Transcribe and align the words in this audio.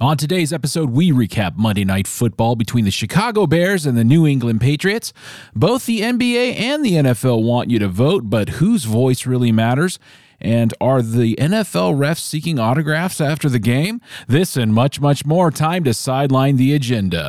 On 0.00 0.16
today's 0.16 0.52
episode, 0.52 0.90
we 0.90 1.10
recap 1.10 1.56
Monday 1.56 1.84
Night 1.84 2.06
Football 2.06 2.54
between 2.54 2.84
the 2.84 2.90
Chicago 2.92 3.48
Bears 3.48 3.84
and 3.84 3.98
the 3.98 4.04
New 4.04 4.28
England 4.28 4.60
Patriots. 4.60 5.12
Both 5.56 5.86
the 5.86 6.02
NBA 6.02 6.54
and 6.54 6.84
the 6.84 6.92
NFL 6.92 7.42
want 7.42 7.68
you 7.68 7.80
to 7.80 7.88
vote, 7.88 8.30
but 8.30 8.48
whose 8.48 8.84
voice 8.84 9.26
really 9.26 9.50
matters? 9.50 9.98
And 10.40 10.72
are 10.80 11.02
the 11.02 11.34
NFL 11.34 11.98
refs 11.98 12.20
seeking 12.20 12.60
autographs 12.60 13.20
after 13.20 13.48
the 13.48 13.58
game? 13.58 14.00
This 14.28 14.56
and 14.56 14.72
much, 14.72 15.00
much 15.00 15.26
more. 15.26 15.50
Time 15.50 15.82
to 15.82 15.92
sideline 15.92 16.58
the 16.58 16.74
agenda. 16.74 17.26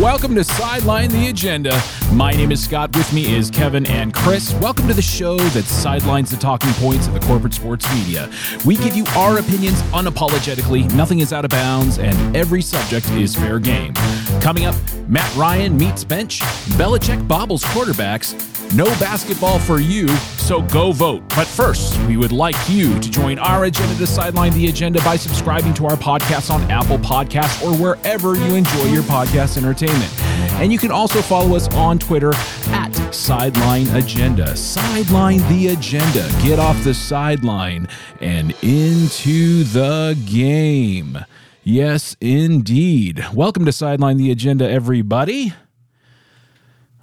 Welcome 0.00 0.34
to 0.36 0.44
Sideline 0.44 1.10
the 1.10 1.28
Agenda. 1.28 1.80
My 2.14 2.30
name 2.30 2.52
is 2.52 2.62
Scott. 2.62 2.94
With 2.96 3.12
me 3.12 3.34
is 3.34 3.50
Kevin 3.50 3.84
and 3.86 4.14
Chris. 4.14 4.54
Welcome 4.54 4.86
to 4.86 4.94
the 4.94 5.02
show 5.02 5.36
that 5.36 5.64
sidelines 5.64 6.30
the 6.30 6.36
talking 6.36 6.72
points 6.74 7.08
of 7.08 7.12
the 7.12 7.18
corporate 7.18 7.52
sports 7.52 7.92
media. 7.92 8.30
We 8.64 8.76
give 8.76 8.94
you 8.94 9.04
our 9.16 9.40
opinions 9.40 9.82
unapologetically, 9.92 10.94
nothing 10.94 11.18
is 11.18 11.32
out 11.32 11.44
of 11.44 11.50
bounds, 11.50 11.98
and 11.98 12.36
every 12.36 12.62
subject 12.62 13.10
is 13.10 13.34
fair 13.34 13.58
game. 13.58 13.94
Coming 14.40 14.64
up, 14.64 14.76
Matt 15.08 15.34
Ryan 15.34 15.76
meets 15.76 16.04
bench, 16.04 16.38
Belichick 16.78 17.26
bobbles 17.26 17.64
quarterbacks, 17.64 18.34
no 18.74 18.86
basketball 18.98 19.58
for 19.58 19.78
you, 19.80 20.08
so 20.36 20.62
go 20.62 20.90
vote. 20.90 21.22
But 21.30 21.46
first, 21.46 21.98
we 22.06 22.16
would 22.16 22.32
like 22.32 22.56
you 22.68 22.98
to 22.98 23.10
join 23.10 23.38
our 23.38 23.64
agenda 23.64 23.94
to 23.94 24.06
sideline 24.06 24.52
the 24.52 24.68
agenda 24.68 25.00
by 25.02 25.16
subscribing 25.16 25.74
to 25.74 25.86
our 25.86 25.96
podcast 25.96 26.50
on 26.50 26.68
Apple 26.70 26.98
Podcasts 26.98 27.62
or 27.62 27.76
wherever 27.76 28.34
you 28.34 28.54
enjoy 28.54 28.84
your 28.86 29.04
podcast 29.04 29.56
entertainment. 29.56 30.12
And 30.54 30.72
you 30.72 30.78
can 30.78 30.90
also 30.90 31.22
follow 31.22 31.54
us 31.54 31.68
on 31.74 31.98
Twitter 31.98 32.32
at 32.68 32.92
Sideline 33.14 33.88
Agenda. 33.96 34.56
Sideline 34.56 35.38
the 35.48 35.68
agenda. 35.68 36.28
Get 36.42 36.58
off 36.58 36.82
the 36.82 36.94
sideline 36.94 37.88
and 38.20 38.54
into 38.62 39.64
the 39.64 40.18
game. 40.26 41.18
Yes, 41.62 42.16
indeed. 42.20 43.24
Welcome 43.32 43.64
to 43.64 43.72
Sideline 43.72 44.16
the 44.16 44.30
Agenda, 44.30 44.68
everybody. 44.68 45.54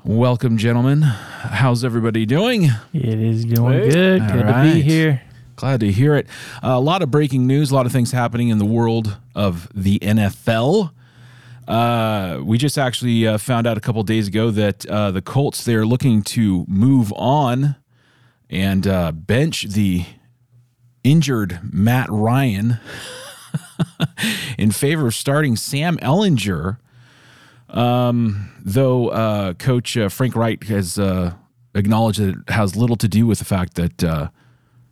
Welcome, 0.04 0.58
gentlemen. 0.58 1.04
How's 1.04 1.84
everybody 1.84 2.26
doing? 2.26 2.70
It 2.92 3.20
is 3.20 3.46
doing 3.46 3.88
good. 3.88 4.22
All 4.22 4.28
Good 4.30 4.48
to 4.48 4.64
be 4.64 4.82
here. 4.82 5.22
Glad 5.56 5.82
to 5.82 5.92
hear 5.92 6.16
it. 6.16 6.26
Uh, 6.64 6.70
a 6.70 6.80
lot 6.80 7.04
of 7.04 7.12
breaking 7.12 7.46
news, 7.46 7.70
a 7.70 7.76
lot 7.76 7.86
of 7.86 7.92
things 7.92 8.12
happening 8.12 8.50
in 8.50 8.58
the 8.58 8.66
world 8.66 9.20
of 9.36 9.70
the 9.76 10.00
NFL. 10.00 10.92
Uh, 11.68 12.40
we 12.44 12.58
just 12.58 12.80
actually 12.80 13.28
uh, 13.28 13.38
found 13.38 13.68
out 13.68 13.78
a 13.78 13.80
couple 13.80 14.02
days 14.02 14.28
ago 14.28 14.50
that 14.50 14.88
uh, 14.88 15.12
the 15.12 15.22
Colts 15.22 15.64
they're 15.64 15.86
looking 15.86 16.24
to 16.24 16.66
move 16.68 17.14
on 17.16 17.76
and 18.50 18.88
uh, 18.88 19.12
bench 19.12 19.68
the 19.70 20.06
injured 21.04 21.60
Matt 21.62 22.10
Ryan 22.10 22.80
in 24.58 24.72
favor 24.72 25.06
of 25.08 25.14
starting 25.14 25.56
Sam 25.56 25.98
Ehlinger. 25.98 26.78
Um, 27.72 28.52
though 28.60 29.10
uh, 29.10 29.54
Coach 29.54 29.98
uh, 29.98 30.10
Frank 30.10 30.36
Reich 30.36 30.66
has 30.66 31.00
uh, 31.00 31.34
acknowledged 31.74 32.20
that 32.20 32.30
it 32.30 32.50
has 32.50 32.76
little 32.76 32.98
to 32.98 33.08
do 33.08 33.26
with 33.26 33.40
the 33.40 33.46
fact 33.46 33.76
that 33.76 34.04
uh, 34.04 34.30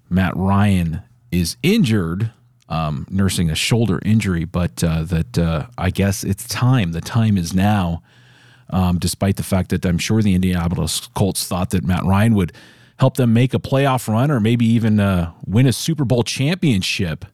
Matt 0.09 0.35
Ryan 0.35 1.01
is 1.31 1.57
injured, 1.61 2.31
um, 2.69 3.05
nursing 3.09 3.49
a 3.49 3.55
shoulder 3.55 3.99
injury, 4.03 4.45
but 4.45 4.83
uh, 4.83 5.03
that 5.03 5.37
uh, 5.37 5.67
I 5.77 5.89
guess 5.89 6.23
it's 6.23 6.47
time. 6.47 6.93
The 6.93 7.01
time 7.01 7.37
is 7.37 7.53
now. 7.53 8.01
Um, 8.71 8.99
despite 8.99 9.37
the 9.37 9.43
fact 9.43 9.71
that 9.71 9.83
I'm 9.83 9.97
sure 9.97 10.21
the 10.21 10.35
Indianapolis 10.35 11.07
Colts 11.15 11.47
thought 11.47 11.71
that 11.71 11.83
Matt 11.83 12.03
Ryan 12.03 12.35
would 12.35 12.53
help 12.99 13.17
them 13.17 13.33
make 13.33 13.55
a 13.55 13.59
playoff 13.59 14.07
run 14.07 14.29
or 14.29 14.39
maybe 14.39 14.63
even 14.67 14.97
win 15.43 15.65
a 15.65 15.73
Super 15.73 16.05
Bowl 16.05 16.21
championship. 16.21 17.25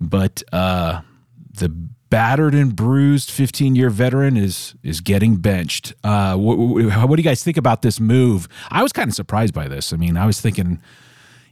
But 0.00 0.44
the 0.52 1.72
battered 2.12 2.54
and 2.54 2.76
bruised 2.76 3.30
15 3.30 3.74
year 3.74 3.88
veteran 3.88 4.36
is 4.36 4.74
is 4.82 5.00
getting 5.00 5.36
benched. 5.36 5.94
Uh, 6.04 6.36
what, 6.36 6.58
what 6.58 7.16
do 7.16 7.22
you 7.22 7.24
guys 7.24 7.42
think 7.42 7.56
about 7.56 7.80
this 7.80 7.98
move? 7.98 8.48
I 8.70 8.82
was 8.82 8.92
kind 8.92 9.08
of 9.08 9.14
surprised 9.14 9.54
by 9.54 9.66
this. 9.66 9.94
I 9.94 9.96
mean, 9.96 10.18
I 10.18 10.26
was 10.26 10.38
thinking, 10.38 10.78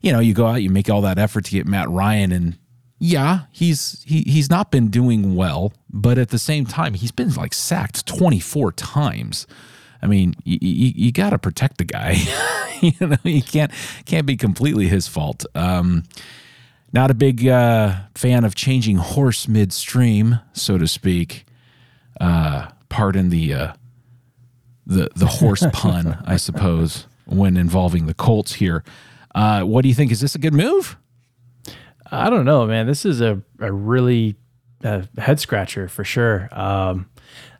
you 0.02 0.12
know, 0.12 0.20
you 0.20 0.34
go 0.34 0.46
out, 0.46 0.56
you 0.56 0.68
make 0.68 0.90
all 0.90 1.00
that 1.00 1.18
effort 1.18 1.46
to 1.46 1.50
get 1.50 1.66
Matt 1.66 1.88
Ryan, 1.88 2.30
and 2.30 2.58
yeah, 2.98 3.44
he's 3.50 4.04
he 4.06 4.20
he's 4.26 4.50
not 4.50 4.70
been 4.70 4.88
doing 4.88 5.34
well, 5.34 5.72
but 5.88 6.18
at 6.18 6.28
the 6.28 6.38
same 6.38 6.66
time, 6.66 6.92
he's 6.92 7.10
been 7.10 7.32
like 7.32 7.54
sacked 7.54 8.04
24 8.04 8.72
times. 8.72 9.46
I 10.02 10.08
mean, 10.08 10.34
you, 10.44 10.58
you, 10.60 10.92
you 10.94 11.12
got 11.12 11.30
to 11.30 11.38
protect 11.38 11.78
the 11.78 11.84
guy. 11.84 12.18
you 12.82 12.92
know, 13.00 13.16
you 13.24 13.42
can't 13.42 13.72
can't 14.04 14.26
be 14.26 14.36
completely 14.36 14.88
his 14.88 15.08
fault. 15.08 15.46
Um, 15.54 16.04
not 16.92 17.10
a 17.10 17.14
big 17.14 17.46
uh, 17.46 17.94
fan 18.14 18.44
of 18.44 18.54
changing 18.54 18.96
horse 18.96 19.48
midstream, 19.48 20.40
so 20.52 20.78
to 20.78 20.86
speak. 20.86 21.46
Uh, 22.20 22.68
pardon 22.88 23.30
the 23.30 23.54
uh, 23.54 23.72
the 24.86 25.08
the 25.14 25.26
horse 25.26 25.64
pun, 25.72 26.22
I 26.26 26.36
suppose, 26.36 27.06
when 27.26 27.56
involving 27.56 28.06
the 28.06 28.14
Colts 28.14 28.54
here. 28.54 28.84
Uh, 29.34 29.62
what 29.62 29.82
do 29.82 29.88
you 29.88 29.94
think? 29.94 30.10
Is 30.10 30.20
this 30.20 30.34
a 30.34 30.38
good 30.38 30.54
move? 30.54 30.96
I 32.10 32.28
don't 32.28 32.44
know, 32.44 32.66
man. 32.66 32.86
This 32.86 33.04
is 33.04 33.20
a, 33.20 33.40
a 33.60 33.72
really 33.72 34.34
uh, 34.82 35.02
head 35.16 35.38
scratcher 35.38 35.88
for 35.88 36.02
sure. 36.02 36.48
Um, 36.50 37.08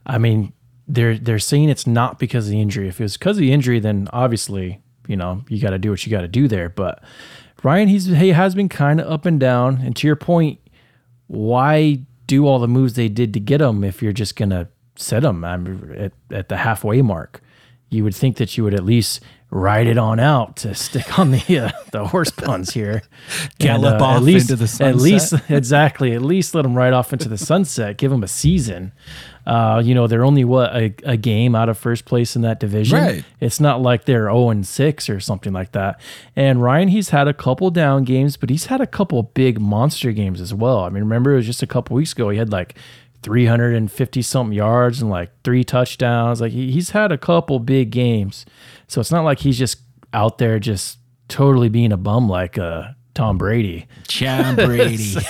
I 0.05 0.19
mean, 0.19 0.53
they're 0.89 1.19
they're 1.19 1.39
saying 1.39 1.69
it's 1.69 1.87
not 1.87 2.19
because 2.19 2.47
of 2.47 2.51
the 2.51 2.61
injury. 2.61 2.89
If 2.89 3.01
it 3.01 3.05
was 3.05 3.17
because 3.17 3.37
of 3.37 3.43
the 3.43 3.53
injury, 3.53 3.79
then 3.79 4.09
obviously, 4.13 4.81
you 5.07 5.17
know, 5.17 5.45
you 5.49 5.61
got 5.61 5.71
to 5.71 5.79
do 5.79 5.91
what 5.91 6.05
you 6.05 6.11
got 6.11 6.23
to 6.23 6.29
do 6.29 6.49
there. 6.49 6.69
But 6.69 7.03
Ryan, 7.63 7.89
he's 7.89 8.07
he 8.07 8.31
has 8.31 8.55
been 8.55 8.69
kind 8.69 9.01
of 9.01 9.11
up 9.11 9.27
and 9.27 9.39
down. 9.39 9.81
And 9.83 9.95
to 9.97 10.07
your 10.07 10.17
point, 10.17 10.59
why 11.27 12.01
do 12.27 12.47
all 12.47 12.59
the 12.59 12.69
moves 12.69 12.95
they 12.95 13.09
did 13.09 13.35
to 13.35 13.41
get 13.41 13.61
him 13.61 13.85
if 13.85 14.03
you're 14.03 14.13
just 14.13 14.37
gonna 14.37 14.69
set 14.97 15.25
him 15.25 15.45
at, 15.45 16.13
at 16.31 16.49
the 16.49 16.59
halfway 16.59 17.03
mark? 17.03 17.43
You 17.91 18.05
would 18.05 18.15
think 18.15 18.37
that 18.37 18.57
you 18.57 18.65
would 18.65 18.75
at 18.75 18.85
least 18.85 19.21
ride 19.51 19.89
it 19.89 19.99
on 19.99 20.21
out 20.21 20.57
to 20.57 20.75
stick 20.75 21.19
on 21.19 21.33
the 21.33 21.59
uh, 21.59 21.71
the 21.93 22.07
horse 22.07 22.31
puns 22.31 22.73
here. 22.73 23.03
Gallop 23.59 23.95
And, 23.95 24.03
uh, 24.03 24.05
off 24.05 24.17
at 24.19 24.23
least, 24.23 24.51
into 24.51 24.57
the 24.57 24.69
sunset. 24.69 24.89
At 24.89 24.97
least 24.97 25.35
exactly. 25.51 26.13
At 26.13 26.23
least 26.23 26.55
let 26.55 26.63
them 26.63 26.75
ride 26.75 26.93
off 26.93 27.13
into 27.13 27.29
the 27.29 27.39
sunset. 27.39 27.97
Give 27.97 28.11
them 28.11 28.23
a 28.23 28.29
season. 28.29 28.93
Uh, 29.47 29.83
you 29.85 29.95
know, 29.95 30.07
they're 30.07 30.25
only 30.25 30.45
what 30.45 30.75
a, 30.77 30.95
a 31.05 31.17
game 31.17 31.55
out 31.55 31.69
of 31.69 31.77
first 31.77 32.05
place 32.05 32.37
in 32.37 32.43
that 32.43 32.61
division. 32.61 32.99
Right. 32.99 33.25
It's 33.41 33.59
not 33.59 33.83
like 33.83 34.05
they're 34.05 34.27
0 34.27 34.51
and 34.51 34.67
6 34.67 35.09
or 35.09 35.19
something 35.19 35.53
like 35.53 35.73
that. 35.73 36.01
And 36.37 36.63
Ryan, 36.63 36.89
he's 36.89 37.09
had 37.09 37.27
a 37.27 37.35
couple 37.35 37.71
down 37.71 38.05
games, 38.05 38.37
but 38.37 38.51
he's 38.51 38.67
had 38.67 38.81
a 38.81 38.87
couple 38.87 39.23
big 39.23 39.59
monster 39.59 40.13
games 40.13 40.41
as 40.41 40.55
well. 40.55 40.81
I 40.81 40.91
mean, 40.91 41.03
remember 41.03 41.33
it 41.33 41.37
was 41.37 41.47
just 41.47 41.63
a 41.63 41.67
couple 41.67 41.97
weeks 41.97 42.13
ago 42.13 42.29
he 42.29 42.39
had 42.39 42.53
like 42.53 42.77
350 43.23 44.23
something 44.23 44.57
yards 44.57 45.01
and 45.01 45.11
like 45.11 45.31
three 45.43 45.65
touchdowns. 45.65 46.41
Like 46.41 46.53
he, 46.53 46.71
he's 46.71 46.91
had 46.91 47.13
a 47.13 47.19
couple 47.19 47.59
big 47.59 47.91
games. 47.91 48.47
So 48.91 49.01
it's 49.01 49.13
not 49.13 49.23
like 49.23 49.39
he's 49.39 49.57
just 49.57 49.79
out 50.13 50.39
there 50.39 50.59
just 50.59 50.99
totally 51.29 51.69
being 51.69 51.93
a 51.93 51.97
bum 51.97 52.29
like 52.29 52.59
uh, 52.59 52.89
Tom 53.15 53.39
Brady. 53.39 53.87
John 54.09 54.57
Brady. 54.57 55.15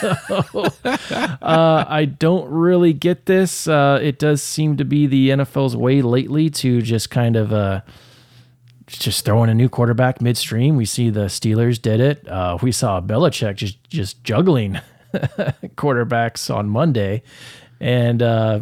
Uh, 1.43 1.85
I 1.87 2.05
don't 2.05 2.49
really 2.51 2.93
get 2.93 3.27
this. 3.27 3.67
Uh, 3.67 3.99
it 4.01 4.19
does 4.19 4.43
seem 4.43 4.77
to 4.77 4.85
be 4.85 5.07
the 5.07 5.31
NFL's 5.31 5.77
way 5.77 6.01
lately 6.01 6.49
to 6.51 6.81
just 6.81 7.11
kind 7.11 7.35
of 7.35 7.53
uh, 7.53 7.81
just 8.87 9.25
throwing 9.25 9.51
a 9.51 9.55
new 9.55 9.69
quarterback 9.69 10.21
midstream. 10.21 10.77
We 10.77 10.85
see 10.85 11.11
the 11.11 11.27
Steelers 11.27 11.81
did 11.81 12.01
it. 12.01 12.27
Uh, 12.29 12.59
we 12.63 12.73
saw 12.73 13.01
Belichick 13.01 13.57
just 13.57 13.83
just 13.91 14.23
juggling 14.23 14.81
quarterbacks 15.15 16.55
on 16.55 16.69
Monday, 16.69 17.23
and 17.81 18.23
uh, 18.23 18.61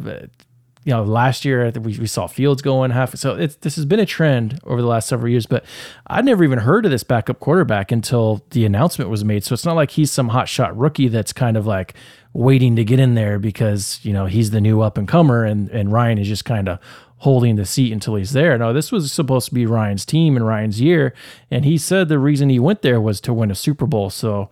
you 0.85 0.93
know 0.93 1.03
last 1.03 1.45
year 1.45 1.71
we, 1.71 1.99
we 1.99 2.07
saw 2.07 2.27
Fields 2.27 2.63
going 2.63 2.91
half. 2.91 3.15
So 3.17 3.37
it's 3.37 3.57
this 3.57 3.77
has 3.77 3.85
been 3.85 4.01
a 4.01 4.07
trend 4.07 4.61
over 4.65 4.81
the 4.81 4.89
last 4.89 5.09
several 5.09 5.31
years. 5.31 5.47
But 5.47 5.65
I'd 6.07 6.25
never 6.25 6.45
even 6.45 6.61
heard 6.61 6.85
of 6.85 6.91
this 6.91 7.03
backup 7.03 7.41
quarterback 7.41 7.93
until 7.93 8.45
the 8.51 8.65
announcement 8.65 9.11
was 9.11 9.25
made. 9.25 9.45
So 9.45 9.53
it's 9.55 9.65
not 9.65 9.77
like 9.77 9.93
he's 9.93 10.11
some 10.11 10.31
hotshot 10.31 10.73
rookie 10.75 11.09
that's 11.09 11.33
kind 11.33 11.57
of 11.57 11.67
like 11.67 11.95
waiting 12.33 12.77
to 12.77 12.85
get 12.85 13.01
in 13.01 13.15
there 13.15 13.39
because 13.39 14.01
you 14.03 14.13
know 14.13 14.27
he's 14.27 14.51
the 14.51 14.61
new 14.61 14.81
up 14.81 14.99
and 14.99 15.09
comer, 15.09 15.45
and 15.45 15.69
and 15.71 15.93
Ryan 15.93 16.19
is 16.19 16.29
just 16.29 16.45
kind 16.45 16.69
of 16.69 16.79
holding 17.19 17.57
the 17.57 17.67
seat 17.67 17.93
until 17.93 18.15
he's 18.15 18.33
there. 18.33 18.57
No, 18.57 18.73
this 18.73 18.93
was 18.93 19.13
supposed 19.13 19.49
to 19.49 19.55
be 19.55 19.67
Ryan's 19.67 20.05
team 20.05 20.37
and 20.37 20.47
Ryan's 20.47 20.81
year, 20.81 21.15
and 21.51 21.65
he 21.65 21.77
said 21.77 22.09
the 22.09 22.19
reason 22.19 22.49
he 22.49 22.61
went 22.61 22.83
there 22.83 23.01
was 23.01 23.21
to 23.23 23.35
win 23.35 23.51
a 23.51 23.57
Super 23.57 23.87
Bowl. 23.87 24.11
So 24.11 24.49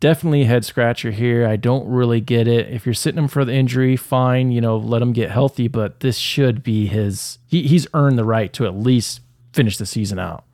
definitely 0.00 0.42
a 0.42 0.46
head 0.46 0.64
scratcher 0.64 1.10
here. 1.10 1.46
I 1.46 1.56
don't 1.56 1.86
really 1.88 2.20
get 2.20 2.46
it. 2.46 2.68
If 2.68 2.86
you're 2.86 2.94
sitting 2.94 3.18
him 3.18 3.28
for 3.28 3.44
the 3.44 3.52
injury, 3.52 3.96
fine, 3.96 4.50
you 4.50 4.60
know, 4.60 4.76
let 4.76 5.02
him 5.02 5.12
get 5.12 5.30
healthy, 5.30 5.68
but 5.68 6.00
this 6.00 6.16
should 6.16 6.62
be 6.62 6.86
his 6.86 7.38
he, 7.46 7.66
he's 7.66 7.86
earned 7.94 8.18
the 8.18 8.24
right 8.24 8.52
to 8.54 8.66
at 8.66 8.74
least 8.74 9.20
finish 9.52 9.76
the 9.76 9.86
season 9.86 10.18
out. 10.18 10.44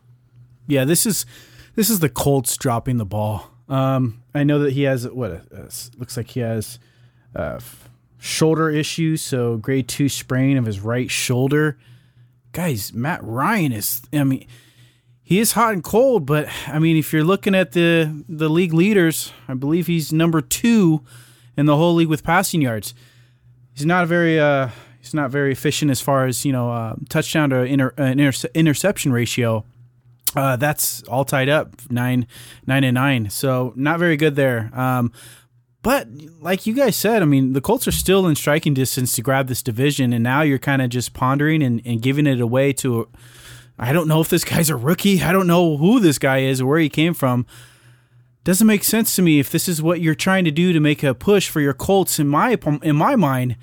Yeah, 0.66 0.84
this 0.84 1.06
is 1.06 1.26
this 1.74 1.90
is 1.90 2.00
the 2.00 2.08
Colts 2.08 2.56
dropping 2.56 2.98
the 2.98 3.04
ball. 3.04 3.50
Um, 3.68 4.22
I 4.34 4.44
know 4.44 4.58
that 4.60 4.72
he 4.72 4.82
has 4.82 5.08
what 5.08 5.32
uh, 5.52 5.68
looks 5.96 6.16
like 6.16 6.30
he 6.30 6.40
has 6.40 6.78
uh, 7.34 7.60
shoulder 8.18 8.70
issues, 8.70 9.22
so 9.22 9.56
grade 9.56 9.88
two 9.88 10.08
sprain 10.08 10.56
of 10.56 10.66
his 10.66 10.80
right 10.80 11.10
shoulder. 11.10 11.78
Guys, 12.52 12.92
Matt 12.92 13.22
Ryan 13.22 13.72
is. 13.72 14.02
I 14.12 14.24
mean, 14.24 14.46
he 15.34 15.40
is 15.40 15.50
hot 15.50 15.72
and 15.72 15.82
cold, 15.82 16.26
but 16.26 16.48
I 16.68 16.78
mean, 16.78 16.96
if 16.96 17.12
you're 17.12 17.24
looking 17.24 17.56
at 17.56 17.72
the 17.72 18.22
the 18.28 18.48
league 18.48 18.72
leaders, 18.72 19.32
I 19.48 19.54
believe 19.54 19.88
he's 19.88 20.12
number 20.12 20.40
two 20.40 21.02
in 21.56 21.66
the 21.66 21.76
whole 21.76 21.96
league 21.96 22.06
with 22.06 22.22
passing 22.22 22.62
yards. 22.62 22.94
He's 23.74 23.84
not 23.84 24.06
very 24.06 24.38
uh, 24.38 24.68
he's 25.00 25.12
not 25.12 25.32
very 25.32 25.50
efficient 25.50 25.90
as 25.90 26.00
far 26.00 26.26
as 26.26 26.44
you 26.44 26.52
know 26.52 26.70
uh, 26.70 26.94
touchdown 27.08 27.50
to 27.50 27.62
inter- 27.64 27.94
uh, 27.98 28.04
inter- 28.04 28.48
interception 28.54 29.12
ratio. 29.12 29.64
Uh, 30.36 30.54
that's 30.54 31.02
all 31.04 31.24
tied 31.24 31.48
up 31.48 31.90
nine 31.90 32.28
nine 32.64 32.84
and 32.84 32.94
nine, 32.94 33.28
so 33.28 33.72
not 33.74 33.98
very 33.98 34.16
good 34.16 34.36
there. 34.36 34.70
Um, 34.72 35.10
but 35.82 36.06
like 36.40 36.64
you 36.64 36.74
guys 36.74 36.94
said, 36.94 37.22
I 37.22 37.24
mean, 37.24 37.54
the 37.54 37.60
Colts 37.60 37.88
are 37.88 37.92
still 37.92 38.28
in 38.28 38.36
striking 38.36 38.72
distance 38.72 39.16
to 39.16 39.22
grab 39.22 39.48
this 39.48 39.64
division, 39.64 40.12
and 40.12 40.22
now 40.22 40.42
you're 40.42 40.60
kind 40.60 40.80
of 40.80 40.90
just 40.90 41.12
pondering 41.12 41.60
and, 41.60 41.82
and 41.84 42.00
giving 42.00 42.28
it 42.28 42.40
away 42.40 42.72
to 42.74 43.08
I 43.78 43.92
don't 43.92 44.08
know 44.08 44.20
if 44.20 44.28
this 44.28 44.44
guy's 44.44 44.70
a 44.70 44.76
rookie. 44.76 45.22
I 45.22 45.32
don't 45.32 45.46
know 45.46 45.76
who 45.76 46.00
this 46.00 46.18
guy 46.18 46.38
is 46.38 46.60
or 46.60 46.66
where 46.66 46.78
he 46.78 46.88
came 46.88 47.14
from. 47.14 47.46
Doesn't 48.44 48.66
make 48.66 48.84
sense 48.84 49.16
to 49.16 49.22
me 49.22 49.40
if 49.40 49.50
this 49.50 49.68
is 49.68 49.82
what 49.82 50.00
you're 50.00 50.14
trying 50.14 50.44
to 50.44 50.50
do 50.50 50.72
to 50.72 50.80
make 50.80 51.02
a 51.02 51.14
push 51.14 51.48
for 51.48 51.60
your 51.60 51.72
Colts. 51.72 52.18
In 52.18 52.28
my 52.28 52.58
in 52.82 52.94
my 52.94 53.16
mind, 53.16 53.56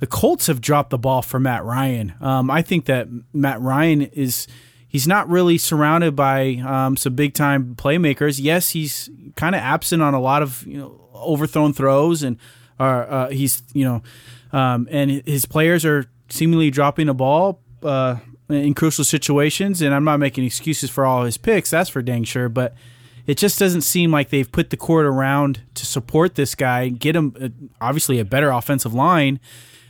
the 0.00 0.06
Colts 0.06 0.48
have 0.48 0.60
dropped 0.60 0.90
the 0.90 0.98
ball 0.98 1.22
for 1.22 1.38
Matt 1.38 1.64
Ryan. 1.64 2.14
Um, 2.20 2.50
I 2.50 2.60
think 2.62 2.86
that 2.86 3.08
Matt 3.32 3.60
Ryan 3.60 4.02
is 4.02 4.48
he's 4.88 5.06
not 5.06 5.28
really 5.28 5.58
surrounded 5.58 6.16
by 6.16 6.56
um, 6.66 6.96
some 6.96 7.14
big 7.14 7.34
time 7.34 7.76
playmakers. 7.76 8.40
Yes, 8.42 8.70
he's 8.70 9.08
kind 9.36 9.54
of 9.54 9.60
absent 9.60 10.02
on 10.02 10.12
a 10.12 10.20
lot 10.20 10.42
of 10.42 10.66
you 10.66 10.78
know 10.78 11.08
overthrown 11.14 11.72
throws, 11.72 12.22
and 12.22 12.38
uh, 12.80 12.82
uh, 12.82 13.28
he's 13.30 13.62
you 13.72 13.84
know, 13.84 14.02
um, 14.52 14.88
and 14.90 15.22
his 15.24 15.46
players 15.46 15.84
are 15.84 16.06
seemingly 16.28 16.70
dropping 16.70 17.06
the 17.06 17.14
ball. 17.14 17.60
Uh, 17.82 18.16
in 18.48 18.74
crucial 18.74 19.04
situations. 19.04 19.82
And 19.82 19.94
I'm 19.94 20.04
not 20.04 20.18
making 20.18 20.44
excuses 20.44 20.90
for 20.90 21.04
all 21.04 21.24
his 21.24 21.36
picks, 21.36 21.70
that's 21.70 21.90
for 21.90 22.02
dang 22.02 22.24
sure. 22.24 22.48
But 22.48 22.74
it 23.26 23.36
just 23.36 23.58
doesn't 23.58 23.82
seem 23.82 24.10
like 24.12 24.30
they've 24.30 24.50
put 24.50 24.70
the 24.70 24.76
court 24.76 25.04
around 25.04 25.62
to 25.74 25.86
support 25.86 26.36
this 26.36 26.54
guy, 26.54 26.88
get 26.88 27.16
him 27.16 27.34
uh, 27.40 27.48
obviously 27.80 28.18
a 28.18 28.24
better 28.24 28.50
offensive 28.50 28.94
line. 28.94 29.40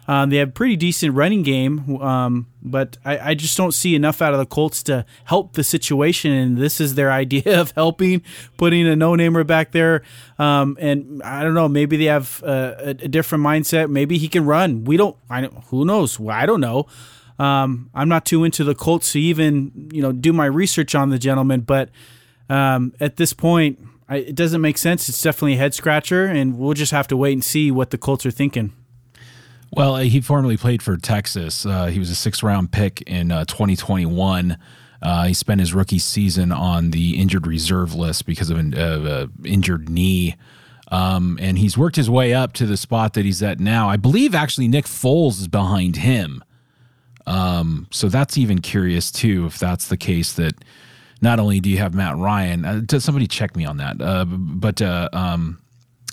Um, 0.09 0.31
they 0.31 0.37
have 0.37 0.55
pretty 0.55 0.77
decent 0.77 1.15
running 1.15 1.43
game, 1.43 2.01
um, 2.01 2.47
but 2.63 2.97
I, 3.05 3.31
I, 3.31 3.35
just 3.35 3.57
don't 3.57 3.73
see 3.73 3.97
enough 3.97 4.23
out 4.23 4.33
of 4.33 4.39
the 4.39 4.47
Colts 4.47 4.85
to 4.85 5.05
help 5.25 5.55
the 5.55 5.65
situation. 5.65 6.31
And 6.31 6.57
this 6.57 6.81
is 6.81 6.95
their 6.95 7.11
idea 7.25 7.61
of 7.61 7.73
helping, 7.73 8.23
putting 8.57 8.87
a 8.87 8.95
no-namer 8.95 9.43
back 9.43 9.73
there. 9.73 10.03
Um, 10.39 10.79
and 10.81 11.21
I 11.25 11.43
don't 11.43 11.55
know, 11.55 11.69
maybe 11.69 11.97
they 11.97 12.05
have 12.05 12.41
a, 12.45 12.95
a, 13.03 13.09
different 13.09 13.43
mindset. 13.43 13.91
Maybe 13.91 14.17
he 14.17 14.29
can 14.29 14.47
run. 14.47 14.85
We 14.85 14.97
don't. 14.97 15.17
I 15.29 15.41
don't. 15.41 15.55
Who 15.71 15.85
knows? 15.85 16.21
I 16.21 16.47
don't 16.47 16.61
know. 16.61 16.87
Um, 17.39 17.91
I'm 17.95 18.09
not 18.09 18.25
too 18.25 18.45
into 18.45 18.65
the 18.65 18.75
Colts 18.75 19.13
to 19.13 19.21
even 19.21 19.91
you 19.93 20.03
know 20.03 20.13
do 20.13 20.33
my 20.33 20.47
research 20.47 20.95
on 20.95 21.11
the 21.11 21.19
gentleman, 21.19 21.61
but 21.61 21.91
um, 22.49 22.95
at 23.01 23.17
this 23.17 23.33
point, 23.33 23.79
I, 24.09 24.17
it 24.17 24.35
doesn't 24.35 24.61
make 24.61 24.79
sense. 24.79 25.09
It's 25.09 25.21
definitely 25.21 25.55
a 25.55 25.59
head 25.59 25.75
scratcher, 25.75 26.27
and 26.27 26.59
we'll 26.59 26.75
just 26.75 26.93
have 26.93 27.09
to 27.09 27.17
wait 27.17 27.33
and 27.33 27.45
see 27.45 27.71
what 27.71 27.91
the 27.91 27.99
Colts 27.99 28.25
are 28.25 28.31
thinking. 28.31 28.73
Well, 29.73 29.97
he 29.97 30.21
formerly 30.21 30.57
played 30.57 30.83
for 30.83 30.97
Texas. 30.97 31.67
Uh, 31.67 31.87
he 31.87 31.99
was 31.99 32.11
a 32.11 32.15
six 32.15 32.43
round 32.43 32.73
pick 32.73 33.03
in 33.03 33.33
uh, 33.33 33.45
2021. 33.45 34.57
Uh, 35.03 35.25
he 35.27 35.35
spent 35.35 35.61
his 35.61 35.75
rookie 35.75 35.99
season 35.99 36.53
on 36.53 36.91
the 36.91 37.21
injured 37.21 37.47
reserve 37.47 37.95
list 37.95 38.27
because 38.27 38.49
of 38.49 38.59
an 38.59 38.75
uh, 38.75 39.27
injured 39.45 39.89
knee. 39.89 40.37
Um, 40.91 41.37
and 41.41 41.59
he's 41.59 41.77
worked 41.77 41.97
his 41.97 42.09
way 42.09 42.33
up 42.33 42.53
to 42.55 42.67
the 42.67 42.77
spot 42.77 43.15
that 43.15 43.25
he's 43.25 43.43
at 43.43 43.59
now. 43.59 43.89
I 43.89 43.97
believe 43.97 44.35
actually 44.35 44.69
Nick 44.69 44.85
Foles 44.87 45.41
is 45.41 45.49
behind 45.49 45.97
him. 45.97 46.43
Um, 47.27 47.89
so 47.91 48.09
that's 48.09 48.39
even 48.39 48.61
curious 48.61 49.11
too, 49.11 49.47
if 49.47 49.59
that's 49.59 49.89
the 49.89 49.97
case 49.97 50.33
that 50.35 50.55
not 51.21 51.41
only 51.41 51.61
do 51.61 51.69
you 51.69 51.79
have 51.79 51.95
Matt 51.95 52.17
Ryan, 52.17 52.65
uh, 52.65 52.81
does 52.85 53.05
somebody 53.05 53.27
check 53.27 53.57
me 53.57 53.65
on 53.65 53.79
that? 53.79 54.01
Uh, 54.01 54.25
but 54.25 54.81
uh, 54.81 55.09
um, 55.13 55.59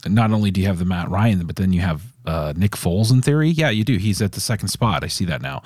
not 0.07 0.31
only 0.31 0.51
do 0.51 0.61
you 0.61 0.67
have 0.67 0.79
the 0.79 0.85
Matt 0.85 1.09
Ryan, 1.09 1.45
but 1.45 1.55
then 1.57 1.73
you 1.73 1.81
have 1.81 2.03
uh, 2.25 2.53
Nick 2.55 2.71
Foles 2.71 3.11
in 3.11 3.21
theory. 3.21 3.49
Yeah, 3.49 3.69
you 3.69 3.83
do. 3.83 3.97
He's 3.97 4.21
at 4.21 4.31
the 4.31 4.39
second 4.39 4.69
spot. 4.69 5.03
I 5.03 5.07
see 5.07 5.25
that 5.25 5.41
now. 5.41 5.61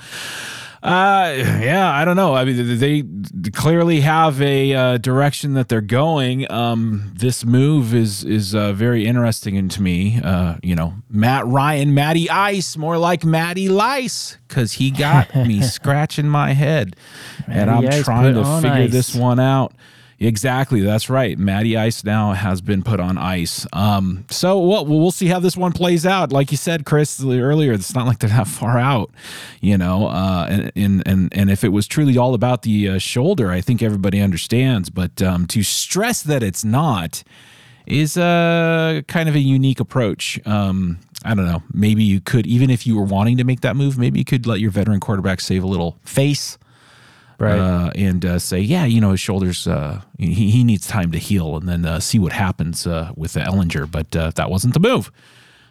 Uh, 0.84 1.34
yeah, 1.36 1.92
I 1.92 2.06
don't 2.06 2.16
know. 2.16 2.36
I 2.36 2.46
mean, 2.46 2.78
they 2.78 3.04
clearly 3.52 4.02
have 4.02 4.42
a 4.42 4.74
uh, 4.74 4.98
direction 4.98 5.54
that 5.54 5.70
they're 5.70 5.82
going. 5.82 6.50
Um, 6.52 7.14
this 7.16 7.44
move 7.44 7.94
is 7.96 8.24
is 8.24 8.54
uh, 8.54 8.74
very 8.74 9.06
interesting 9.06 9.68
to 9.70 9.82
me. 9.82 10.20
Uh, 10.24 10.56
you 10.62 10.76
know, 10.76 10.94
Matt 11.10 11.48
Ryan, 11.48 11.94
Matty 11.94 12.30
Ice, 12.30 12.78
more 12.78 12.98
like 12.98 13.26
Matty 13.26 13.70
Lice, 13.70 14.38
because 14.48 14.74
he 14.74 14.92
got 14.92 15.34
me 15.36 15.62
scratching 15.64 16.28
my 16.28 16.54
head, 16.54 16.96
and 17.48 17.70
I'm 17.70 17.88
Ice 17.88 18.04
trying 18.04 18.36
to 18.36 18.44
figure 18.62 18.84
ice. 18.84 18.92
this 18.92 19.16
one 19.16 19.40
out. 19.40 19.74
Exactly, 20.20 20.82
that's 20.82 21.12
right. 21.12 21.38
Matty 21.38 21.78
Ice 21.78 22.04
now 22.04 22.34
has 22.34 22.60
been 22.60 22.82
put 22.82 23.00
on 23.00 23.20
ice. 23.20 23.68
Um, 23.72 24.26
so 24.32 24.60
we'll, 24.60 24.86
we'll 24.86 25.12
see 25.12 25.28
how 25.28 25.40
this 25.40 25.56
one 25.56 25.74
plays 25.74 26.08
out. 26.08 26.32
Like 26.32 26.50
you 26.50 26.58
said, 26.58 26.86
Chris 26.86 27.24
earlier, 27.24 27.72
it's 27.74 27.94
not 27.94 28.08
like 28.08 28.18
they're 28.18 28.30
that 28.32 28.48
far 28.48 28.80
out, 28.80 29.12
you 29.62 29.78
know. 29.78 30.08
Uh, 30.08 30.70
and 30.76 31.04
and 31.06 31.38
and 31.38 31.52
if 31.52 31.64
it 31.64 31.70
was 31.70 31.88
truly 31.88 32.18
all 32.18 32.34
about 32.34 32.64
the 32.64 32.90
uh, 32.90 32.98
shoulder, 32.98 33.52
I 33.52 33.62
think 33.62 33.84
everybody 33.84 34.20
understands. 34.20 34.90
But 34.90 35.22
um, 35.22 35.46
to 35.48 35.62
stress 35.62 36.24
that 36.24 36.42
it's 36.42 36.66
not 36.66 37.24
is 37.86 38.18
a 38.18 39.04
kind 39.08 39.30
of 39.30 39.36
a 39.36 39.40
unique 39.40 39.80
approach. 39.80 40.40
Um, 40.48 40.98
I 41.24 41.36
don't 41.36 41.46
know. 41.46 41.62
Maybe 41.72 42.04
you 42.04 42.22
could, 42.22 42.48
even 42.48 42.72
if 42.72 42.88
you 42.88 42.96
were 42.98 43.04
wanting 43.04 43.38
to 43.38 43.44
make 43.44 43.62
that 43.62 43.76
move, 43.76 43.98
maybe 44.00 44.18
you 44.18 44.26
could 44.26 44.48
let 44.48 44.60
your 44.60 44.72
veteran 44.72 45.00
quarterback 45.00 45.42
save 45.42 45.64
a 45.64 45.68
little 45.68 45.98
face 46.04 46.58
right? 47.40 47.60
Uh, 47.60 47.92
and 47.96 48.26
uh, 48.26 48.40
say, 48.40 48.60
yeah, 48.60 48.86
you 48.86 49.02
know, 49.02 49.12
his 49.12 49.20
shoulders, 49.20 49.68
uh, 49.68 50.02
he, 50.18 50.52
he 50.52 50.64
needs 50.64 50.88
time 50.88 51.12
to 51.12 51.18
heal, 51.18 51.56
and 51.56 51.68
then 51.68 51.86
uh, 51.86 52.00
see 52.00 52.20
what 52.20 52.34
happens 52.34 52.88
uh, 52.88 53.12
with 53.16 53.34
the 53.34 53.42
Ehlinger. 53.42 53.90
But 53.90 54.16
uh, 54.16 54.32
that 54.36 54.50
wasn't 54.50 54.74
the 54.74 54.80
move. 54.80 55.12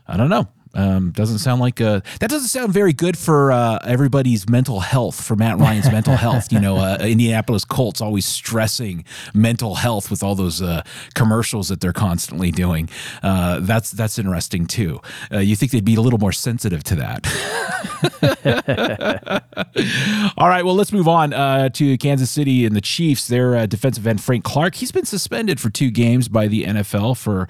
I 0.06 0.16
don't 0.16 0.30
know. 0.30 0.48
Um, 0.76 1.10
doesn't 1.10 1.38
sound 1.38 1.60
like 1.62 1.80
uh, 1.80 2.00
that 2.20 2.28
doesn't 2.28 2.48
sound 2.48 2.72
very 2.72 2.92
good 2.92 3.16
for 3.16 3.50
uh, 3.50 3.78
everybody's 3.84 4.46
mental 4.48 4.80
health. 4.80 5.22
For 5.22 5.34
Matt 5.34 5.56
Ryan's 5.56 5.90
mental 5.90 6.16
health, 6.16 6.52
you 6.52 6.60
know, 6.60 6.76
uh, 6.76 6.98
Indianapolis 7.00 7.64
Colts 7.64 8.02
always 8.02 8.26
stressing 8.26 9.04
mental 9.32 9.76
health 9.76 10.10
with 10.10 10.22
all 10.22 10.34
those 10.34 10.60
uh, 10.60 10.82
commercials 11.14 11.68
that 11.68 11.80
they're 11.80 11.94
constantly 11.94 12.50
doing. 12.50 12.90
Uh, 13.22 13.60
that's 13.60 13.90
that's 13.90 14.18
interesting 14.18 14.66
too. 14.66 15.00
Uh, 15.32 15.38
you 15.38 15.56
think 15.56 15.72
they'd 15.72 15.84
be 15.84 15.94
a 15.94 16.00
little 16.00 16.18
more 16.18 16.32
sensitive 16.32 16.84
to 16.84 16.96
that? 16.96 17.26
all 20.36 20.48
right, 20.48 20.64
well, 20.64 20.74
let's 20.74 20.92
move 20.92 21.08
on 21.08 21.30
to 21.72 21.96
Kansas 21.96 22.30
City 22.30 22.66
and 22.66 22.76
the 22.76 22.82
Chiefs. 22.82 23.28
Their 23.28 23.66
defensive 23.66 24.06
end 24.06 24.20
Frank 24.20 24.44
Clark, 24.44 24.74
he's 24.74 24.92
been 24.92 25.06
suspended 25.06 25.58
for 25.58 25.70
two 25.70 25.90
games 25.90 26.28
by 26.28 26.48
the 26.48 26.64
NFL 26.64 27.16
for 27.16 27.48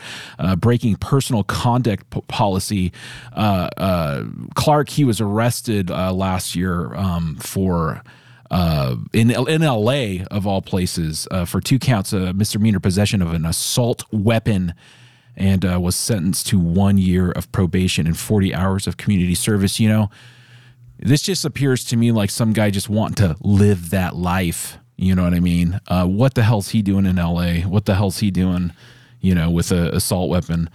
breaking 0.59 0.97
personal 0.97 1.42
conduct 1.42 2.09
p- 2.11 2.21
policy 2.28 2.92
Clark, 4.54 4.88
he 4.88 5.04
was 5.04 5.20
arrested 5.20 5.90
uh, 5.90 6.12
last 6.12 6.54
year 6.54 6.94
um, 6.94 7.37
for. 7.37 8.02
Uh, 8.49 8.94
in 9.12 9.28
in 9.32 9.64
L.A. 9.64 10.25
of 10.30 10.46
all 10.46 10.62
places, 10.62 11.26
uh, 11.32 11.44
for 11.44 11.61
two 11.61 11.80
counts 11.80 12.12
of 12.12 12.37
misdemeanor 12.37 12.78
possession 12.78 13.20
of 13.20 13.35
an 13.35 13.44
assault 13.44 14.04
weapon, 14.12 14.73
and 15.35 15.64
uh, 15.64 15.80
was 15.80 15.96
sentenced 15.96 16.46
to 16.46 16.56
one 16.61 16.96
year 16.96 17.32
of 17.32 17.50
probation 17.50 18.06
and 18.06 18.16
forty 18.16 18.54
hours 18.54 18.87
of 18.87 18.96
community 18.96 19.35
service. 19.35 19.80
You 19.80 19.88
know, 19.88 20.11
this 20.96 21.23
just 21.23 21.44
appears 21.44 21.82
to 21.87 21.96
me 21.96 22.12
like 22.12 22.30
some 22.30 22.52
guy 22.52 22.70
just 22.70 22.88
wanting 22.88 23.16
to 23.16 23.37
live 23.40 23.90
that 23.90 24.14
life. 24.14 24.78
You 24.96 25.16
know 25.16 25.25
what 25.25 25.35
I 25.35 25.40
mean? 25.40 25.80
what 25.88 26.35
the 26.35 26.44
hell's 26.44 26.68
he 26.68 26.82
doing 26.82 27.04
in 27.04 27.18
L.A.? 27.18 27.62
What 27.62 27.87
the 27.87 27.96
hell's 27.96 28.20
he 28.20 28.30
doing? 28.30 28.73
You 29.20 29.35
know, 29.35 29.50
with 29.50 29.73
a 29.73 29.92
assault 29.92 30.30
weapon. 30.30 30.70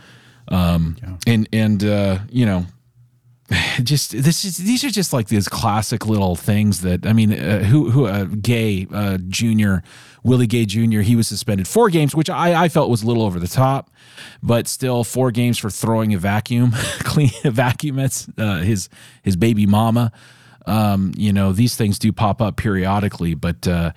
Um, 0.51 0.97
yeah. 1.01 1.17
and 1.27 1.49
and 1.53 1.83
uh, 1.83 2.19
you 2.29 2.45
know, 2.45 2.65
just 3.83 4.11
this 4.11 4.45
is 4.45 4.57
these 4.57 4.83
are 4.83 4.89
just 4.89 5.13
like 5.13 5.27
these 5.27 5.47
classic 5.47 6.05
little 6.05 6.35
things 6.35 6.81
that 6.81 7.05
I 7.05 7.13
mean, 7.13 7.33
uh, 7.33 7.63
who 7.63 7.89
who 7.89 8.05
uh, 8.05 8.25
Gay 8.25 8.87
uh, 8.91 9.17
Jr. 9.27 9.77
Willie 10.23 10.47
Gay 10.47 10.65
Jr. 10.65 10.99
He 10.99 11.15
was 11.15 11.27
suspended 11.27 11.67
four 11.67 11.89
games, 11.89 12.15
which 12.15 12.29
I, 12.29 12.65
I 12.65 12.69
felt 12.69 12.89
was 12.89 13.03
a 13.03 13.07
little 13.07 13.23
over 13.23 13.39
the 13.39 13.47
top, 13.47 13.89
but 14.43 14.67
still 14.67 15.03
four 15.03 15.31
games 15.31 15.57
for 15.57 15.69
throwing 15.69 16.13
a 16.13 16.17
vacuum, 16.17 16.71
clean 16.99 17.31
a 17.43 17.51
vacuum 17.51 17.99
at 17.99 18.27
uh, 18.37 18.59
his 18.59 18.89
his 19.23 19.35
baby 19.35 19.65
mama. 19.65 20.11
Um, 20.67 21.11
you 21.17 21.33
know, 21.33 21.53
these 21.53 21.75
things 21.75 21.97
do 21.97 22.11
pop 22.11 22.41
up 22.41 22.57
periodically, 22.57 23.33
but. 23.35 23.67
Uh, 23.67 23.91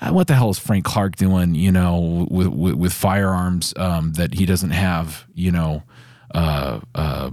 uh, 0.00 0.10
what 0.10 0.26
the 0.26 0.34
hell 0.34 0.50
is 0.50 0.58
Frank 0.58 0.84
Clark 0.84 1.14
doing? 1.14 1.54
You 1.54 1.70
know, 1.70 2.26
with 2.28 2.48
with, 2.48 2.74
with 2.74 2.92
firearms 2.92 3.72
um, 3.76 4.14
that 4.14 4.34
he 4.34 4.44
doesn't 4.44 4.72
have. 4.72 5.24
You 5.34 5.52
know, 5.52 5.84
uh, 6.34 6.80
uh, 6.94 7.30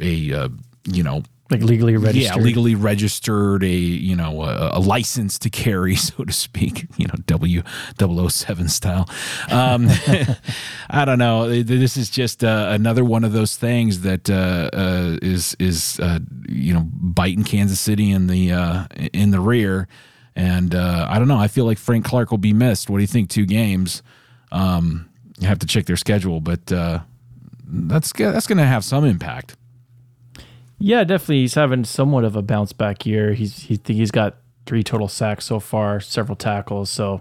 a 0.00 0.32
uh, 0.32 0.48
you 0.84 1.02
know 1.02 1.22
like 1.50 1.62
legally 1.62 1.96
registered. 1.96 2.36
Yeah, 2.36 2.42
legally 2.42 2.74
registered, 2.74 3.62
a 3.62 3.68
you 3.68 4.16
know 4.16 4.42
a, 4.42 4.78
a, 4.78 4.80
license 4.80 5.38
to 5.40 5.50
carry, 5.50 5.94
so 5.96 6.24
to 6.24 6.32
speak. 6.32 6.86
You 6.96 7.06
know, 7.06 7.14
W 7.26 7.62
007 7.98 8.68
style. 8.68 9.08
Um, 9.50 9.88
I 10.90 11.04
don't 11.04 11.18
know. 11.18 11.62
This 11.62 11.96
is 11.96 12.10
just 12.10 12.42
uh, 12.42 12.68
another 12.70 13.04
one 13.04 13.24
of 13.24 13.32
those 13.32 13.56
things 13.56 14.00
that 14.00 14.30
uh, 14.30 14.70
uh, 14.72 15.18
is 15.22 15.54
is 15.58 16.00
uh, 16.00 16.20
you 16.48 16.72
know 16.72 16.88
biting 16.92 17.44
Kansas 17.44 17.80
City 17.80 18.10
in 18.10 18.26
the 18.26 18.52
uh, 18.52 18.86
in 19.12 19.30
the 19.30 19.40
rear 19.40 19.86
And 20.36 20.74
uh, 20.74 21.06
I 21.08 21.18
don't 21.18 21.28
know. 21.28 21.38
I 21.38 21.48
feel 21.48 21.66
like 21.66 21.78
Frank 21.78 22.04
Clark 22.04 22.30
will 22.30 22.38
be 22.38 22.52
missed. 22.52 22.90
What 22.90 22.98
do 22.98 23.02
you 23.02 23.06
think? 23.08 23.28
Two 23.28 23.46
games. 23.46 24.02
Um, 24.50 25.08
you 25.38 25.46
have 25.48 25.58
to 25.60 25.66
check 25.66 25.86
their 25.86 25.96
schedule, 25.96 26.40
but 26.40 26.72
uh, 26.72 27.00
that's 27.74 28.12
that's 28.12 28.46
going 28.46 28.58
to 28.58 28.64
have 28.64 28.84
some 28.84 29.04
impact. 29.04 29.56
Yeah, 30.78 31.04
definitely. 31.04 31.40
He's 31.40 31.54
having 31.54 31.84
somewhat 31.84 32.24
of 32.24 32.36
a 32.36 32.42
bounce 32.42 32.72
back 32.72 33.06
year. 33.06 33.34
He's 33.34 33.64
he 33.64 33.80
he's 33.86 34.10
got 34.10 34.36
three 34.66 34.82
total 34.82 35.08
sacks 35.08 35.44
so 35.44 35.60
far, 35.60 36.00
several 36.00 36.36
tackles. 36.36 36.90
So 36.90 37.20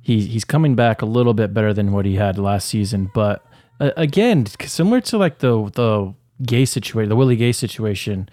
he 0.00 0.26
he's 0.26 0.44
coming 0.44 0.74
back 0.74 1.02
a 1.02 1.06
little 1.06 1.34
bit 1.34 1.54
better 1.54 1.72
than 1.72 1.92
what 1.92 2.04
he 2.04 2.16
had 2.16 2.38
last 2.38 2.68
season. 2.68 3.10
But 3.14 3.44
uh, 3.80 3.90
again, 3.96 4.46
similar 4.46 5.00
to 5.02 5.18
like 5.18 5.38
the 5.38 5.70
the 5.74 6.14
Gay 6.44 6.64
situation, 6.64 7.08
the 7.08 7.16
Willie 7.16 7.36
Gay 7.36 7.52
situation. 7.52 8.28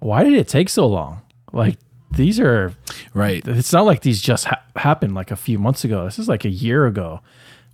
Why 0.00 0.22
did 0.22 0.34
it 0.34 0.48
take 0.48 0.68
so 0.68 0.86
long? 0.86 1.22
Like 1.52 1.78
these 2.10 2.38
are 2.38 2.74
right. 3.14 3.46
It's 3.46 3.72
not 3.72 3.86
like 3.86 4.02
these 4.02 4.20
just 4.20 4.46
ha- 4.46 4.62
happened 4.76 5.14
like 5.14 5.30
a 5.30 5.36
few 5.36 5.58
months 5.58 5.84
ago. 5.84 6.04
This 6.04 6.18
is 6.18 6.28
like 6.28 6.44
a 6.44 6.50
year 6.50 6.86
ago. 6.86 7.20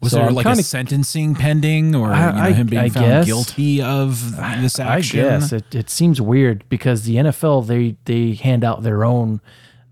Was 0.00 0.12
so 0.12 0.19
there 0.19 0.28
I'm 0.28 0.35
like 0.35 0.47
kinda, 0.47 0.61
a 0.61 0.62
sentencing 0.62 1.35
pending, 1.35 1.95
or 1.95 2.11
I, 2.11 2.28
you 2.28 2.50
know, 2.50 2.57
him 2.57 2.66
being 2.69 2.83
I 2.83 2.88
found 2.88 3.07
guess, 3.07 3.26
guilty 3.26 3.83
of 3.83 4.37
this 4.61 4.78
action? 4.78 5.21
I 5.21 5.23
guess 5.23 5.52
it, 5.52 5.75
it 5.75 5.90
seems 5.90 6.21
weird 6.21 6.64
because 6.71 7.04
the 7.04 7.16
NFL 7.16 7.66
they 7.66 7.97
they 8.07 8.33
hand 8.35 8.64
out 8.64 8.83
their 8.83 9.04
own 9.04 9.42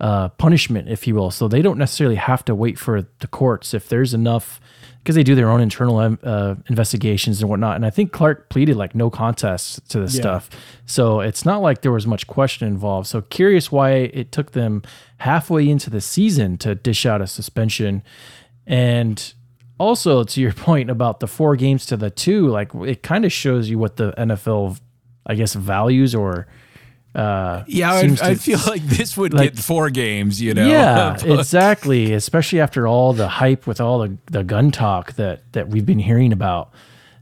uh, 0.01 0.29
punishment, 0.31 0.89
if 0.89 1.07
you 1.07 1.15
will, 1.15 1.31
so 1.31 1.47
they 1.47 1.61
don't 1.61 1.77
necessarily 1.77 2.17
have 2.17 2.43
to 2.47 2.55
wait 2.55 2.79
for 2.79 3.07
the 3.19 3.27
courts 3.27 3.75
if 3.75 3.89
there's 3.89 4.15
enough 4.15 4.61
because 5.03 5.15
they 5.15 5.23
do 5.23 5.35
their 5.35 5.51
own 5.51 5.61
internal 5.61 5.99
um, 5.99 6.19
uh, 6.23 6.55
investigations 6.69 7.41
and 7.41 7.49
whatnot. 7.49 7.77
And 7.77 7.85
I 7.85 7.91
think 7.91 8.13
Clark 8.13 8.49
pleaded 8.49 8.77
like 8.77 8.95
no 8.95 9.11
contest 9.11 9.89
to 9.91 10.01
this 10.01 10.15
yeah. 10.15 10.21
stuff, 10.23 10.51
so 10.87 11.21
it's 11.21 11.45
not 11.45 11.61
like 11.61 11.83
there 11.83 11.93
was 11.93 12.07
much 12.07 12.27
question 12.27 12.67
involved. 12.67 13.09
So 13.09 13.21
curious 13.21 13.71
why 13.71 13.91
it 13.91 14.33
took 14.33 14.53
them 14.53 14.83
halfway 15.19 15.69
into 15.69 15.91
the 15.91 16.01
season 16.01 16.57
to 16.59 16.75
dish 16.75 17.05
out 17.05 17.21
a 17.21 17.27
suspension, 17.27 18.03
and 18.67 19.35
also 19.79 20.25
to 20.25 20.41
your 20.41 20.53
point 20.69 20.91
about 20.91 21.21
the 21.21 21.27
four 21.27 21.57
games 21.57 21.87
to 21.87 21.97
the 21.97 22.11
two, 22.11 22.49
like 22.49 22.75
it 22.75 23.03
kind 23.03 23.25
of 23.25 23.33
shows 23.33 23.71
you 23.71 23.79
what 23.79 23.97
the 23.97 24.13
NFL, 24.13 24.81
I 25.27 25.35
guess, 25.35 25.55
values 25.55 26.15
or. 26.15 26.47
Uh, 27.15 27.65
yeah, 27.67 27.95
I, 27.95 28.07
to, 28.07 28.25
I, 28.25 28.35
feel 28.35 28.61
like 28.67 28.83
this 28.83 29.17
would 29.17 29.33
like, 29.33 29.55
get 29.55 29.59
four 29.59 29.89
games, 29.91 30.41
you 30.41 30.55
know. 30.55 30.69
Yeah, 30.69 31.17
exactly. 31.25 32.13
Especially 32.13 32.61
after 32.61 32.87
all 32.87 33.13
the 33.13 33.27
hype 33.27 33.67
with 33.67 33.81
all 33.81 34.01
the, 34.01 34.17
the 34.27 34.45
gun 34.45 34.71
talk 34.71 35.15
that 35.15 35.51
that 35.53 35.69
we've 35.69 35.87
been 35.87 35.99
hearing 35.99 36.33
about. 36.33 36.71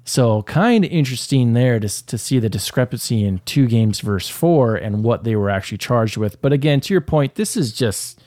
So 0.05 0.43
kind 0.43 0.85
of 0.85 0.91
interesting 0.91 1.53
there 1.55 1.81
to 1.81 2.07
to 2.07 2.19
see 2.19 2.39
the 2.39 2.49
discrepancy 2.49 3.25
in 3.25 3.41
two 3.45 3.67
games 3.67 4.01
versus 4.01 4.29
four 4.29 4.77
and 4.77 5.03
what 5.03 5.25
they 5.25 5.35
were 5.35 5.51
actually 5.51 5.79
charged 5.79 6.17
with. 6.17 6.43
But 6.43 6.53
again, 6.53 6.81
to 6.83 6.93
your 6.93 7.01
point, 7.01 7.37
this 7.37 7.57
is 7.57 7.73
just 7.73 8.21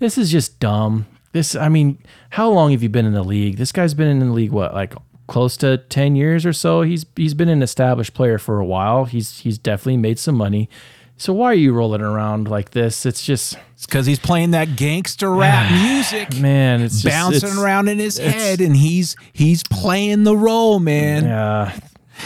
this 0.00 0.18
is 0.18 0.30
just 0.30 0.60
dumb. 0.60 1.06
This, 1.32 1.54
I 1.54 1.68
mean, 1.68 1.98
how 2.30 2.50
long 2.50 2.72
have 2.72 2.82
you 2.82 2.88
been 2.88 3.06
in 3.06 3.12
the 3.12 3.22
league? 3.22 3.56
This 3.56 3.72
guy's 3.72 3.94
been 3.94 4.08
in 4.08 4.18
the 4.18 4.26
league 4.26 4.50
what, 4.50 4.74
like 4.74 4.94
close 5.28 5.56
to 5.58 5.78
ten 5.78 6.16
years 6.16 6.44
or 6.44 6.52
so. 6.52 6.82
He's 6.82 7.06
he's 7.14 7.34
been 7.34 7.48
an 7.48 7.62
established 7.62 8.14
player 8.14 8.36
for 8.36 8.58
a 8.58 8.64
while. 8.64 9.04
He's 9.04 9.38
he's 9.38 9.58
definitely 9.58 9.98
made 9.98 10.18
some 10.18 10.34
money. 10.34 10.68
So 11.16 11.34
why 11.34 11.50
are 11.52 11.54
you 11.54 11.72
rolling 11.74 12.00
around 12.00 12.48
like 12.48 12.70
this? 12.70 13.04
It's 13.04 13.24
just 13.24 13.56
it's 13.74 13.86
because 13.86 14.06
he's 14.06 14.18
playing 14.18 14.52
that 14.52 14.76
gangster 14.76 15.30
rap 15.30 15.70
music, 15.84 16.40
man. 16.40 16.80
It's 16.80 17.02
just, 17.02 17.14
bouncing 17.14 17.50
it's, 17.50 17.58
around 17.58 17.88
in 17.88 17.98
his 17.98 18.18
head, 18.18 18.60
and 18.60 18.74
he's 18.74 19.16
he's 19.32 19.62
playing 19.62 20.24
the 20.24 20.36
role, 20.36 20.80
man. 20.80 21.24
Yeah, 21.24 21.78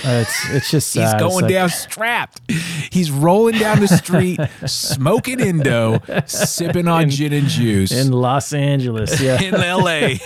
it's 0.02 0.50
it's 0.50 0.70
just 0.70 0.90
sad. 0.90 1.02
He's 1.02 1.20
going 1.20 1.44
like, 1.44 1.52
down 1.52 1.68
strapped. 1.68 2.50
He's 2.90 3.10
rolling 3.10 3.58
down 3.58 3.80
the 3.80 3.88
street, 3.88 4.40
smoking 4.66 5.40
Indo, 5.40 6.00
sipping 6.26 6.88
on 6.88 7.04
in, 7.04 7.10
gin 7.10 7.32
and 7.32 7.48
juice 7.48 7.92
in 7.92 8.12
Los 8.12 8.52
Angeles, 8.52 9.20
yeah, 9.22 9.40
in 9.40 9.54
L.A. 9.54 10.18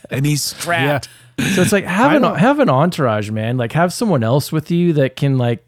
and 0.10 0.26
he's 0.26 0.42
strapped. 0.42 1.08
Yeah. 1.38 1.54
So 1.54 1.62
it's 1.62 1.72
like 1.72 1.84
have 1.84 2.12
an 2.12 2.22
have 2.34 2.60
an 2.60 2.68
entourage, 2.68 3.30
man. 3.30 3.56
Like 3.56 3.72
have 3.72 3.92
someone 3.92 4.22
else 4.22 4.52
with 4.52 4.70
you 4.70 4.92
that 4.94 5.16
can 5.16 5.38
like 5.38 5.64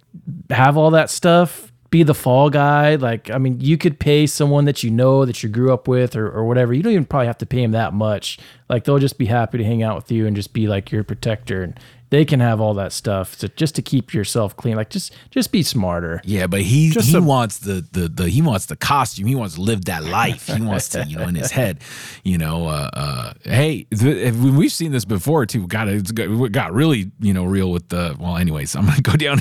have 0.51 0.77
all 0.77 0.91
that 0.91 1.11
stuff. 1.11 1.73
Be 1.91 2.03
the 2.03 2.15
fall 2.15 2.51
guy. 2.51 2.97
Like 2.97 3.31
I 3.31 3.39
mean, 3.39 3.61
you 3.61 3.79
could 3.79 3.99
pay 3.99 4.27
someone 4.27 4.65
that 4.65 4.83
you 4.83 4.91
know 4.91 5.25
that 5.25 5.43
you 5.43 5.49
grew 5.49 5.73
up 5.73 5.87
with 5.89 6.17
or, 6.17 6.29
or 6.29 6.45
whatever. 6.45 6.75
You 6.75 6.83
don't 6.83 6.93
even 6.93 7.05
probably 7.05 7.29
have 7.29 7.39
to 7.39 7.47
pay 7.47 7.63
him 7.63 7.71
that 7.71 7.95
much. 7.95 8.39
Like 8.69 8.85
they'll 8.85 8.99
just 8.99 9.17
be 9.17 9.27
happy 9.27 9.59
to 9.59 9.65
hang 9.65 9.83
out 9.83 9.97
with 9.97 10.11
you 10.11 10.27
and 10.27 10.35
just 10.35 10.53
be 10.53 10.67
like 10.67 10.91
your 10.91 11.05
protector 11.05 11.63
and 11.63 11.79
they 12.11 12.25
can 12.25 12.41
have 12.41 12.61
all 12.61 12.75
that 12.75 12.93
stuff 12.93 13.37
to 13.39 13.49
just 13.49 13.75
to 13.77 13.83
keep 13.83 14.15
yourself 14.15 14.57
clean. 14.57 14.77
Like 14.77 14.91
just 14.91 15.13
just 15.31 15.53
be 15.53 15.63
smarter. 15.63 16.21
Yeah, 16.25 16.47
but 16.47 16.63
he 16.63 16.91
just 16.91 17.09
he 17.09 17.17
a, 17.17 17.23
wants 17.23 17.59
the, 17.59 17.87
the 17.93 18.09
the 18.09 18.29
he 18.29 18.43
wants 18.43 18.67
the 18.67 18.77
costume. 18.77 19.27
He 19.27 19.35
wants 19.35 19.55
to 19.57 19.61
live 19.61 19.87
that 19.87 20.05
life. 20.05 20.47
He 20.47 20.61
wants 20.61 20.91
to 20.91 21.05
you 21.05 21.19
know 21.19 21.29
in 21.29 21.35
his 21.35 21.51
head. 21.53 21.81
You 22.23 22.39
know, 22.39 22.69
uh, 22.69 22.91
uh, 22.93 23.33
hey, 23.43 23.87
the, 23.91 24.31
we've 24.31 24.73
seen 24.73 24.93
this 24.93 25.05
before 25.05 25.47
too. 25.47 25.67
Got 25.67 25.89
it 25.89 26.15
got, 26.15 26.53
got 26.53 26.73
really 26.73 27.11
you 27.21 27.35
know 27.35 27.45
real 27.45 27.71
with 27.71 27.89
the 27.89 28.17
well. 28.19 28.37
Anyways, 28.37 28.77
I'm 28.77 28.87
gonna 28.87 29.01
go 29.01 29.13
down 29.17 29.39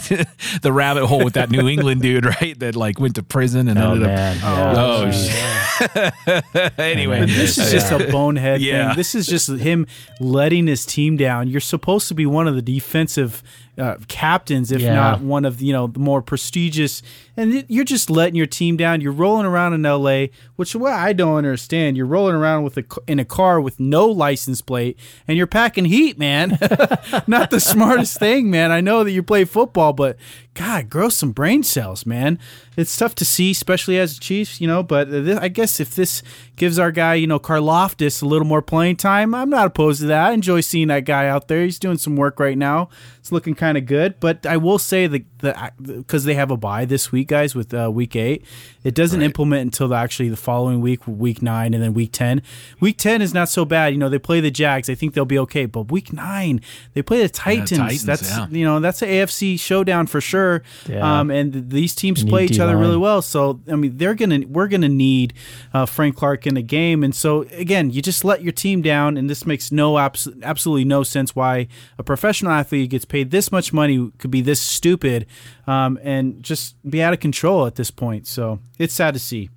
the 0.61 0.71
rabbit 0.71 1.05
hole 1.05 1.23
with 1.23 1.33
that 1.33 1.51
New 1.51 1.67
England 1.67 2.01
dude, 2.01 2.25
right? 2.25 2.57
That 2.59 2.75
like 2.75 2.99
went 2.99 3.15
to 3.15 3.23
prison 3.23 3.67
and 3.67 3.77
oh, 3.77 3.91
ended 3.93 4.07
man. 4.07 4.37
up. 4.37 4.43
Yeah. 4.43 4.73
Oh, 4.75 5.03
oh 5.03 5.11
yeah. 5.11 6.71
anyway, 6.77 7.19
but 7.21 7.29
this 7.29 7.57
is 7.57 7.71
just 7.71 7.91
a 7.91 8.11
bonehead 8.11 8.61
yeah. 8.61 8.89
thing. 8.89 8.97
This 8.97 9.15
is 9.15 9.27
just 9.27 9.49
him 9.49 9.87
letting 10.19 10.67
his 10.67 10.85
team 10.85 11.17
down. 11.17 11.47
You're 11.47 11.61
supposed 11.61 12.07
to 12.07 12.13
be 12.13 12.25
one 12.25 12.47
of 12.47 12.52
the 12.53 12.61
defensive 12.61 13.43
uh, 13.77 13.95
captains, 14.07 14.71
if 14.71 14.81
yeah. 14.81 14.93
not 14.93 15.21
one 15.21 15.45
of 15.45 15.61
you 15.61 15.73
know 15.73 15.87
the 15.87 15.99
more 15.99 16.21
prestigious. 16.21 17.01
And 17.35 17.65
you're 17.67 17.83
just 17.83 18.11
letting 18.11 18.35
your 18.35 18.45
team 18.45 18.77
down. 18.77 19.01
You're 19.01 19.11
rolling 19.11 19.47
around 19.47 19.73
in 19.73 19.83
L.A., 19.83 20.29
which 20.55 20.75
what 20.75 20.93
I 20.93 21.13
don't 21.13 21.35
understand. 21.35 21.97
You're 21.97 22.05
rolling 22.05 22.35
around 22.35 22.63
with 22.63 22.77
a 22.77 22.85
in 23.07 23.19
a 23.19 23.25
car 23.25 23.59
with 23.59 23.79
no 23.79 24.05
license 24.05 24.61
plate, 24.61 24.99
and 25.27 25.37
you're 25.37 25.47
packing 25.47 25.85
heat, 25.85 26.19
man. 26.19 26.49
not 27.27 27.49
the 27.49 27.59
smartest 27.59 28.19
thing, 28.19 28.51
man. 28.51 28.71
I 28.71 28.81
know 28.81 29.03
that 29.03 29.11
you 29.11 29.23
play 29.23 29.45
football, 29.45 29.93
but 29.93 30.17
God, 30.53 30.89
grow 30.89 31.09
some 31.09 31.31
brain 31.31 31.63
cells, 31.63 32.05
man. 32.05 32.37
It's 32.77 32.95
tough 32.95 33.15
to 33.15 33.25
see, 33.25 33.51
especially 33.51 33.97
as 33.97 34.17
a 34.17 34.19
Chiefs, 34.19 34.61
you 34.61 34.67
know. 34.67 34.83
But 34.83 35.09
this, 35.09 35.39
I 35.39 35.47
guess 35.47 35.79
if 35.79 35.95
this 35.95 36.21
gives 36.55 36.77
our 36.77 36.91
guy, 36.91 37.15
you 37.15 37.25
know, 37.25 37.39
Karlaftis 37.39 38.21
a 38.21 38.25
little 38.27 38.45
more 38.45 38.61
playing 38.61 38.97
time, 38.97 39.33
I'm 39.33 39.49
not 39.49 39.65
opposed 39.65 40.01
to 40.01 40.07
that. 40.07 40.29
I 40.29 40.31
enjoy 40.33 40.61
seeing 40.61 40.89
that 40.89 41.05
guy 41.05 41.27
out 41.27 41.47
there. 41.47 41.63
He's 41.63 41.79
doing 41.79 41.97
some 41.97 42.15
work 42.15 42.39
right 42.39 42.57
now. 42.57 42.89
It's 43.23 43.31
looking 43.31 43.55
kind 43.55 43.77
of 43.77 43.85
good. 43.85 44.19
But 44.19 44.45
I 44.45 44.57
will 44.57 44.77
say 44.77 45.07
that 45.07 45.23
the 45.37 45.71
because 45.79 46.25
they 46.25 46.33
have 46.33 46.51
a 46.51 46.57
bye 46.57 46.83
this 46.83 47.09
week, 47.09 47.29
guys, 47.29 47.55
with 47.55 47.73
uh, 47.73 47.89
week 47.89 48.17
eight, 48.17 48.43
it 48.83 48.93
doesn't 48.93 49.21
right. 49.21 49.25
implement 49.25 49.61
until 49.61 49.87
the, 49.87 49.95
actually 49.95 50.27
the 50.27 50.35
following 50.35 50.81
week, 50.81 51.07
week 51.07 51.41
nine, 51.41 51.73
and 51.73 51.81
then 51.81 51.93
week 51.93 52.11
ten. 52.11 52.41
Week 52.81 52.97
ten 52.97 53.21
is 53.21 53.33
not 53.33 53.47
so 53.47 53.63
bad. 53.63 53.93
You 53.93 53.97
know, 53.97 54.09
they 54.09 54.19
play 54.19 54.41
the 54.41 54.51
Jags. 54.51 54.89
I 54.89 54.95
think 54.95 55.13
they'll 55.13 55.23
be 55.23 55.39
okay. 55.39 55.65
But 55.65 55.89
week 55.89 56.11
nine, 56.11 56.59
they 56.95 57.01
play 57.01 57.21
the 57.21 57.29
Titans. 57.29 57.71
Yeah, 57.71 57.77
Titans 57.77 58.05
that's 58.05 58.29
yeah. 58.29 58.47
you 58.49 58.65
know 58.65 58.81
that's 58.81 59.01
an 59.01 59.07
AFC 59.07 59.57
showdown 59.57 60.07
for 60.07 60.19
sure. 60.19 60.61
Yeah. 60.89 61.19
Um, 61.21 61.31
and 61.31 61.69
these 61.69 61.95
teams 61.95 62.25
play 62.25 62.43
each 62.43 62.51
D-line. 62.51 62.67
other 62.67 62.77
really 62.77 62.97
well. 62.97 63.21
So 63.21 63.61
I 63.71 63.77
mean, 63.77 63.95
they're 63.95 64.15
gonna 64.15 64.41
we're 64.49 64.67
gonna 64.67 64.89
need 64.89 65.33
uh, 65.73 65.85
Frank 65.85 66.17
Clark 66.17 66.45
in 66.45 66.55
the 66.55 66.61
game. 66.61 67.05
And 67.05 67.15
so 67.15 67.43
again, 67.53 67.89
you 67.89 68.01
just 68.01 68.25
let 68.25 68.43
your 68.43 68.51
team 68.51 68.81
down, 68.81 69.15
and 69.15 69.29
this 69.29 69.45
makes 69.45 69.71
no 69.71 69.97
abs- 69.97 70.27
absolutely 70.41 70.83
no 70.83 71.03
sense 71.03 71.33
why 71.33 71.69
a 71.97 72.03
professional 72.03 72.51
athlete 72.51 72.89
gets 72.89 73.05
paid 73.13 73.29
this 73.29 73.51
much 73.51 73.71
money 73.71 74.11
could 74.17 74.31
be 74.31 74.41
this 74.41 74.59
stupid 74.59 75.27
um, 75.67 75.99
and 76.01 76.41
just 76.41 76.75
be 76.89 76.99
out 76.99 77.13
of 77.13 77.19
control 77.19 77.67
at 77.67 77.75
this 77.75 77.91
point. 77.91 78.25
So 78.25 78.57
it's 78.79 78.95
sad 78.95 79.13
to 79.13 79.19
see. 79.19 79.51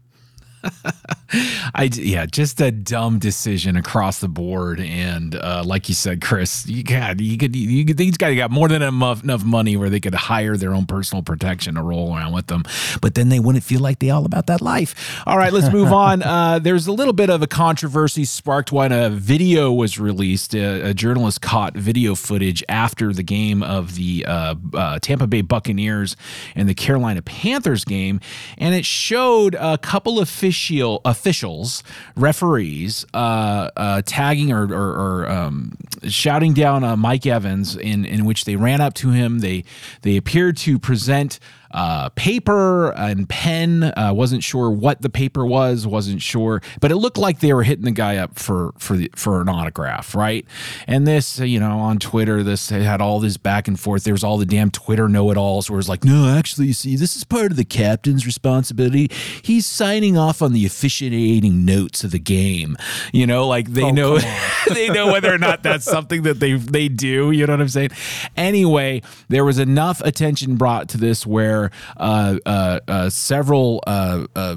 I 1.74 1.90
yeah, 1.92 2.26
just 2.26 2.60
a 2.60 2.70
dumb 2.70 3.18
decision 3.18 3.76
across 3.76 4.20
the 4.20 4.28
board, 4.28 4.80
and 4.80 5.34
uh, 5.34 5.62
like 5.66 5.88
you 5.88 5.94
said, 5.94 6.20
Chris, 6.20 6.66
you 6.66 6.82
got 6.82 7.20
you 7.20 7.36
could 7.36 7.56
you 7.56 7.84
could 7.84 7.96
these 7.96 8.16
guys 8.16 8.36
got 8.36 8.50
more 8.50 8.68
than 8.68 8.82
enough 8.82 9.22
enough 9.24 9.44
money 9.44 9.76
where 9.76 9.90
they 9.90 10.00
could 10.00 10.14
hire 10.14 10.56
their 10.56 10.72
own 10.72 10.86
personal 10.86 11.22
protection 11.22 11.74
to 11.74 11.82
roll 11.82 12.14
around 12.14 12.32
with 12.32 12.46
them, 12.46 12.62
but 13.00 13.14
then 13.14 13.28
they 13.28 13.40
wouldn't 13.40 13.64
feel 13.64 13.80
like 13.80 13.98
they 13.98 14.10
all 14.10 14.24
about 14.24 14.46
that 14.46 14.60
life. 14.60 15.20
All 15.26 15.36
right, 15.36 15.52
let's 15.52 15.72
move 15.72 15.92
on. 15.92 16.22
Uh, 16.36 16.58
there's 16.58 16.86
a 16.86 16.92
little 16.92 17.12
bit 17.12 17.30
of 17.30 17.40
a 17.40 17.46
controversy 17.46 18.24
sparked 18.24 18.70
when 18.70 18.92
a 18.92 19.08
video 19.08 19.72
was 19.72 19.98
released. 19.98 20.54
A, 20.54 20.90
a 20.90 20.94
journalist 20.94 21.40
caught 21.40 21.74
video 21.74 22.14
footage 22.14 22.64
after 22.68 23.12
the 23.12 23.22
game 23.22 23.62
of 23.62 23.94
the 23.94 24.24
uh, 24.26 24.54
uh 24.74 24.98
Tampa 24.98 25.26
Bay 25.26 25.40
Buccaneers 25.40 26.16
and 26.54 26.68
the 26.68 26.74
Carolina 26.74 27.22
Panthers 27.22 27.84
game, 27.84 28.20
and 28.58 28.74
it 28.74 28.84
showed 28.84 29.54
a 29.54 29.78
couple 29.78 30.18
of 30.18 30.28
official 30.56 31.00
officials, 31.04 31.82
referees, 32.16 33.04
uh, 33.12 33.70
uh, 33.76 34.02
tagging 34.06 34.52
or, 34.52 34.64
or, 34.72 35.22
or 35.22 35.30
um, 35.30 35.76
shouting 36.08 36.54
down 36.54 36.82
uh, 36.82 36.96
Mike 36.96 37.26
Evans, 37.26 37.76
in 37.76 38.04
in 38.04 38.24
which 38.24 38.44
they 38.44 38.56
ran 38.56 38.80
up 38.80 38.94
to 38.94 39.10
him. 39.10 39.40
They 39.40 39.64
they 40.02 40.16
appeared 40.16 40.56
to 40.58 40.78
present 40.78 41.38
uh, 41.72 42.08
paper 42.10 42.90
and 42.92 43.28
pen. 43.28 43.84
Uh, 43.96 44.12
wasn't 44.14 44.42
sure 44.44 44.70
what 44.70 45.02
the 45.02 45.08
paper 45.10 45.44
was. 45.44 45.86
Wasn't 45.86 46.22
sure, 46.22 46.62
but 46.80 46.90
it 46.90 46.96
looked 46.96 47.18
like 47.18 47.40
they 47.40 47.52
were 47.52 47.62
hitting 47.62 47.84
the 47.84 47.90
guy 47.90 48.16
up 48.16 48.38
for 48.38 48.72
for 48.78 48.96
the, 48.96 49.10
for 49.14 49.40
an 49.40 49.48
autograph, 49.48 50.14
right? 50.14 50.46
And 50.86 51.06
this, 51.06 51.38
you 51.38 51.60
know, 51.60 51.78
on 51.78 51.98
Twitter, 51.98 52.42
this 52.42 52.68
had 52.70 53.00
all 53.00 53.20
this 53.20 53.36
back 53.36 53.68
and 53.68 53.78
forth. 53.78 54.04
There 54.04 54.14
was 54.14 54.24
all 54.24 54.38
the 54.38 54.46
damn 54.46 54.70
Twitter 54.70 55.08
know-it-alls 55.08 55.70
where 55.70 55.78
it's 55.80 55.88
like, 55.88 56.04
no, 56.04 56.36
actually, 56.36 56.66
you 56.68 56.72
see, 56.72 56.96
this 56.96 57.16
is 57.16 57.24
part 57.24 57.50
of 57.50 57.56
the 57.56 57.64
captain's 57.64 58.26
responsibility. 58.26 59.10
He's 59.42 59.66
signing 59.66 60.16
off 60.16 60.42
on 60.42 60.52
the 60.52 60.64
officiating 60.66 61.64
notes 61.64 62.04
of 62.04 62.10
the 62.10 62.18
game. 62.18 62.76
You 63.12 63.26
know, 63.26 63.46
like 63.46 63.68
they 63.72 63.84
Oh, 63.84 63.90
know 63.90 64.18
they 64.74 64.88
know 64.88 65.06
whether 65.12 65.32
or 65.32 65.38
not 65.38 65.62
that's 65.62 65.84
something 65.84 66.22
that 66.22 66.40
they 66.40 66.54
they 66.54 66.88
do. 66.88 67.30
You 67.30 67.46
know 67.46 67.52
what 67.54 67.60
I'm 67.60 67.68
saying? 67.68 67.90
Anyway, 68.36 69.02
there 69.28 69.44
was 69.44 69.58
enough 69.58 70.00
attention 70.02 70.56
brought 70.56 70.88
to 70.90 70.98
this 70.98 71.26
where 71.26 71.55
uh, 71.96 72.38
uh, 72.46 72.80
uh, 72.86 73.10
several 73.10 73.82
uh, 73.86 74.26
uh, 74.34 74.56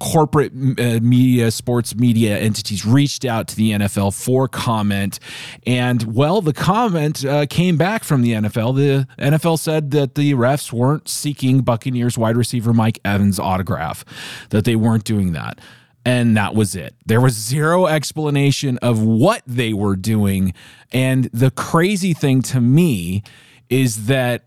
corporate 0.00 0.54
media, 0.54 1.50
sports 1.50 1.94
media 1.94 2.38
entities 2.38 2.84
reached 2.86 3.24
out 3.24 3.48
to 3.48 3.56
the 3.56 3.72
NFL 3.72 4.14
for 4.14 4.48
comment, 4.48 5.18
and 5.66 6.14
well, 6.14 6.40
the 6.40 6.52
comment 6.52 7.24
came 7.50 7.76
back 7.76 8.04
from 8.04 8.22
the 8.22 8.32
NFL. 8.32 8.76
The 8.76 9.06
NFL 9.22 9.58
said 9.58 9.90
that 9.92 10.14
the 10.14 10.32
refs 10.34 10.72
weren't 10.72 11.08
seeking 11.08 11.60
Buccaneers 11.60 12.16
wide 12.16 12.36
receiver 12.36 12.72
Mike 12.72 12.98
Evans' 13.04 13.38
autograph, 13.38 14.04
that 14.50 14.64
they 14.64 14.76
weren't 14.76 15.04
doing 15.04 15.32
that. 15.32 15.60
And 16.06 16.36
that 16.36 16.54
was 16.54 16.76
it. 16.76 16.94
There 17.06 17.20
was 17.20 17.32
zero 17.34 17.86
explanation 17.86 18.78
of 18.78 19.02
what 19.02 19.42
they 19.46 19.72
were 19.72 19.96
doing. 19.96 20.52
And 20.92 21.24
the 21.32 21.50
crazy 21.50 22.12
thing 22.12 22.42
to 22.42 22.60
me 22.60 23.22
is 23.70 24.06
that 24.06 24.44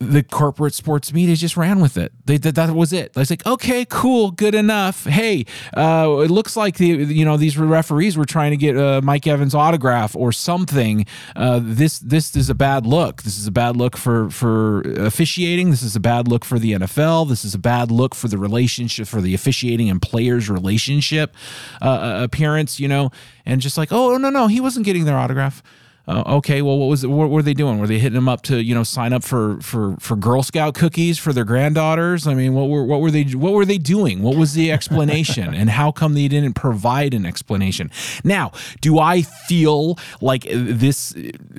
the 0.00 0.22
corporate 0.22 0.72
sports 0.72 1.12
media 1.12 1.36
just 1.36 1.58
ran 1.58 1.78
with 1.78 1.98
it. 1.98 2.10
They 2.24 2.38
that, 2.38 2.54
that 2.54 2.70
was 2.70 2.90
it. 2.90 3.12
It's 3.16 3.28
like, 3.28 3.44
okay, 3.44 3.84
cool, 3.84 4.30
good 4.30 4.54
enough. 4.54 5.04
Hey, 5.04 5.44
uh, 5.76 6.22
it 6.24 6.30
looks 6.30 6.56
like 6.56 6.78
the 6.78 6.86
you 6.86 7.24
know 7.26 7.36
these 7.36 7.58
referees 7.58 8.16
were 8.16 8.24
trying 8.24 8.52
to 8.52 8.56
get 8.56 8.78
uh, 8.78 9.02
Mike 9.04 9.26
Evans 9.26 9.54
autograph 9.54 10.16
or 10.16 10.32
something. 10.32 11.04
Uh, 11.36 11.60
this 11.62 11.98
this 11.98 12.34
is 12.34 12.48
a 12.48 12.54
bad 12.54 12.86
look. 12.86 13.24
This 13.24 13.38
is 13.38 13.46
a 13.46 13.50
bad 13.50 13.76
look 13.76 13.94
for 13.98 14.30
for 14.30 14.80
officiating. 14.96 15.70
This 15.70 15.82
is 15.82 15.94
a 15.94 16.00
bad 16.00 16.28
look 16.28 16.46
for 16.46 16.58
the 16.58 16.72
NFL. 16.72 17.28
This 17.28 17.44
is 17.44 17.54
a 17.54 17.58
bad 17.58 17.90
look 17.90 18.14
for 18.14 18.28
the 18.28 18.38
relationship 18.38 19.06
for 19.06 19.20
the 19.20 19.34
officiating 19.34 19.90
and 19.90 20.00
players 20.00 20.48
relationship 20.48 21.34
uh, 21.82 22.20
appearance. 22.24 22.80
You 22.80 22.88
know, 22.88 23.10
and 23.44 23.60
just 23.60 23.76
like, 23.76 23.92
oh 23.92 24.16
no 24.16 24.30
no, 24.30 24.46
he 24.46 24.62
wasn't 24.62 24.86
getting 24.86 25.04
their 25.04 25.18
autograph. 25.18 25.62
Uh, 26.08 26.24
okay, 26.26 26.60
well, 26.62 26.78
what 26.78 26.86
was 26.86 27.04
it, 27.04 27.08
what 27.08 27.30
were 27.30 27.42
they 27.42 27.54
doing? 27.54 27.78
Were 27.78 27.86
they 27.86 27.98
hitting 27.98 28.14
them 28.14 28.28
up 28.28 28.42
to 28.42 28.62
you 28.62 28.74
know 28.74 28.82
sign 28.82 29.12
up 29.12 29.22
for 29.22 29.60
for 29.60 29.96
for 30.00 30.16
Girl 30.16 30.42
Scout 30.42 30.74
cookies 30.74 31.18
for 31.18 31.32
their 31.32 31.44
granddaughters? 31.44 32.26
I 32.26 32.34
mean, 32.34 32.54
what 32.54 32.68
were 32.68 32.84
what 32.84 33.00
were 33.00 33.10
they 33.10 33.22
what 33.24 33.52
were 33.52 33.64
they 33.64 33.78
doing? 33.78 34.22
What 34.22 34.36
was 34.36 34.54
the 34.54 34.72
explanation, 34.72 35.54
and 35.60 35.70
how 35.70 35.92
come 35.92 36.14
they 36.14 36.26
didn't 36.26 36.54
provide 36.54 37.14
an 37.14 37.24
explanation? 37.24 37.90
Now, 38.24 38.50
do 38.80 38.98
I 38.98 39.22
feel 39.22 39.98
like 40.20 40.46
this 40.50 41.14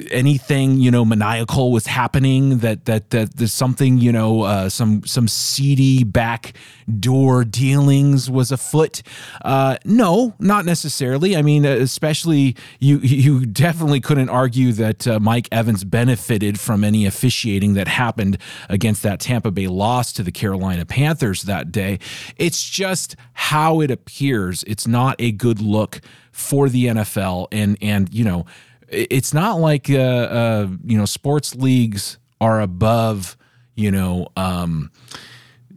anything 0.10 0.80
you 0.80 0.92
know 0.92 1.06
maniacal 1.06 1.72
was 1.72 1.88
happening? 1.88 2.58
That 2.60 2.86
that 2.86 3.12
that 3.12 3.38
there's 3.38 3.54
something 3.54 4.00
you 4.00 4.12
know 4.12 4.42
uh, 4.42 4.70
some 4.70 5.06
some 5.06 5.30
seedy 5.30 6.04
back 6.04 6.54
door 7.00 7.46
dealings 7.46 8.30
was 8.30 8.52
afoot? 8.52 9.02
Uh, 9.46 9.78
no, 9.86 10.34
not 10.40 10.66
necessarily. 10.66 11.38
I 11.38 11.42
mean, 11.42 11.64
especially 11.64 12.58
you 12.80 12.98
you 13.00 13.46
definitely 13.46 14.02
couldn't 14.02 14.28
argue 14.28 14.41
that 14.50 15.08
uh, 15.08 15.20
Mike 15.20 15.48
Evans 15.52 15.84
benefited 15.84 16.60
from 16.60 16.84
any 16.84 17.06
officiating 17.06 17.74
that 17.76 17.88
happened 17.88 18.38
against 18.70 19.04
that 19.04 19.20
Tampa 19.20 19.52
Bay 19.52 19.68
loss 19.68 20.12
to 20.14 20.24
the 20.24 20.32
Carolina 20.32 20.86
Panthers 20.86 21.44
that 21.44 21.72
day. 21.72 22.00
It's 22.38 22.64
just 22.64 23.16
how 23.34 23.82
it 23.82 23.92
appears. 23.92 24.64
It's 24.64 24.88
not 24.88 25.16
a 25.20 25.32
good 25.32 25.62
look 25.62 26.02
for 26.32 26.70
the 26.70 26.86
NFL, 26.86 27.48
and 27.52 27.78
and 27.82 28.14
you 28.14 28.24
know, 28.24 28.46
it's 28.88 29.34
not 29.34 29.60
like 29.60 29.90
uh, 29.90 29.98
uh, 29.98 30.68
you 30.86 30.98
know 30.98 31.06
sports 31.06 31.56
leagues 31.56 32.18
are 32.40 32.62
above 32.62 33.38
you 33.76 33.92
know. 33.92 34.28
Um, 34.36 34.92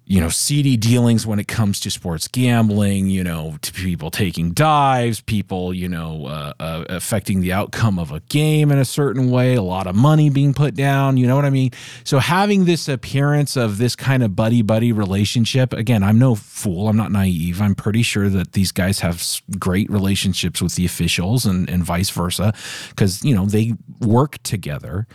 you 0.06 0.20
know, 0.20 0.28
seedy 0.28 0.76
dealings 0.76 1.26
when 1.26 1.38
it 1.38 1.48
comes 1.48 1.80
to 1.80 1.90
sports 1.90 2.28
gambling, 2.28 3.08
you 3.08 3.24
know, 3.24 3.56
to 3.62 3.72
people 3.72 4.10
taking 4.10 4.52
dives, 4.52 5.22
people, 5.22 5.72
you 5.72 5.88
know, 5.88 6.26
uh, 6.26 6.52
uh, 6.60 6.84
affecting 6.90 7.40
the 7.40 7.54
outcome 7.54 7.98
of 7.98 8.12
a 8.12 8.20
game 8.20 8.70
in 8.70 8.78
a 8.78 8.84
certain 8.84 9.30
way, 9.30 9.54
a 9.54 9.62
lot 9.62 9.86
of 9.86 9.96
money 9.96 10.28
being 10.28 10.52
put 10.52 10.74
down, 10.74 11.16
you 11.16 11.26
know 11.26 11.36
what 11.36 11.46
I 11.46 11.50
mean? 11.50 11.70
So 12.04 12.18
having 12.18 12.66
this 12.66 12.86
appearance 12.86 13.56
of 13.56 13.78
this 13.78 13.96
kind 13.96 14.22
of 14.22 14.36
buddy 14.36 14.60
buddy 14.60 14.92
relationship, 14.92 15.72
again, 15.72 16.02
I'm 16.02 16.18
no 16.18 16.34
fool, 16.34 16.88
I'm 16.88 16.98
not 16.98 17.10
naive. 17.10 17.62
I'm 17.62 17.74
pretty 17.74 18.02
sure 18.02 18.28
that 18.28 18.52
these 18.52 18.72
guys 18.72 19.00
have 19.00 19.24
great 19.58 19.88
relationships 19.90 20.60
with 20.60 20.74
the 20.74 20.84
officials 20.84 21.46
and, 21.46 21.68
and 21.70 21.82
vice 21.82 22.10
versa 22.10 22.52
because, 22.90 23.24
you 23.24 23.34
know, 23.34 23.46
they 23.46 23.72
work 24.00 24.36
together. 24.42 25.06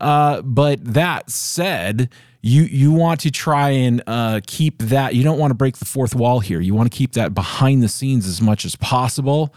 Uh, 0.00 0.40
but 0.42 0.82
that 0.82 1.30
said, 1.30 2.08
you 2.42 2.64
you 2.64 2.92
want 2.92 3.20
to 3.20 3.30
try 3.30 3.70
and 3.70 4.02
uh, 4.06 4.40
keep 4.46 4.78
that. 4.78 5.14
You 5.14 5.22
don't 5.22 5.38
want 5.38 5.52
to 5.52 5.54
break 5.54 5.78
the 5.78 5.84
fourth 5.84 6.14
wall 6.14 6.40
here. 6.40 6.60
You 6.60 6.74
want 6.74 6.90
to 6.90 6.96
keep 6.96 7.12
that 7.12 7.34
behind 7.34 7.82
the 7.82 7.88
scenes 7.88 8.26
as 8.26 8.42
much 8.42 8.64
as 8.64 8.76
possible. 8.76 9.54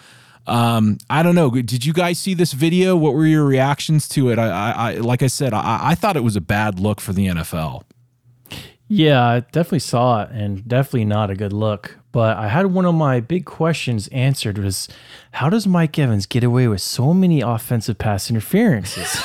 Um, 0.47 0.99
I 1.09 1.23
don't 1.23 1.33
know. 1.33 1.49
Did 1.49 1.83
you 1.83 1.93
guys 1.93 2.19
see 2.19 2.35
this 2.35 2.53
video? 2.53 2.95
What 2.95 3.15
were 3.15 3.25
your 3.25 3.43
reactions 3.45 4.07
to 4.09 4.29
it? 4.29 4.37
I, 4.37 4.49
I, 4.49 4.71
I 4.71 4.93
like 4.97 5.23
I 5.23 5.27
said, 5.27 5.53
I, 5.53 5.79
I 5.81 5.95
thought 5.95 6.15
it 6.15 6.23
was 6.23 6.35
a 6.35 6.41
bad 6.41 6.79
look 6.79 7.01
for 7.01 7.11
the 7.11 7.25
NFL. 7.25 7.83
Yeah, 8.87 9.23
I 9.23 9.39
definitely 9.39 9.79
saw 9.79 10.21
it 10.21 10.29
and 10.31 10.67
definitely 10.67 11.05
not 11.05 11.31
a 11.31 11.35
good 11.35 11.53
look. 11.53 11.97
But 12.15 12.37
I 12.37 12.47
had 12.47 12.67
one 12.67 12.85
of 12.85 12.95
my 12.95 13.19
big 13.19 13.43
questions 13.43 14.07
answered 14.07 14.57
was 14.57 14.87
how 15.31 15.49
does 15.49 15.67
Mike 15.67 15.99
Evans 15.99 16.25
get 16.25 16.45
away 16.45 16.65
with 16.69 16.79
so 16.79 17.13
many 17.13 17.41
offensive 17.41 17.97
pass 17.97 18.29
interferences? 18.29 19.21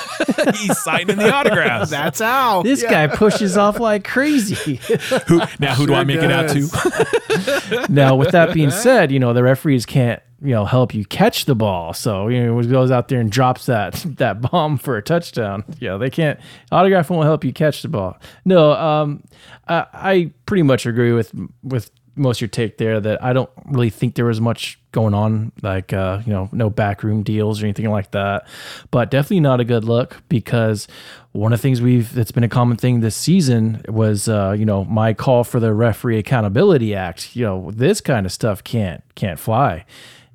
He's 0.57 0.77
signing 0.83 1.17
the 1.17 1.33
autographs. 1.33 1.89
That's 1.93 2.19
how. 2.19 2.65
This 2.65 2.83
guy 2.83 3.07
pushes 3.07 3.57
off 3.57 3.79
like 3.79 4.03
crazy. 4.03 4.75
who, 5.29 5.41
now, 5.61 5.77
who 5.77 5.87
do 5.87 5.95
I 5.95 5.99
Sure 5.99 6.05
make 6.05 6.17
it 6.17 6.33
out 6.33 6.49
to? 6.49 7.87
now, 7.89 8.17
with 8.17 8.33
that 8.33 8.53
being 8.55 8.73
said, 8.73 9.13
you 9.13 9.21
know, 9.21 9.35
the 9.35 9.45
referees 9.45 9.87
can't, 9.87 10.21
you 10.43 10.51
know, 10.51 10.65
help 10.65 10.93
you 10.93 11.05
catch 11.05 11.45
the 11.45 11.55
ball. 11.55 11.93
So, 11.93 12.27
you 12.27 12.45
know, 12.45 12.59
he 12.59 12.67
goes 12.67 12.91
out 12.91 13.07
there 13.07 13.21
and 13.21 13.31
drops 13.31 13.67
that 13.67 13.93
that 14.17 14.41
bomb 14.41 14.79
for 14.79 14.97
a 14.97 15.03
touchdown, 15.03 15.63
Yeah, 15.79 15.97
they 15.97 16.11
can't 16.11 16.41
autograph 16.73 17.09
won't 17.09 17.27
help 17.27 17.45
you 17.45 17.53
catch 17.53 17.83
the 17.83 17.89
ball. 17.89 18.19
No, 18.45 18.73
um 18.73 19.23
I, 19.69 19.87
I 19.93 20.33
pretty 20.47 20.65
much 20.65 20.87
agree 20.87 21.13
with 21.13 21.33
with 21.63 21.93
most 22.17 22.39
of 22.39 22.43
your 22.43 22.49
take 22.49 22.79
there 22.79 23.01
that 23.01 23.23
I 23.23 23.33
don't 23.33 23.51
really 23.67 23.91
think 23.91 24.15
there 24.15 24.25
was 24.25 24.41
much 24.41 24.79
going 24.93 25.15
on, 25.15 25.53
like 25.63 25.93
uh, 25.93 26.21
you 26.27 26.33
know, 26.33 26.49
no 26.53 26.71
backroom 26.71 27.23
deals 27.23 27.63
or 27.63 27.67
anything 27.67 27.89
like 27.91 28.11
that. 28.11 28.47
But 28.91 29.11
definitely 29.11 29.41
not 29.41 29.61
a 29.61 29.65
good 29.65 29.85
look 29.85 30.23
because 30.29 30.89
one 31.33 31.53
of 31.53 31.59
the 31.59 31.63
things 31.63 31.81
we've 31.81 32.13
that's 32.13 32.33
been 32.33 32.45
a 32.45 32.49
common 32.49 32.77
thing 32.77 33.01
this 33.01 33.17
season 33.17 33.83
was 33.89 34.29
uh, 34.29 34.55
you 34.59 34.65
know, 34.65 34.85
my 34.85 35.15
call 35.15 35.45
for 35.45 35.61
the 35.61 35.73
referee 35.73 36.19
accountability 36.19 36.95
act. 36.95 37.35
You 37.37 37.45
know, 37.45 37.71
this 37.73 38.01
kind 38.01 38.27
of 38.27 38.33
stuff 38.33 38.65
can't 38.65 39.03
can't 39.15 39.39
fly. 39.39 39.85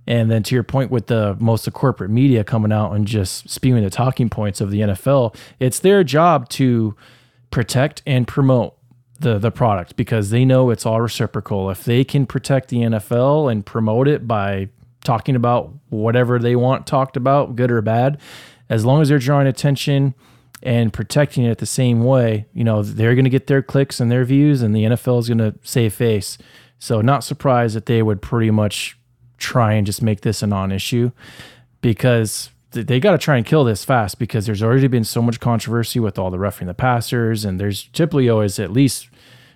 And 0.08 0.30
then 0.30 0.44
to 0.44 0.56
your 0.56 0.64
point 0.64 0.92
with 0.92 1.08
the 1.08 1.36
most 1.40 1.68
of 1.68 1.74
corporate 1.74 2.12
media 2.12 2.44
coming 2.44 2.72
out 2.72 2.92
and 2.92 3.08
just 3.08 3.50
spewing 3.50 3.84
the 3.84 3.90
talking 3.90 4.30
points 4.30 4.62
of 4.62 4.70
the 4.70 4.82
NFL, 4.82 5.36
it's 5.60 5.80
their 5.80 6.04
job 6.04 6.48
to 6.50 6.96
protect 7.50 8.04
and 8.06 8.28
promote 8.28 8.76
the 9.20 9.38
the 9.38 9.52
product 9.52 9.96
because 9.96 10.30
they 10.30 10.46
know 10.46 10.70
it's 10.70 10.86
all 10.86 11.02
reciprocal. 11.02 11.70
If 11.70 11.84
they 11.84 12.04
can 12.04 12.26
protect 12.26 12.70
the 12.70 12.78
NFL 12.78 13.52
and 13.52 13.66
promote 13.66 14.08
it 14.08 14.28
by 14.28 14.70
talking 15.04 15.36
about 15.36 15.74
whatever 15.90 16.40
they 16.40 16.56
want 16.56 16.88
talked 16.88 17.16
about, 17.16 17.56
good 17.56 17.72
or 17.72 17.82
bad, 17.82 18.20
as 18.70 18.84
long 18.86 19.02
as 19.02 19.10
they're 19.10 19.20
drawing 19.20 19.48
attention 19.48 20.16
and 20.64 20.92
protecting 20.92 21.46
it 21.46 21.60
the 21.60 21.66
same 21.66 22.04
way, 22.04 22.46
you 22.54 22.64
know, 22.64 22.82
they're 22.82 23.14
going 23.14 23.26
to 23.26 23.30
get 23.30 23.48
their 23.48 23.62
clicks 23.62 24.00
and 24.00 24.12
their 24.12 24.26
views 24.26 24.62
and 24.62 24.76
the 24.76 24.84
NFL 24.84 25.20
is 25.20 25.28
going 25.28 25.38
to 25.38 25.54
save 25.64 25.94
face. 25.94 26.38
So 26.80 27.02
not 27.02 27.24
surprised 27.24 27.76
that 27.76 27.86
they 27.86 28.02
would 28.02 28.22
pretty 28.22 28.52
much 28.52 28.98
try 29.38 29.74
and 29.74 29.86
just 29.86 30.02
make 30.02 30.22
this 30.22 30.42
a 30.42 30.48
non-issue 30.48 31.12
because 31.82 32.50
they 32.84 33.00
got 33.00 33.12
to 33.12 33.18
try 33.18 33.38
and 33.38 33.46
kill 33.46 33.64
this 33.64 33.84
fast 33.84 34.20
because 34.20 34.46
there's 34.46 34.62
already 34.62 34.88
been 34.88 35.04
so 35.04 35.22
much 35.22 35.40
controversy 35.40 36.00
with 36.00 36.20
all 36.20 36.30
the 36.30 36.40
roughing 36.40 36.68
the 36.68 36.74
passers 36.74 37.46
and 37.46 37.60
there's 37.60 37.84
typically 37.94 38.30
always 38.30 38.60
at 38.60 38.72
least 38.72 39.10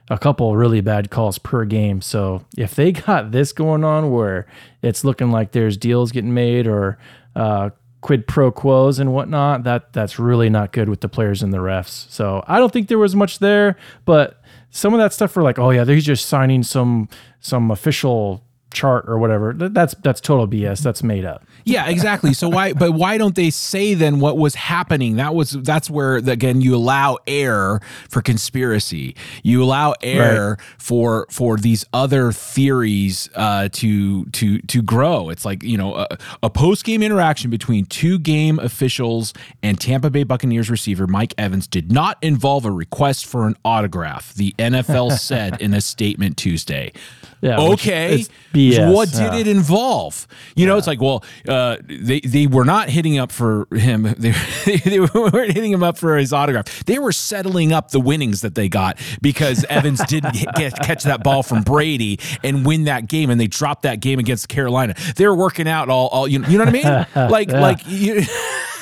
a 0.10 0.18
couple 0.18 0.56
really 0.56 0.82
bad 0.82 1.10
calls 1.12 1.38
per 1.38 1.66
game. 1.66 2.02
So 2.02 2.44
if 2.58 2.76
they 2.76 2.92
got 2.92 3.32
this 3.32 3.54
going 3.54 3.84
on 3.84 4.12
where 4.12 4.48
it's 4.82 5.04
looking 5.04 5.32
like 5.32 5.52
there's 5.52 5.78
deals 5.78 6.12
getting 6.12 6.34
made 6.34 6.68
or 6.68 6.98
uh, 7.36 7.70
quid 8.02 8.28
pro 8.28 8.52
quos 8.52 9.00
and 9.00 9.14
whatnot, 9.14 9.64
that 9.64 9.94
that's 9.94 10.18
really 10.18 10.50
not 10.50 10.72
good 10.72 10.90
with 10.90 11.02
the 11.02 11.10
players 11.10 11.44
and 11.44 11.54
the 11.54 11.58
refs. 11.58 12.10
So 12.10 12.44
I 12.48 12.58
don't 12.58 12.72
think 12.72 12.88
there 12.88 12.98
was 12.98 13.16
much 13.16 13.40
there, 13.40 13.76
but 14.06 14.42
some 14.72 14.94
of 14.94 15.00
that 15.00 15.14
stuff 15.14 15.36
were 15.36 15.44
like, 15.44 15.60
oh 15.60 15.70
yeah, 15.70 15.84
they're 15.84 16.00
just 16.00 16.26
signing 16.26 16.64
some 16.64 17.10
some 17.40 17.72
official 17.72 18.44
chart 18.72 19.06
or 19.08 19.18
whatever. 19.18 19.54
That's 19.54 19.96
that's 19.96 20.22
total 20.22 20.48
BS. 20.48 20.82
That's 20.82 21.04
made 21.04 21.26
up. 21.26 21.44
Yeah, 21.66 21.88
exactly. 21.90 22.34
So 22.34 22.50
why 22.50 22.74
but 22.74 22.94
why 22.94 23.18
don't 23.18 23.36
they 23.36 23.50
say 23.50 23.94
then 23.94 24.20
what 24.20 24.38
was 24.38 24.56
happening? 24.56 25.18
That 25.18 25.36
was 25.36 25.52
that's 25.52 25.90
where 25.90 26.18
again 26.18 26.62
you 26.62 26.76
allow 26.76 27.18
air 27.28 27.80
for 28.10 28.22
conspiracy. 28.22 29.16
You 29.44 29.64
allow 29.64 29.96
air 30.02 30.58
for 30.78 31.28
for 31.30 31.58
these 31.58 31.86
other 31.94 32.32
theories 32.32 33.30
uh, 33.36 33.70
to 33.74 34.26
to 34.26 34.60
to 34.60 34.82
grow. 34.82 35.30
It's 35.30 35.46
like, 35.46 35.64
you 35.64 35.78
know, 35.78 35.96
a, 35.96 36.08
a 36.44 36.50
post-game 36.50 37.04
interaction 37.04 37.50
between 37.50 37.86
two 37.86 38.20
game 38.20 38.60
officials 38.60 39.34
and 39.62 39.80
Tampa 39.80 40.10
Bay 40.10 40.24
Buccaneers 40.24 40.70
receiver 40.70 41.08
Mike 41.08 41.34
Evans 41.38 41.68
did 41.68 41.92
not 41.92 42.18
involve 42.22 42.66
a 42.66 42.72
request 42.72 43.26
for 43.26 43.48
an 43.48 43.56
autograph, 43.66 44.34
the 44.34 44.54
NFL 44.58 45.18
said 45.18 45.62
in 45.62 45.74
a 45.74 45.82
statement 45.82 46.38
Tuesday. 46.38 46.92
Yeah, 47.42 47.70
which 47.70 47.88
okay. 47.88 48.16
is 48.16 48.30
BS, 48.60 48.94
What 48.94 49.12
did 49.12 49.34
it 49.34 49.48
involve? 49.48 50.28
You 50.56 50.66
know, 50.66 50.78
it's 50.78 50.88
like, 50.88 51.02
well, 51.02 51.24
uh, 51.48 51.78
they 51.88 52.20
they 52.20 52.48
were 52.48 52.66
not 52.66 52.90
hitting 52.90 53.18
up 53.18 53.32
for 53.32 53.68
him. 53.74 54.08
They, 54.20 54.78
they 54.78 55.00
weren't 55.00 55.54
hitting 55.54 55.72
him 55.72 55.84
up 55.84 55.98
for 55.98 56.18
his 56.18 56.34
autograph. 56.34 56.84
They 56.86 57.00
were 57.00 57.12
settling 57.12 57.72
up 57.72 57.92
the 57.92 58.00
winnings 58.00 58.42
that 58.42 58.54
they 58.54 58.68
got 58.68 59.00
because 59.22 59.66
Evans 59.70 60.04
didn't 60.06 60.34
get, 60.56 60.76
catch 60.80 61.04
that 61.04 61.24
ball 61.24 61.42
from 61.44 61.64
Brady 61.64 62.20
and 62.44 62.66
win 62.66 62.84
that 62.84 63.08
game, 63.08 63.30
and 63.30 63.40
they 63.40 63.48
dropped 63.48 63.84
that 63.84 64.02
game 64.02 64.20
against 64.20 64.50
Carolina. 64.50 64.96
They 65.16 65.26
were 65.26 65.36
working 65.36 65.68
out 65.68 65.90
all, 65.90 66.08
all 66.10 66.28
you, 66.28 66.44
you 66.46 66.58
know 66.58 66.66
what 66.66 66.70
I 66.70 66.72
mean? 66.72 67.06
Like, 67.30 67.52
like 67.52 67.80
you. 67.88 68.24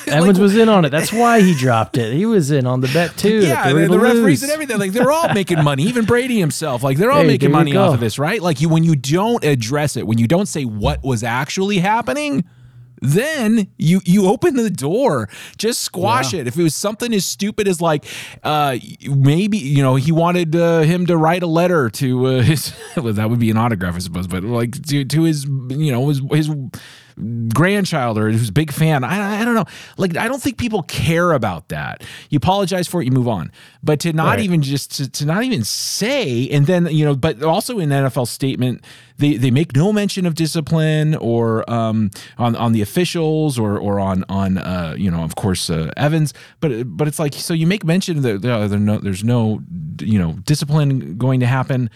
Evans 0.12 0.38
was 0.38 0.56
in 0.56 0.68
on 0.68 0.84
it. 0.84 0.90
That's 0.90 1.12
why 1.12 1.40
he 1.40 1.54
dropped 1.54 1.96
it. 1.96 2.12
He 2.14 2.26
was 2.26 2.50
in 2.50 2.66
on 2.66 2.80
the 2.80 2.88
bet 2.88 3.16
too. 3.16 3.40
Yeah, 3.40 3.72
the, 3.72 3.98
referees 3.98 4.42
and 4.42 4.52
everything. 4.52 4.78
Like 4.78 4.92
they're 4.92 5.10
all 5.10 5.32
making 5.32 5.62
money. 5.62 5.84
Even 5.84 6.04
Brady 6.04 6.38
himself. 6.38 6.82
Like 6.82 6.96
they're 6.96 7.10
all 7.10 7.22
Hey, 7.22 7.26
making 7.26 7.50
money 7.52 7.76
off 7.76 7.94
of 7.94 8.00
this, 8.00 8.18
right? 8.18 8.40
Like 8.40 8.60
you 8.60 8.68
when 8.68 8.84
you 8.84 8.96
don't 8.96 9.44
address 9.44 9.96
it, 9.96 10.06
when 10.06 10.18
you 10.18 10.26
don't 10.26 10.46
say 10.46 10.64
what 10.64 11.02
was 11.02 11.22
actually 11.22 11.78
happening, 11.78 12.44
then 13.00 13.68
you 13.76 14.00
you 14.04 14.26
open 14.26 14.56
the 14.56 14.70
door. 14.70 15.28
Just 15.56 15.82
squash 15.82 16.34
it. 16.34 16.46
If 16.46 16.58
it 16.58 16.62
was 16.62 16.74
something 16.74 17.12
as 17.14 17.24
stupid 17.24 17.68
as 17.68 17.80
like 17.80 18.04
uh 18.42 18.76
maybe 19.08 19.58
you 19.58 19.82
know 19.82 19.96
he 19.96 20.12
wanted 20.12 20.54
uh, 20.56 20.80
him 20.80 21.06
to 21.06 21.16
write 21.16 21.42
a 21.42 21.46
letter 21.46 21.90
to 21.90 22.26
uh, 22.26 22.42
his 22.42 22.74
well 22.96 23.12
that 23.12 23.30
would 23.30 23.38
be 23.38 23.50
an 23.50 23.56
autograph 23.56 23.94
I 23.94 23.98
suppose, 23.98 24.26
but 24.26 24.42
like 24.42 24.82
to 24.88 25.04
to 25.04 25.22
his 25.22 25.44
you 25.44 25.92
know 25.92 26.08
his 26.08 26.20
his 26.30 26.50
grandchild 27.52 28.18
or 28.18 28.30
who's 28.30 28.48
a 28.48 28.52
big 28.52 28.72
fan. 28.72 29.04
I, 29.04 29.40
I 29.42 29.44
don't 29.44 29.54
know. 29.54 29.64
Like 29.96 30.16
I 30.16 30.28
don't 30.28 30.42
think 30.42 30.58
people 30.58 30.82
care 30.84 31.32
about 31.32 31.68
that. 31.68 32.02
You 32.30 32.36
apologize 32.36 32.86
for 32.88 33.00
it, 33.02 33.06
you 33.06 33.10
move 33.12 33.28
on. 33.28 33.50
But 33.82 34.00
to 34.00 34.12
not 34.12 34.26
Right. 34.36 34.40
even 34.40 34.62
just 34.62 34.96
to, 34.96 35.10
to 35.10 35.26
not 35.26 35.42
even 35.44 35.64
say, 35.64 36.48
and 36.50 36.66
then 36.66 36.86
you 36.86 37.04
know, 37.04 37.14
but 37.16 37.42
also 37.42 37.78
in 37.78 37.88
the 37.88 37.94
NFL 37.96 38.28
statement, 38.28 38.84
they 39.18 39.36
they 39.36 39.50
make 39.50 39.74
no 39.74 39.92
mention 39.92 40.26
of 40.26 40.34
discipline 40.34 41.14
or 41.16 41.68
um 41.70 42.10
on 42.38 42.54
on 42.56 42.72
the 42.72 42.82
officials 42.82 43.58
or 43.58 43.78
or 43.78 43.98
on 44.00 44.24
on 44.28 44.58
uh 44.58 44.94
you 44.96 45.10
know 45.10 45.22
of 45.24 45.34
course 45.36 45.70
uh, 45.70 45.90
Evans. 45.96 46.34
But 46.60 46.96
but 46.96 47.08
it's 47.08 47.18
like 47.18 47.34
so 47.34 47.54
you 47.54 47.66
make 47.66 47.84
mention 47.84 48.22
that 48.22 48.42
there 48.42 48.68
no, 48.78 48.98
there's 48.98 49.24
no 49.24 49.60
you 50.00 50.18
know 50.18 50.32
discipline 50.44 51.16
going 51.18 51.40
to 51.40 51.46
happen. 51.46 51.90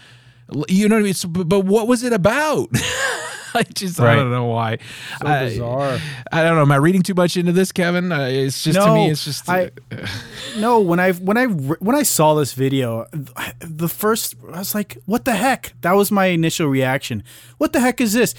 You 0.67 0.89
know 0.89 0.95
what 0.95 1.01
I 1.01 1.03
mean? 1.05 1.13
So, 1.13 1.27
but 1.29 1.61
what 1.61 1.87
was 1.87 2.03
it 2.03 2.13
about? 2.13 2.69
I 3.55 3.63
just 3.63 3.99
I 3.99 4.15
don't 4.15 4.31
know 4.31 4.45
why. 4.45 4.79
I- 5.21 5.45
bizarre. 5.45 5.99
I, 6.31 6.43
don't 6.43 6.55
know. 6.55 6.61
Am 6.61 6.71
I 6.71 6.77
reading 6.77 7.03
too 7.03 7.13
much 7.13 7.37
into 7.37 7.51
this, 7.51 7.71
Kevin? 7.71 8.11
Uh, 8.11 8.27
it's 8.29 8.63
just 8.63 8.79
to 8.79 8.93
me. 8.93 9.09
It's 9.11 9.25
just 9.25 9.49
I- 9.49 9.71
No, 10.57 10.79
when 10.79 10.99
I 10.99 11.11
when 11.13 11.37
I 11.37 11.45
when 11.45 11.95
I 11.95 12.03
saw 12.03 12.33
this 12.35 12.53
video, 12.53 13.05
the 13.59 13.87
first 13.89 14.35
I 14.53 14.59
was 14.59 14.75
like, 14.75 14.97
"What 15.05 15.25
the 15.25 15.33
heck?" 15.35 15.73
That 15.81 15.93
was 15.93 16.11
my 16.11 16.25
initial 16.27 16.67
reaction. 16.67 17.23
What 17.57 17.73
the 17.73 17.79
heck 17.79 18.01
is 18.01 18.13
this? 18.13 18.35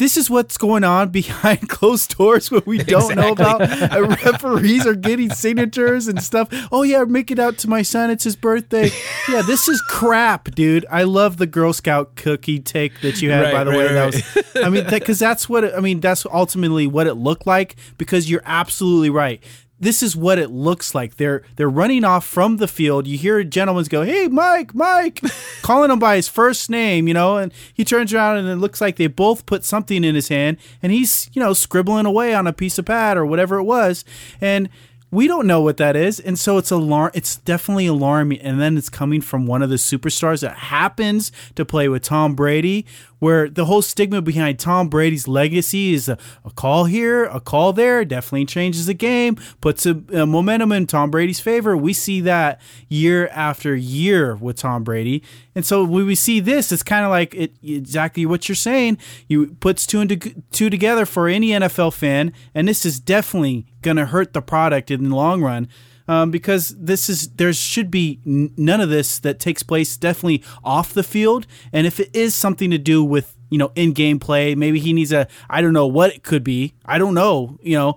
This 0.00 0.16
is 0.16 0.30
what's 0.30 0.56
going 0.56 0.82
on 0.82 1.10
behind 1.10 1.68
closed 1.68 2.16
doors 2.16 2.50
when 2.50 2.62
we 2.64 2.78
don't 2.78 3.14
know 3.16 3.32
about. 3.32 3.60
Uh, 3.90 4.02
referees 4.02 4.86
are 4.86 4.94
getting 4.94 5.30
signatures 5.30 6.06
and 6.06 6.22
stuff. 6.22 6.48
Oh 6.70 6.82
yeah, 6.82 7.04
make 7.04 7.30
it 7.30 7.38
out 7.38 7.58
to 7.58 7.68
my 7.68 7.82
son. 7.82 8.10
It's 8.10 8.24
his 8.24 8.36
birthday. 8.36 8.90
Yeah, 9.28 9.42
this 9.42 9.68
is 9.68 9.80
crap, 9.82 10.54
dude. 10.54 10.86
I 10.90 11.02
love 11.02 11.38
the 11.38 11.46
Girl 11.46 11.72
Scout 11.72 12.14
cookie 12.14 12.60
take 12.60 13.00
that 13.00 13.20
you 13.20 13.30
had. 13.30 13.44
Right, 13.44 13.52
by 13.52 13.64
the 13.64 13.70
right, 13.70 13.78
way, 13.78 13.94
right. 13.94 14.12
that 14.12 14.54
was. 14.54 14.64
I 14.64 14.68
mean, 14.70 14.86
because 14.88 15.18
that's 15.18 15.48
what 15.48 15.64
it, 15.64 15.74
I 15.74 15.80
mean. 15.80 16.00
That's 16.00 16.24
ultimately 16.26 16.86
what 16.86 17.06
it 17.06 17.14
looked 17.14 17.46
like. 17.46 17.76
Because 17.98 18.30
you're 18.30 18.42
absolutely 18.44 19.10
right. 19.10 19.42
This 19.80 20.02
is 20.02 20.14
what 20.14 20.38
it 20.38 20.50
looks 20.50 20.94
like. 20.94 21.16
They're 21.16 21.42
they're 21.56 21.70
running 21.70 22.04
off 22.04 22.26
from 22.26 22.58
the 22.58 22.68
field. 22.68 23.06
You 23.06 23.16
hear 23.16 23.42
gentlemen 23.42 23.86
go, 23.88 24.02
"Hey, 24.02 24.28
Mike, 24.28 24.74
Mike," 24.74 25.22
calling 25.62 25.90
him 25.90 25.98
by 25.98 26.16
his 26.16 26.28
first 26.28 26.68
name, 26.68 27.08
you 27.08 27.14
know, 27.14 27.38
and 27.38 27.50
he 27.72 27.84
turns 27.84 28.12
around 28.12 28.36
and 28.36 28.48
it 28.48 28.56
looks 28.56 28.80
like 28.80 28.96
they 28.96 29.06
both 29.06 29.46
put 29.46 29.64
something 29.64 30.04
in 30.04 30.14
his 30.14 30.28
hand, 30.28 30.58
and 30.82 30.92
he's 30.92 31.30
you 31.32 31.40
know 31.40 31.54
scribbling 31.54 32.04
away 32.04 32.34
on 32.34 32.46
a 32.46 32.52
piece 32.52 32.78
of 32.78 32.84
pad 32.84 33.16
or 33.16 33.24
whatever 33.24 33.56
it 33.56 33.64
was, 33.64 34.04
and 34.38 34.68
we 35.12 35.26
don't 35.26 35.46
know 35.46 35.60
what 35.60 35.76
that 35.78 35.96
is, 35.96 36.20
and 36.20 36.38
so 36.38 36.56
it's 36.56 36.70
alarm. 36.70 37.10
It's 37.14 37.36
definitely 37.36 37.86
alarming, 37.86 38.40
and 38.40 38.60
then 38.60 38.76
it's 38.76 38.88
coming 38.88 39.20
from 39.20 39.46
one 39.46 39.62
of 39.62 39.68
the 39.70 39.76
superstars 39.76 40.42
that 40.42 40.56
happens 40.56 41.32
to 41.56 41.64
play 41.64 41.88
with 41.88 42.02
Tom 42.02 42.34
Brady, 42.34 42.86
where 43.20 43.48
the 43.48 43.66
whole 43.66 43.82
stigma 43.82 44.20
behind 44.20 44.58
Tom 44.58 44.88
Brady's 44.88 45.28
legacy 45.28 45.94
is 45.94 46.08
a, 46.08 46.18
a 46.44 46.50
call 46.50 46.86
here, 46.86 47.24
a 47.26 47.40
call 47.40 47.72
there, 47.72 48.04
definitely 48.04 48.46
changes 48.46 48.86
the 48.86 48.94
game, 48.94 49.36
puts 49.60 49.86
a, 49.86 50.02
a 50.12 50.26
momentum 50.26 50.72
in 50.72 50.86
Tom 50.86 51.10
Brady's 51.10 51.38
favor. 51.38 51.76
We 51.76 51.92
see 51.92 52.20
that 52.22 52.60
year 52.88 53.28
after 53.28 53.76
year 53.76 54.34
with 54.34 54.56
Tom 54.56 54.82
Brady, 54.82 55.22
and 55.54 55.64
so 55.64 55.84
when 55.84 56.06
we 56.06 56.14
see 56.14 56.40
this, 56.40 56.72
it's 56.72 56.82
kind 56.82 57.04
of 57.04 57.10
like 57.10 57.34
it 57.34 57.52
exactly 57.62 58.26
what 58.26 58.48
you're 58.48 58.56
saying. 58.56 58.98
You 59.28 59.54
puts 59.60 59.86
two 59.86 60.00
and 60.00 60.44
two 60.50 60.70
together 60.70 61.06
for 61.06 61.28
any 61.28 61.48
NFL 61.48 61.94
fan, 61.94 62.32
and 62.54 62.66
this 62.66 62.84
is 62.84 62.98
definitely 62.98 63.66
going 63.82 63.96
to 63.96 64.06
hurt 64.06 64.32
the 64.32 64.42
product 64.42 64.90
in 64.90 65.08
the 65.08 65.14
long 65.14 65.42
run. 65.42 65.68
Um, 66.10 66.32
because 66.32 66.70
this 66.70 67.08
is 67.08 67.28
there 67.36 67.52
should 67.52 67.88
be 67.88 68.18
none 68.24 68.80
of 68.80 68.88
this 68.88 69.20
that 69.20 69.38
takes 69.38 69.62
place 69.62 69.96
definitely 69.96 70.42
off 70.64 70.92
the 70.92 71.04
field, 71.04 71.46
and 71.72 71.86
if 71.86 72.00
it 72.00 72.10
is 72.12 72.34
something 72.34 72.68
to 72.72 72.78
do 72.78 73.04
with 73.04 73.36
you 73.48 73.58
know 73.58 73.70
in 73.76 73.92
game 73.92 74.18
play, 74.18 74.56
maybe 74.56 74.80
he 74.80 74.92
needs 74.92 75.12
a 75.12 75.28
I 75.48 75.62
don't 75.62 75.72
know 75.72 75.86
what 75.86 76.12
it 76.12 76.24
could 76.24 76.42
be, 76.42 76.74
I 76.84 76.98
don't 76.98 77.14
know, 77.14 77.60
you 77.62 77.76
know, 77.76 77.94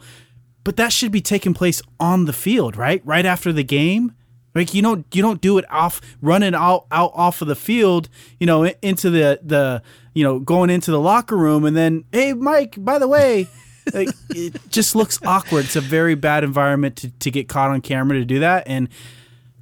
but 0.64 0.76
that 0.76 0.94
should 0.94 1.12
be 1.12 1.22
taking 1.22 1.56
place 1.56 1.82
on 2.00 2.26
the 2.26 2.34
field, 2.34 2.78
right? 2.78 3.02
Right 3.04 3.26
after 3.26 3.52
the 3.52 3.64
game. 3.64 4.14
Like 4.54 4.76
you 4.76 4.84
don't 4.84 5.08
you 5.12 5.24
don't 5.24 5.42
do 5.42 5.58
it 5.58 5.66
off 5.72 6.00
running 6.22 6.54
out 6.54 6.86
out 6.92 7.14
off 7.16 7.42
of 7.42 7.48
the 7.48 7.56
field, 7.56 8.10
you 8.40 8.46
know, 8.46 8.64
into 8.84 9.10
the 9.10 9.40
the 9.42 9.82
you 10.14 10.24
know 10.24 10.38
going 10.38 10.70
into 10.70 10.92
the 10.92 11.00
locker 11.00 11.36
room 11.36 11.66
and 11.66 11.76
then 11.76 12.04
hey 12.12 12.34
Mike, 12.34 12.76
by 12.78 13.00
the 13.00 13.08
way, 13.08 13.48
like 13.94 14.10
it 14.30 14.60
just 14.70 14.96
looks 14.96 15.20
awkward. 15.26 15.66
It's 15.66 15.76
a 15.76 15.82
very 15.82 16.16
bad 16.16 16.44
environment 16.44 16.98
to 16.98 17.10
to 17.10 17.32
get 17.32 17.48
caught 17.48 17.72
on 17.72 17.82
camera 17.82 18.18
to 18.18 18.26
do 18.26 18.40
that 18.40 18.68
and 18.68 18.90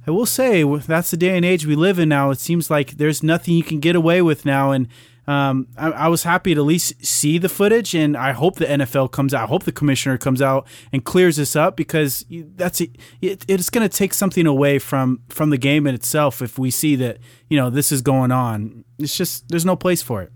I 0.06 0.10
will 0.10 0.26
say 0.26 0.64
that's 0.64 1.10
the 1.10 1.16
day 1.16 1.36
and 1.36 1.44
age 1.44 1.64
we 1.64 1.76
live 1.76 1.98
in 1.98 2.08
now. 2.08 2.30
It 2.30 2.40
seems 2.40 2.70
like 2.70 2.92
there's 2.92 3.22
nothing 3.22 3.54
you 3.54 3.62
can 3.62 3.78
get 3.78 3.94
away 3.94 4.20
with 4.20 4.44
now, 4.44 4.72
and 4.72 4.88
um, 5.28 5.68
I, 5.76 5.90
I 5.92 6.08
was 6.08 6.24
happy 6.24 6.54
to 6.54 6.60
at 6.60 6.66
least 6.66 7.04
see 7.04 7.38
the 7.38 7.48
footage, 7.48 7.94
and 7.94 8.16
I 8.16 8.32
hope 8.32 8.56
the 8.56 8.66
NFL 8.66 9.12
comes 9.12 9.32
out. 9.32 9.44
I 9.44 9.46
hope 9.46 9.62
the 9.62 9.70
commissioner 9.70 10.18
comes 10.18 10.42
out 10.42 10.66
and 10.92 11.04
clears 11.04 11.36
this 11.36 11.54
up 11.54 11.76
because 11.76 12.24
that's 12.28 12.80
it, 12.80 12.96
it, 13.20 13.44
it's 13.46 13.70
going 13.70 13.88
to 13.88 13.96
take 13.96 14.12
something 14.12 14.46
away 14.46 14.80
from 14.80 15.20
from 15.28 15.50
the 15.50 15.58
game 15.58 15.86
in 15.86 15.94
itself 15.94 16.42
if 16.42 16.58
we 16.58 16.70
see 16.70 16.96
that 16.96 17.18
you 17.48 17.56
know 17.56 17.70
this 17.70 17.92
is 17.92 18.02
going 18.02 18.32
on. 18.32 18.84
It's 18.98 19.16
just 19.16 19.48
there's 19.48 19.64
no 19.64 19.76
place 19.76 20.02
for 20.02 20.20
it. 20.22 20.32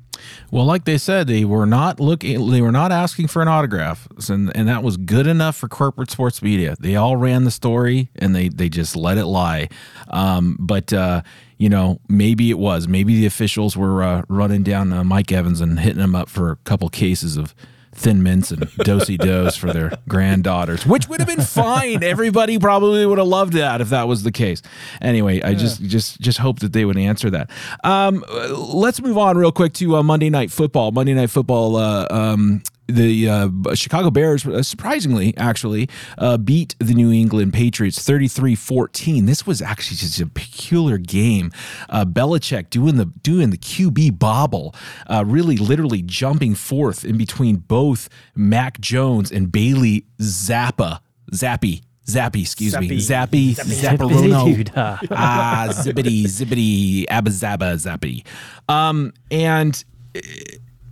Well, 0.51 0.65
like 0.65 0.85
they 0.85 0.99
said, 0.99 1.27
they 1.27 1.45
were 1.45 1.67
not 1.67 2.01
looking. 2.01 2.51
They 2.51 2.61
were 2.61 2.73
not 2.73 2.93
asking 2.93 3.29
for 3.29 3.43
an 3.43 3.49
autograph, 3.49 4.09
and 4.29 4.55
and 4.57 4.69
that 4.69 4.83
was 4.83 4.97
good 4.97 5.27
enough 5.27 5.57
for 5.57 5.69
corporate 5.69 6.11
sports 6.11 6.43
media. 6.43 6.77
They 6.79 6.97
all 6.97 7.17
ran 7.17 7.45
the 7.45 7.51
story, 7.51 8.11
and 8.17 8.35
they 8.35 8.49
they 8.49 8.69
just 8.69 8.97
let 8.97 9.19
it 9.19 9.27
lie. 9.27 9.69
Um, 10.09 10.57
but 10.61 10.93
uh, 10.93 11.23
you 11.59 11.69
know, 11.69 12.01
maybe 12.09 12.51
it 12.51 12.59
was. 12.59 12.87
Maybe 12.89 13.17
the 13.17 13.27
officials 13.27 13.77
were 13.77 14.03
uh, 14.03 14.23
running 14.29 14.63
down 14.63 14.93
uh, 14.93 15.05
Mike 15.05 15.33
Evans 15.33 15.61
and 15.61 15.81
hitting 15.81 16.03
him 16.03 16.15
up 16.15 16.29
for 16.29 16.51
a 16.51 16.57
couple 16.57 16.89
cases 16.89 17.37
of 17.37 17.55
thin 17.97 18.23
mints 18.23 18.51
and 18.51 18.61
dosey 18.85 19.17
dos 19.17 19.57
for 19.57 19.73
their 19.73 19.93
granddaughters, 20.09 20.87
which 20.87 21.09
would 21.09 21.21
have 21.21 21.29
been 21.29 21.45
fine. 21.45 22.03
Everybody 22.03 22.59
probably 22.59 23.05
would 23.07 23.19
have 23.19 23.27
loved 23.27 23.55
that 23.55 23.81
if 23.81 23.89
that 23.89 24.07
was 24.07 24.23
the 24.23 24.33
case. 24.33 24.63
Anyway, 25.01 25.43
I 25.43 25.55
just 25.55 25.83
just 25.83 26.21
just 26.21 26.39
hope 26.39 26.61
that 26.61 26.73
they 26.73 26.85
would 26.85 26.99
answer 26.99 27.31
that. 27.31 27.51
Um, 27.83 28.25
let's 28.29 29.01
move 29.01 29.19
on 29.19 29.37
real 29.37 29.53
quick 29.53 29.73
to 29.75 29.97
uh, 29.97 30.03
Monday 30.03 30.31
Night 30.31 30.51
Football. 30.51 30.93
Monday 30.93 31.15
Night 31.15 31.31
Football. 31.31 31.77
Uh, 31.77 32.07
um, 32.11 32.63
the 32.89 33.29
uh, 33.29 33.49
Chicago 33.75 34.11
Bears, 34.11 34.47
uh, 34.47 34.63
surprisingly, 34.63 35.37
actually, 35.37 35.89
uh, 36.19 36.37
beat 36.37 36.77
the 36.79 36.95
New 36.95 37.13
England 37.13 37.53
Patriots 37.53 38.03
33 38.03 38.55
14. 38.55 39.27
This 39.27 39.47
was 39.47 39.61
actually 39.61 39.97
just 39.97 40.21
a 40.21 40.27
peculiar 40.27 40.99
game. 40.99 41.53
Uh, 41.89 42.05
Belichick 42.05 42.71
doing 42.71 42.97
the 42.97 43.07
doing 43.07 43.51
the 43.51 43.59
QB 43.59 44.19
bobble, 44.19 44.75
uh, 45.09 45.25
really 45.27 45.57
literally 45.57 46.03
jumping 46.03 46.55
forth 46.55 47.05
in 47.05 47.17
between 47.17 47.57
both 47.57 48.09
Mac 48.35 48.81
Jones 48.81 49.31
and 49.33 49.51
Bailey 49.51 50.07
Zappa. 50.21 51.01
Zappy. 51.33 51.83
Zappy, 52.07 52.43
excuse 52.43 52.79
me. 52.79 52.89
Zappy. 52.99 53.57
Zapparono. 53.57 54.45
Dude, 54.55 54.77
uh, 54.77 54.97
ah, 55.11 55.67
zippity, 55.71 56.23
zippity, 56.25 57.05
abba 57.09 57.31
zabba, 57.31 57.75
zappy. 57.75 58.25
Um, 58.73 59.13
and 59.33 59.85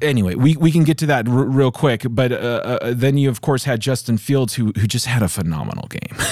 anyway, 0.05 0.35
we, 0.35 0.57
we 0.57 0.71
can 0.71 0.85
get 0.85 0.99
to 0.99 1.07
that 1.07 1.29
r- 1.29 1.35
real 1.35 1.73
quick. 1.73 2.07
But 2.09 2.33
uh, 2.33 2.35
uh, 2.37 2.95
then 2.95 3.19
you, 3.19 3.29
of 3.29 3.41
course, 3.41 3.65
had 3.65 3.81
Justin 3.81 4.19
Fields, 4.19 4.55
who 4.55 4.67
who 4.79 4.87
just 4.87 5.07
had 5.07 5.23
a 5.23 5.29
phenomenal 5.29 5.89
game. 5.89 6.17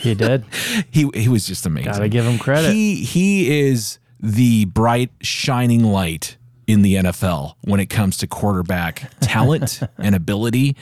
He 0.00 0.14
did. 0.14 0.44
he 0.90 1.10
he 1.14 1.28
was 1.28 1.46
just 1.46 1.66
amazing. 1.66 1.92
Gotta 1.92 2.08
give 2.08 2.24
him 2.24 2.38
credit. 2.38 2.72
He 2.72 3.04
he 3.04 3.68
is 3.68 3.98
the 4.20 4.64
bright 4.66 5.10
shining 5.22 5.84
light 5.84 6.36
in 6.66 6.82
the 6.82 6.96
NFL 6.96 7.54
when 7.62 7.80
it 7.80 7.86
comes 7.86 8.16
to 8.18 8.26
quarterback 8.26 9.10
talent 9.20 9.80
and 9.98 10.14
ability. 10.14 10.76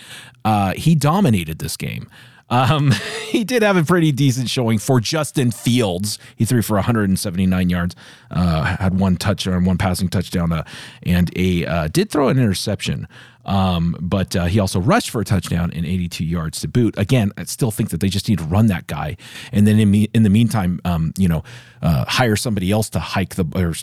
Uh, 0.45 0.73
he 0.75 0.95
dominated 0.95 1.59
this 1.59 1.77
game. 1.77 2.09
Um, 2.49 2.93
he 3.29 3.45
did 3.45 3.63
have 3.63 3.77
a 3.77 3.85
pretty 3.85 4.13
decent 4.13 4.49
showing 4.49 4.79
for 4.79 5.01
Justin 5.01 5.51
Fields. 5.51 6.19
He 6.37 6.45
threw 6.45 6.63
for 6.63 6.75
179 6.75 7.71
yards, 7.71 7.97
uh, 8.31 8.77
had 8.77 8.99
one 8.99 9.17
touchdown, 9.17 9.65
one 9.65 9.79
passing 9.79 10.09
touchdown, 10.09 10.53
uh, 10.53 10.65
and 11.03 11.31
a 11.37 11.67
uh, 11.67 11.89
did 11.89 12.11
throw 12.11 12.29
an 12.29 12.39
interception. 12.39 13.09
Um, 13.45 13.97
but 14.01 14.35
uh, 14.35 14.47
he 14.47 14.59
also 14.59 14.81
rushed 14.81 15.11
for 15.11 15.21
a 15.21 15.25
touchdown 15.25 15.71
and 15.73 15.87
82 15.87 16.25
yards 16.25 16.61
to 16.63 16.69
boot. 16.69 16.99
Again, 16.99 17.31
I 17.37 17.45
still 17.45 17.71
think 17.71 17.91
that 17.91 18.01
they 18.01 18.09
just 18.09 18.29
need 18.29 18.39
to 18.39 18.45
run 18.45 18.67
that 18.67 18.89
guy, 18.89 19.17
and 19.53 19.69
then 19.69 19.79
in, 19.79 19.91
me, 19.91 20.09
in 20.13 20.25
the 20.25 20.31
meantime, 20.31 20.81
um, 20.85 21.13
you 21.17 21.29
know, 21.29 21.45
uh, 21.81 22.05
hire 22.09 22.35
somebody 22.35 22.73
else 22.73 22.91
to 22.91 22.99
hike 22.99 23.37
the 23.37 23.45
or 23.55 23.75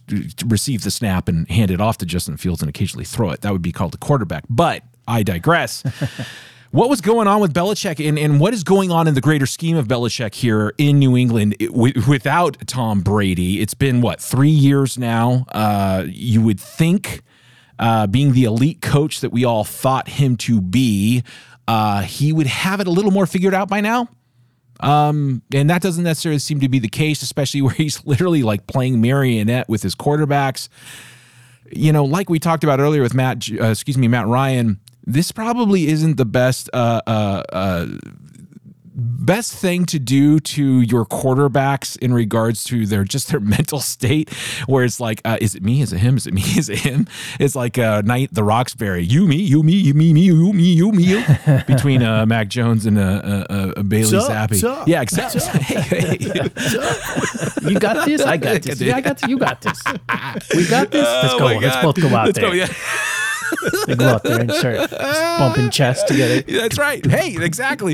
receive 0.45 0.83
the 0.83 0.91
snap 0.91 1.29
and 1.29 1.49
hand 1.49 1.71
it 1.71 1.79
off 1.79 1.97
to 1.99 2.05
Justin 2.05 2.35
Fields 2.35 2.61
and 2.61 2.67
occasionally 2.67 3.05
throw 3.05 3.29
it. 3.29 3.41
That 3.41 3.53
would 3.53 3.61
be 3.61 3.71
called 3.71 3.93
a 3.93 3.97
quarterback. 3.97 4.43
But 4.49 4.83
I 5.07 5.23
digress. 5.23 5.83
What 6.73 6.89
was 6.89 7.01
going 7.01 7.27
on 7.27 7.39
with 7.39 7.53
Belichick 7.53 8.03
and, 8.03 8.17
and 8.17 8.39
what 8.39 8.51
is 8.51 8.63
going 8.63 8.89
on 8.89 9.07
in 9.07 9.13
the 9.13 9.21
greater 9.21 9.45
scheme 9.45 9.77
of 9.77 9.87
Belichick 9.87 10.33
here 10.33 10.73
in 10.79 10.97
New 10.97 11.15
England 11.15 11.55
without 11.69 12.57
Tom 12.65 13.01
Brady? 13.01 13.61
It's 13.61 13.75
been 13.75 14.01
what, 14.01 14.19
three 14.19 14.49
years 14.49 14.97
now? 14.97 15.45
Uh, 15.49 16.05
you 16.07 16.41
would 16.41 16.59
think, 16.59 17.21
uh, 17.77 18.07
being 18.07 18.33
the 18.33 18.45
elite 18.45 18.81
coach 18.81 19.21
that 19.21 19.29
we 19.31 19.45
all 19.45 19.63
thought 19.63 20.07
him 20.07 20.35
to 20.37 20.61
be, 20.61 21.21
uh, 21.67 22.01
he 22.01 22.33
would 22.33 22.47
have 22.47 22.79
it 22.79 22.87
a 22.87 22.89
little 22.91 23.11
more 23.11 23.27
figured 23.27 23.53
out 23.53 23.69
by 23.69 23.79
now. 23.79 24.09
Um, 24.79 25.43
and 25.53 25.69
that 25.69 25.83
doesn't 25.83 26.03
necessarily 26.03 26.39
seem 26.39 26.59
to 26.61 26.69
be 26.69 26.79
the 26.79 26.89
case, 26.89 27.21
especially 27.21 27.61
where 27.61 27.75
he's 27.75 28.03
literally 28.07 28.41
like 28.41 28.65
playing 28.65 28.99
marionette 28.99 29.69
with 29.69 29.83
his 29.83 29.93
quarterbacks. 29.93 30.69
You 31.71 31.93
know, 31.93 32.03
like 32.03 32.31
we 32.31 32.39
talked 32.39 32.63
about 32.63 32.79
earlier 32.79 33.03
with 33.03 33.13
Matt, 33.13 33.47
uh, 33.61 33.65
excuse 33.65 33.95
me, 33.95 34.07
Matt 34.07 34.25
Ryan 34.25 34.79
this 35.05 35.31
probably 35.31 35.87
isn't 35.87 36.17
the 36.17 36.25
best 36.25 36.69
uh, 36.73 37.01
uh, 37.07 37.43
uh, 37.51 37.87
best 38.95 39.53
thing 39.55 39.85
to 39.85 39.97
do 39.97 40.39
to 40.39 40.81
your 40.81 41.03
quarterbacks 41.05 41.97
in 41.97 42.13
regards 42.13 42.63
to 42.63 42.85
their 42.85 43.03
just 43.03 43.29
their 43.29 43.39
mental 43.55 43.79
state 43.79 44.29
where 44.67 44.83
it's 44.83 44.99
like 44.99 45.19
uh, 45.25 45.37
is 45.41 45.55
it 45.55 45.63
me 45.63 45.81
is 45.81 45.91
it 45.93 45.97
him 45.97 46.15
is 46.15 46.27
it 46.27 46.33
me 46.33 46.41
is 46.57 46.69
it 46.69 46.79
him 46.79 47.07
it's 47.39 47.55
like 47.55 47.77
uh 47.79 48.01
night 48.05 48.29
the 48.33 48.43
roxbury 48.43 49.03
you 49.03 49.25
me 49.27 49.35
you 49.37 49.63
me 49.63 49.73
you 49.73 49.93
me 49.95 50.13
me 50.13 50.21
you 50.21 50.53
me 50.53 50.63
you 50.73 50.91
me 50.91 51.03
you 51.03 51.23
between 51.67 52.03
uh 52.03 52.23
mac 52.27 52.49
jones 52.49 52.85
and 52.85 52.99
uh, 52.99 53.01
uh, 53.01 53.45
uh 53.77 53.83
bailey 53.83 54.05
Sup, 54.11 54.27
zappi 54.27 54.57
sup, 54.57 54.87
yeah 54.87 55.01
exactly 55.01 55.41
hey, 55.41 55.81
hey. 56.17 56.49
You 57.63 57.79
got 57.79 58.05
this. 58.05 58.21
I 58.21 58.35
got 58.35 58.61
this. 58.61 58.81
Yeah, 58.81 58.97
I 58.97 59.01
got 59.01 59.17
this. 59.19 59.29
You 59.29 59.37
got 59.39 59.61
this. 59.61 59.81
We 60.53 60.67
got 60.67 60.91
this. 60.91 61.05
Let's 61.07 61.33
Oh 61.33 61.39
go. 61.39 61.45
my 61.45 61.55
Let's 61.55 61.81
both 61.81 61.95
go 61.95 62.07
out 62.09 62.25
Let's 62.25 62.37
there. 62.39 62.49
go, 62.49 62.53
yeah. 62.53 62.67
They 63.87 63.95
go 63.95 64.07
out 64.07 64.23
there 64.23 64.39
and 64.39 64.51
start 64.51 64.91
bumping 64.91 65.69
chests 65.69 66.03
together. 66.03 66.41
That's 66.47 66.77
right. 66.77 67.05
Hey, 67.05 67.35
exactly. 67.43 67.93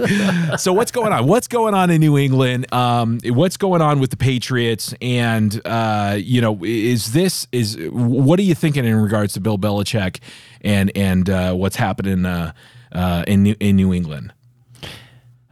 So 0.57 0.71
what's 0.71 0.91
going 0.91 1.11
on? 1.13 1.25
What's 1.25 1.47
going 1.47 1.73
on 1.73 1.89
in 1.89 1.99
New 1.99 2.17
England? 2.17 2.71
Um, 2.71 3.19
what's 3.25 3.57
going 3.57 3.81
on 3.81 3.99
with 3.99 4.11
the 4.11 4.17
Patriots? 4.17 4.93
And 5.01 5.59
uh, 5.65 6.17
you 6.19 6.41
know, 6.41 6.59
is 6.63 7.13
this 7.13 7.47
is 7.51 7.77
what 7.91 8.39
are 8.39 8.43
you 8.43 8.53
thinking 8.53 8.85
in 8.85 8.95
regards 8.95 9.33
to 9.33 9.39
Bill 9.39 9.57
Belichick 9.57 10.19
and 10.61 10.91
and 10.95 11.29
uh, 11.29 11.53
what's 11.53 11.75
happening 11.75 12.25
uh, 12.25 12.53
uh, 12.91 13.23
in 13.27 13.43
New, 13.43 13.55
in 13.59 13.75
New 13.75 13.93
England? 13.93 14.33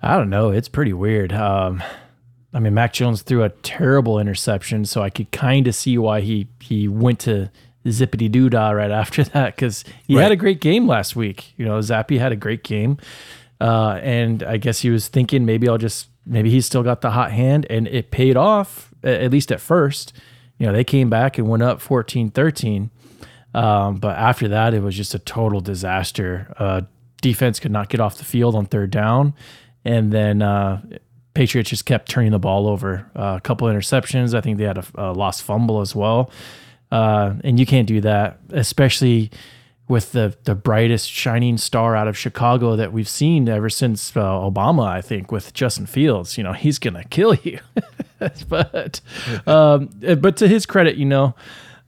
I 0.01 0.17
don't 0.17 0.29
know. 0.29 0.51
It's 0.51 0.69
pretty 0.69 0.93
weird. 0.93 1.33
Um, 1.33 1.81
I 2.53 2.59
mean, 2.59 2.73
Mac 2.73 2.93
Jones 2.93 3.23
threw 3.23 3.43
a 3.43 3.49
terrible 3.49 4.19
interception, 4.19 4.85
so 4.85 5.01
I 5.01 5.09
could 5.09 5.31
kind 5.31 5.67
of 5.67 5.75
see 5.75 5.97
why 5.97 6.21
he 6.21 6.47
he 6.59 6.87
went 6.87 7.19
to 7.21 7.51
zippity 7.89 8.31
doo 8.31 8.49
dah 8.49 8.71
right 8.71 8.91
after 8.91 9.23
that 9.33 9.55
because 9.55 9.83
he 10.07 10.15
Right. 10.15 10.23
had 10.23 10.31
a 10.31 10.35
great 10.35 10.61
game 10.61 10.87
last 10.87 11.15
week. 11.15 11.53
You 11.57 11.65
know, 11.65 11.79
Zappy 11.79 12.19
had 12.19 12.31
a 12.31 12.35
great 12.35 12.63
game, 12.63 12.97
uh, 13.61 13.99
and 14.01 14.43
I 14.43 14.57
guess 14.57 14.79
he 14.81 14.89
was 14.89 15.07
thinking 15.07 15.45
maybe 15.45 15.67
I'll 15.69 15.77
just 15.77 16.07
maybe 16.25 16.49
he's 16.49 16.65
still 16.65 16.83
got 16.83 17.01
the 17.01 17.11
hot 17.11 17.31
hand, 17.31 17.65
and 17.69 17.87
it 17.87 18.11
paid 18.11 18.35
off 18.37 18.91
at 19.03 19.31
least 19.31 19.51
at 19.51 19.61
first. 19.61 20.13
You 20.59 20.65
know, 20.67 20.73
they 20.73 20.83
came 20.83 21.09
back 21.09 21.37
and 21.37 21.47
went 21.47 21.61
up 21.61 21.79
14-13. 21.79 22.89
Um, 23.53 23.97
but 23.97 24.17
after 24.17 24.47
that, 24.49 24.73
it 24.73 24.81
was 24.81 24.95
just 24.95 25.13
a 25.15 25.19
total 25.19 25.61
disaster. 25.61 26.53
Uh, 26.57 26.81
defense 27.21 27.59
could 27.59 27.71
not 27.71 27.89
get 27.89 27.99
off 27.99 28.17
the 28.17 28.25
field 28.25 28.55
on 28.55 28.65
third 28.65 28.89
down, 28.91 29.33
and 29.85 30.11
then 30.11 30.41
uh, 30.41 30.81
Patriots 31.33 31.69
just 31.69 31.85
kept 31.85 32.09
turning 32.09 32.31
the 32.31 32.39
ball 32.39 32.67
over. 32.67 33.09
Uh, 33.15 33.35
a 33.37 33.41
couple 33.41 33.67
interceptions. 33.67 34.33
I 34.33 34.41
think 34.41 34.57
they 34.57 34.63
had 34.65 34.79
a, 34.79 34.85
a 34.95 35.13
lost 35.13 35.43
fumble 35.43 35.79
as 35.81 35.95
well. 35.95 36.31
Uh, 36.91 37.35
and 37.43 37.59
you 37.59 37.65
can't 37.65 37.87
do 37.87 38.01
that, 38.01 38.39
especially 38.51 39.31
with 39.87 40.11
the 40.11 40.35
the 40.43 40.55
brightest 40.55 41.09
shining 41.09 41.57
star 41.57 41.95
out 41.95 42.07
of 42.07 42.17
Chicago 42.17 42.75
that 42.75 42.91
we've 42.91 43.07
seen 43.07 43.47
ever 43.47 43.69
since 43.69 44.15
uh, 44.15 44.21
Obama. 44.21 44.87
I 44.87 45.01
think 45.01 45.31
with 45.31 45.53
Justin 45.53 45.85
Fields, 45.85 46.37
you 46.37 46.43
know, 46.43 46.53
he's 46.53 46.79
gonna 46.79 47.03
kill 47.09 47.35
you. 47.35 47.59
but 48.49 49.01
um, 49.45 49.89
but 50.19 50.37
to 50.37 50.47
his 50.47 50.65
credit, 50.65 50.97
you 50.97 51.05
know. 51.05 51.35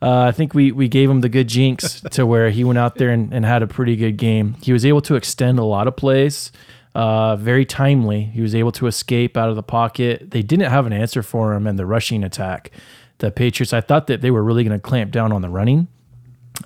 Uh, 0.02 0.22
I 0.22 0.32
think 0.32 0.54
we 0.54 0.72
we 0.72 0.88
gave 0.88 1.10
him 1.10 1.20
the 1.20 1.28
good 1.28 1.50
jinx 1.50 2.00
to 2.12 2.26
where 2.26 2.52
he 2.52 2.64
went 2.64 2.80
out 2.80 2.96
there 2.96 3.10
and, 3.10 3.34
and 3.34 3.46
had 3.46 3.62
a 3.62 3.68
pretty 3.68 3.98
good 3.98 4.16
game. 4.16 4.56
He 4.62 4.72
was 4.72 4.86
able 4.86 5.02
to 5.02 5.16
extend 5.16 5.60
a 5.60 5.66
lot 5.66 5.90
of 5.90 5.98
plays, 5.98 6.54
uh, 6.96 7.36
very 7.36 7.66
timely. 7.66 8.24
He 8.24 8.40
was 8.40 8.56
able 8.56 8.72
to 8.74 8.88
escape 8.88 9.36
out 9.36 9.50
of 9.50 9.58
the 9.58 9.64
pocket. 9.64 10.32
They 10.32 10.42
didn't 10.42 10.70
have 10.70 10.86
an 10.86 10.94
answer 10.94 11.22
for 11.22 11.54
him 11.54 11.68
in 11.68 11.76
the 11.76 11.86
rushing 11.86 12.24
attack. 12.24 12.72
The 13.20 13.32
Patriots, 13.32 13.74
I 13.74 13.82
thought 13.82 14.08
that 14.08 14.22
they 14.22 14.32
were 14.32 14.44
really 14.44 14.64
going 14.64 14.78
to 14.78 14.82
clamp 14.82 15.12
down 15.12 15.32
on 15.32 15.42
the 15.42 15.50
running, 15.50 15.88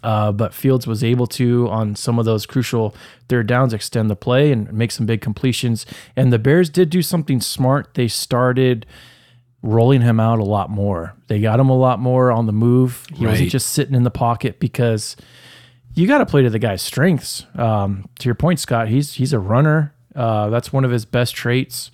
uh, 0.01 0.31
but 0.31 0.53
Fields 0.53 0.87
was 0.87 1.03
able 1.03 1.27
to, 1.27 1.67
on 1.69 1.95
some 1.95 2.17
of 2.19 2.25
those 2.25 2.45
crucial 2.45 2.95
third 3.27 3.47
downs, 3.47 3.73
extend 3.73 4.09
the 4.09 4.15
play 4.15 4.51
and 4.51 4.71
make 4.73 4.91
some 4.91 5.05
big 5.05 5.21
completions. 5.21 5.85
And 6.15 6.31
the 6.31 6.39
Bears 6.39 6.69
did 6.69 6.89
do 6.89 7.01
something 7.01 7.41
smart. 7.41 7.93
They 7.95 8.07
started 8.07 8.85
rolling 9.61 10.01
him 10.01 10.19
out 10.19 10.39
a 10.39 10.43
lot 10.43 10.69
more. 10.69 11.15
They 11.27 11.39
got 11.39 11.59
him 11.59 11.69
a 11.69 11.77
lot 11.77 11.99
more 11.99 12.31
on 12.31 12.45
the 12.47 12.51
move. 12.53 13.05
He 13.15 13.25
Right. 13.25 13.31
wasn't 13.31 13.49
just 13.51 13.67
sitting 13.71 13.95
in 13.95 14.03
the 14.03 14.11
pocket 14.11 14.59
because 14.59 15.15
you 15.95 16.05
got 16.07 16.17
to 16.19 16.25
play 16.25 16.41
to 16.41 16.49
the 16.49 16.59
guy's 16.59 16.81
strengths. 16.81 17.45
Um, 17.55 18.09
to 18.19 18.25
your 18.27 18.35
point, 18.35 18.59
Scott, 18.59 18.89
he's 18.89 19.13
he's 19.13 19.31
a 19.33 19.39
runner. 19.39 19.93
Uh, 20.15 20.49
that's 20.49 20.73
one 20.73 20.83
of 20.85 20.91
his 20.91 21.05
best 21.05 21.33
traits, 21.35 21.91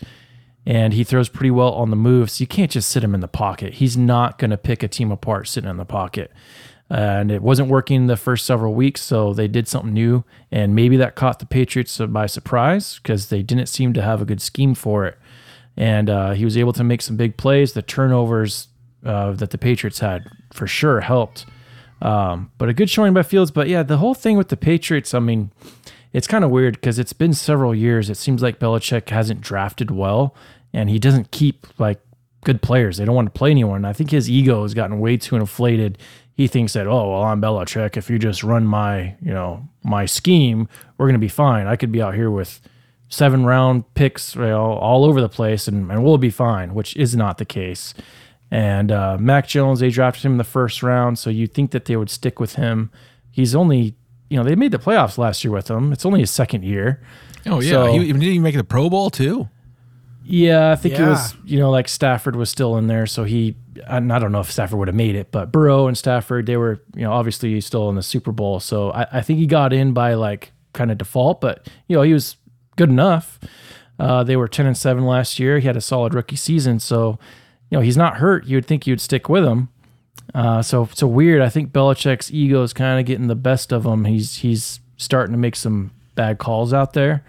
and 0.65 0.93
he 0.93 1.03
throws 1.03 1.29
pretty 1.29 1.51
well 1.51 1.73
on 1.73 1.89
the 1.89 1.95
move. 1.95 2.29
So 2.29 2.41
you 2.41 2.47
can't 2.47 2.71
just 2.71 2.89
sit 2.89 3.03
him 3.03 3.15
in 3.15 3.21
the 3.21 3.27
pocket. 3.27 3.75
He's 3.75 3.97
not 3.97 4.37
going 4.37 4.51
to 4.51 4.57
pick 4.57 4.83
a 4.83 4.87
team 4.87 5.11
apart 5.11 5.47
sitting 5.47 5.69
in 5.69 5.77
the 5.77 5.85
pocket. 5.85 6.31
And 6.89 7.31
it 7.31 7.43
wasn't 7.43 7.69
working 7.69 8.07
the 8.07 8.17
first 8.17 8.45
several 8.45 8.73
weeks, 8.73 9.01
so 9.01 9.31
they 9.31 9.47
did 9.47 9.67
something 9.67 9.93
new, 9.93 10.23
and 10.51 10.73
maybe 10.73 10.97
that 10.97 11.13
caught 11.13 11.37
the 11.37 11.45
Patriots 11.45 11.99
by 11.99 12.25
surprise 12.25 12.99
because 13.01 13.29
they 13.29 13.43
didn't 13.43 13.67
seem 13.67 13.93
to 13.93 14.01
have 14.01 14.23
a 14.23 14.25
good 14.25 14.41
scheme 14.41 14.73
for 14.73 15.05
it 15.05 15.19
and 15.79 16.09
uh, 16.09 16.31
he 16.31 16.43
was 16.43 16.57
able 16.57 16.73
to 16.73 16.83
make 16.83 17.01
some 17.01 17.15
big 17.15 17.37
plays. 17.37 17.71
The 17.71 17.81
turnovers 17.81 18.67
uh, 19.05 19.31
that 19.31 19.51
the 19.51 19.57
Patriots 19.57 19.99
had 19.99 20.29
for 20.51 20.67
sure 20.67 20.99
helped. 20.99 21.45
Um, 22.01 22.51
but 22.57 22.67
a 22.67 22.73
good 22.73 22.89
showing 22.89 23.13
by 23.13 23.23
Fields. 23.23 23.49
But 23.49 23.69
yeah, 23.69 23.81
the 23.83 23.97
whole 23.97 24.13
thing 24.13 24.35
with 24.35 24.49
the 24.49 24.57
Patriots, 24.57 25.13
I 25.13 25.19
mean, 25.19 25.51
it's 26.13 26.27
kind 26.27 26.43
of 26.43 26.51
weird 26.51 26.75
because 26.75 26.99
it's 26.99 27.13
been 27.13 27.33
several 27.33 27.73
years. 27.73 28.09
It 28.09 28.17
seems 28.17 28.41
like 28.41 28.59
Belichick 28.59 29.09
hasn't 29.09 29.41
drafted 29.41 29.91
well, 29.91 30.35
and 30.73 30.89
he 30.89 30.99
doesn't 30.99 31.31
keep 31.31 31.67
like 31.79 31.99
good 32.43 32.61
players. 32.61 32.97
They 32.97 33.05
don't 33.05 33.15
want 33.15 33.33
to 33.33 33.37
play 33.37 33.51
anyone. 33.51 33.85
I 33.85 33.93
think 33.93 34.11
his 34.11 34.29
ego 34.29 34.63
has 34.63 34.73
gotten 34.73 34.99
way 34.99 35.17
too 35.17 35.35
inflated. 35.35 35.97
He 36.33 36.47
thinks 36.47 36.73
that, 36.73 36.87
oh 36.87 37.11
well, 37.11 37.23
I'm 37.23 37.41
Belichick. 37.41 37.97
If 37.97 38.09
you 38.09 38.17
just 38.17 38.43
run 38.43 38.65
my, 38.65 39.15
you 39.21 39.33
know, 39.33 39.67
my 39.83 40.05
scheme, 40.05 40.67
we're 40.97 41.07
gonna 41.07 41.19
be 41.19 41.27
fine. 41.27 41.67
I 41.67 41.75
could 41.75 41.91
be 41.91 42.01
out 42.01 42.15
here 42.15 42.31
with 42.31 42.61
seven 43.09 43.43
round 43.43 43.91
picks 43.95 44.35
you 44.35 44.41
know, 44.41 44.73
all 44.73 45.03
over 45.03 45.19
the 45.19 45.29
place 45.29 45.67
and, 45.67 45.91
and 45.91 46.03
we'll 46.03 46.17
be 46.17 46.29
fine, 46.29 46.73
which 46.73 46.95
is 46.95 47.15
not 47.15 47.39
the 47.39 47.45
case. 47.45 47.93
And 48.51 48.91
uh, 48.91 49.17
Mac 49.19 49.47
Jones, 49.47 49.79
they 49.79 49.89
drafted 49.89 50.25
him 50.25 50.33
in 50.33 50.37
the 50.37 50.43
first 50.43 50.81
round, 50.81 51.19
so 51.19 51.29
you'd 51.29 51.53
think 51.53 51.71
that 51.71 51.85
they 51.85 51.95
would 51.95 52.09
stick 52.09 52.39
with 52.39 52.55
him. 52.55 52.91
He's 53.29 53.53
only, 53.53 53.95
you 54.29 54.37
know, 54.37 54.43
they 54.43 54.55
made 54.55 54.71
the 54.71 54.77
playoffs 54.79 55.17
last 55.17 55.43
year 55.43 55.51
with 55.51 55.69
him. 55.69 55.91
It's 55.91 56.05
only 56.05 56.19
his 56.21 56.31
second 56.31 56.63
year. 56.63 57.01
Oh 57.45 57.59
yeah, 57.61 57.69
So- 57.71 57.93
he, 57.93 57.99
didn't 58.07 58.21
he 58.21 58.39
make 58.39 58.55
the 58.55 58.63
Pro 58.63 58.89
Bowl 58.89 59.09
too? 59.09 59.49
Yeah, 60.31 60.71
I 60.71 60.75
think 60.75 60.93
it 60.93 61.01
was, 61.09 61.33
you 61.43 61.57
know, 61.57 61.71
like 61.71 61.87
Stafford 61.87 62.35
was 62.35 62.51
still 62.51 62.77
in 62.77 62.85
there, 62.85 63.07
so 63.07 63.23
he, 63.23 63.55
and 63.87 64.13
I 64.13 64.19
don't 64.19 64.31
know 64.31 64.41
if 64.41 64.51
Stafford 64.51 64.77
would 64.77 64.87
have 64.87 64.93
made 64.95 65.15
it, 65.15 65.31
but 65.31 65.51
Burrow 65.51 65.87
and 65.87 65.97
Stafford, 65.97 66.45
they 66.45 66.55
were, 66.55 66.83
you 66.93 67.01
know, 67.01 67.11
obviously 67.13 67.59
still 67.61 67.89
in 67.89 67.95
the 67.95 68.03
Super 68.03 68.31
Bowl, 68.31 68.59
so 68.59 68.91
I, 68.91 69.07
I 69.11 69.21
think 69.21 69.39
he 69.39 69.47
got 69.47 69.73
in 69.73 69.91
by 69.91 70.13
like 70.13 70.51
kind 70.73 70.91
of 70.91 70.99
default, 70.99 71.41
but 71.41 71.67
you 71.87 71.95
know, 71.95 72.03
he 72.03 72.13
was 72.13 72.35
good 72.75 72.89
enough. 72.89 73.39
Uh, 73.97 74.23
they 74.23 74.35
were 74.35 74.47
ten 74.47 74.67
and 74.67 74.77
seven 74.77 75.03
last 75.03 75.39
year. 75.39 75.57
He 75.57 75.65
had 75.65 75.75
a 75.75 75.81
solid 75.81 76.13
rookie 76.13 76.35
season, 76.35 76.79
so 76.79 77.17
you 77.71 77.77
know 77.77 77.81
he's 77.81 77.97
not 77.97 78.17
hurt. 78.17 78.45
You 78.45 78.57
would 78.57 78.65
think 78.67 78.85
you'd 78.85 79.01
stick 79.01 79.29
with 79.29 79.43
him. 79.43 79.69
Uh, 80.33 80.61
so 80.61 80.87
so 80.93 81.07
weird. 81.07 81.41
I 81.41 81.49
think 81.49 81.71
Belichick's 81.71 82.31
ego 82.31 82.63
is 82.63 82.73
kind 82.73 82.99
of 82.99 83.05
getting 83.05 83.27
the 83.27 83.35
best 83.35 83.71
of 83.71 83.85
him. 83.85 84.05
He's 84.05 84.37
he's 84.37 84.79
starting 84.97 85.33
to 85.33 85.39
make 85.39 85.55
some 85.55 85.91
bad 86.15 86.37
calls 86.37 86.73
out 86.73 86.93
there. 86.93 87.23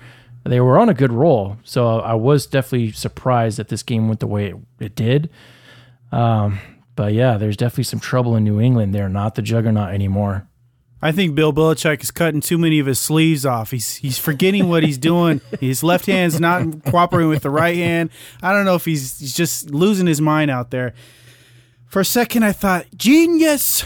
They 0.45 0.61
were 0.61 0.79
on 0.79 0.89
a 0.89 0.95
good 0.95 1.13
roll, 1.13 1.59
so 1.65 2.01
I 2.01 2.15
was 2.15 2.47
definitely 2.47 2.93
surprised 2.93 3.59
that 3.59 3.69
this 3.69 3.83
game 3.83 4.09
went 4.09 4.21
the 4.21 4.27
way 4.27 4.49
it, 4.49 4.57
it 4.79 4.95
did. 4.95 5.31
Um, 6.13 6.59
but 6.97 7.13
yeah, 7.13 7.37
there's 7.37 7.57
definitely 7.57 7.85
some 7.85 8.01
trouble 8.01 8.37
in 8.37 8.45
New 8.45 8.61
England. 8.61 8.95
They're 8.95 9.09
not 9.09 9.35
the 9.35 9.43
juggernaut 9.43 9.93
anymore. 9.93 10.47
I 11.03 11.13
think 11.13 11.35
Bill 11.35 11.53
Belichick 11.53 12.03
is 12.03 12.11
cutting 12.11 12.41
too 12.41 12.59
many 12.59 12.79
of 12.79 12.87
his 12.87 12.99
sleeves 12.99 13.47
off. 13.47 13.71
He's 13.71 13.97
he's 13.97 14.19
forgetting 14.19 14.69
what 14.69 14.83
he's 14.83 14.99
doing. 14.99 15.41
his 15.61 15.83
left 15.83 16.07
hand's 16.07 16.39
not 16.39 16.85
cooperating 16.85 17.31
with 17.31 17.43
the 17.43 17.51
right 17.51 17.77
hand. 17.77 18.11
I 18.43 18.53
don't 18.53 18.67
know 18.67 18.75
if 18.75 18.85
he's 18.85 19.19
he's 19.19 19.35
just 19.35 19.71
losing 19.71 20.07
his 20.07 20.21
mind 20.21 20.51
out 20.51 20.71
there. 20.71 20.95
For 21.91 21.99
a 22.01 22.05
second, 22.05 22.45
I 22.45 22.53
thought 22.53 22.87
genius, 22.97 23.85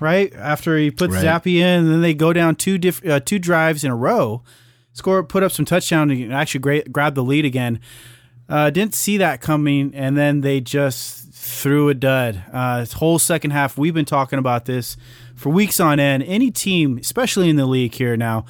right? 0.00 0.32
After 0.34 0.78
he 0.78 0.90
puts 0.90 1.12
Right. 1.14 1.24
Zappy 1.24 1.56
in, 1.56 1.84
and 1.84 1.90
then 1.92 2.00
they 2.00 2.14
go 2.14 2.32
down 2.32 2.56
two 2.56 2.78
diff, 2.78 3.04
uh, 3.06 3.20
two 3.20 3.38
drives 3.38 3.84
in 3.84 3.90
a 3.90 3.94
row, 3.96 4.42
score, 4.94 5.22
put 5.22 5.42
up 5.42 5.52
some 5.52 5.66
touchdown, 5.66 6.10
and 6.10 6.32
actually 6.32 6.60
gra- 6.60 6.88
grab 6.88 7.14
the 7.14 7.22
lead 7.22 7.44
again. 7.44 7.78
Uh, 8.48 8.70
didn't 8.70 8.94
see 8.94 9.18
that 9.18 9.42
coming, 9.42 9.94
and 9.94 10.16
then 10.16 10.40
they 10.40 10.62
just 10.62 11.30
threw 11.34 11.90
a 11.90 11.94
dud. 11.94 12.42
Uh, 12.50 12.80
this 12.80 12.94
whole 12.94 13.18
second 13.18 13.50
half, 13.50 13.76
we've 13.76 13.92
been 13.94 14.06
talking 14.06 14.38
about 14.38 14.64
this 14.64 14.96
for 15.34 15.50
weeks 15.50 15.78
on 15.78 16.00
end. 16.00 16.22
Any 16.22 16.50
team, 16.50 16.96
especially 16.96 17.50
in 17.50 17.56
the 17.56 17.66
league 17.66 17.94
here 17.94 18.16
now, 18.16 18.46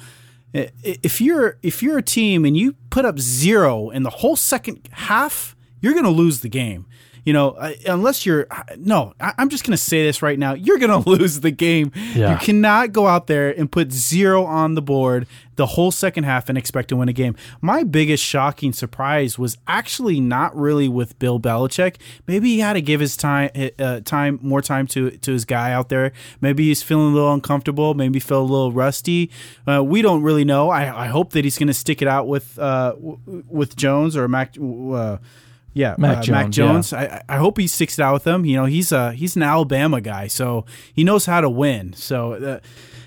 if 0.53 1.19
you're 1.19 1.57
if 1.61 1.83
you're 1.83 1.97
a 1.97 2.01
team 2.03 2.45
and 2.45 2.55
you 2.55 2.75
put 2.89 3.03
up 3.03 3.19
zero 3.19 3.89
in 3.89 4.03
the 4.03 4.09
whole 4.09 4.37
second 4.37 4.87
half, 4.91 5.57
you're 5.81 5.93
going 5.93 6.05
to 6.05 6.09
lose 6.11 6.39
the 6.39 6.49
game. 6.49 6.85
You 7.25 7.31
know, 7.33 7.51
unless 7.85 8.25
you're 8.25 8.47
no, 8.77 9.13
I- 9.19 9.33
I'm 9.37 9.49
just 9.49 9.63
going 9.63 9.71
to 9.71 9.81
say 9.81 10.03
this 10.03 10.21
right 10.21 10.37
now. 10.37 10.53
You're 10.53 10.77
going 10.77 11.03
to 11.03 11.09
lose 11.09 11.39
the 11.39 11.51
game. 11.51 11.91
Yeah. 12.13 12.33
You 12.33 12.37
cannot 12.37 12.91
go 12.91 13.07
out 13.07 13.27
there 13.27 13.49
and 13.49 13.71
put 13.71 13.91
zero 13.93 14.43
on 14.45 14.75
the 14.75 14.81
board 14.81 15.25
the 15.55 15.67
whole 15.67 15.91
second 15.91 16.23
half 16.23 16.49
and 16.49 16.57
expect 16.57 16.89
to 16.89 16.95
win 16.95 17.07
a 17.09 17.13
game. 17.13 17.35
My 17.61 17.83
biggest 17.83 18.23
shocking 18.23 18.73
surprise 18.73 19.37
was 19.37 19.57
actually 19.67 20.19
not 20.19 20.55
really 20.57 20.87
with 20.89 21.17
Bill 21.19 21.39
Belichick. 21.39 21.97
Maybe 22.27 22.49
he 22.49 22.59
had 22.59 22.73
to 22.73 22.81
give 22.81 22.99
his 22.99 23.15
time 23.15 23.51
uh, 23.79 23.99
time 24.01 24.39
more 24.41 24.61
time 24.61 24.87
to 24.87 25.11
to 25.11 25.31
his 25.31 25.45
guy 25.45 25.71
out 25.71 25.89
there. 25.89 26.11
Maybe 26.41 26.65
he's 26.67 26.81
feeling 26.83 27.11
a 27.11 27.15
little 27.15 27.31
uncomfortable. 27.33 27.93
Maybe 27.93 28.19
feel 28.19 28.41
a 28.41 28.43
little 28.43 28.71
rusty. 28.71 29.29
Uh, 29.67 29.83
we 29.83 30.01
don't 30.01 30.23
really 30.23 30.43
know. 30.43 30.69
I, 30.71 31.03
I 31.05 31.07
hope 31.07 31.33
that 31.33 31.43
he's 31.45 31.57
going 31.59 31.67
to 31.67 31.73
stick 31.73 32.01
it 32.01 32.07
out 32.07 32.27
with 32.27 32.57
uh, 32.59 32.93
w- 32.93 33.43
with 33.47 33.75
Jones 33.77 34.17
or 34.17 34.27
Mac. 34.27 34.55
Uh, 34.59 35.17
yeah, 35.73 35.95
Mac 35.97 36.17
uh, 36.19 36.21
Jones, 36.49 36.91
Mac 36.91 37.09
yeah. 37.09 37.21
I, 37.29 37.35
I 37.35 37.37
hope 37.37 37.57
he 37.57 37.67
sticks 37.67 37.97
it 37.97 38.01
out 38.03 38.13
with 38.13 38.23
them. 38.23 38.45
You 38.45 38.57
know, 38.57 38.65
he's 38.65 38.91
a 38.91 39.13
he's 39.13 39.35
an 39.35 39.43
Alabama 39.43 40.01
guy, 40.01 40.27
so 40.27 40.65
he 40.93 41.03
knows 41.03 41.25
how 41.25 41.41
to 41.41 41.49
win. 41.49 41.93
So 41.93 42.33
uh, 42.33 42.59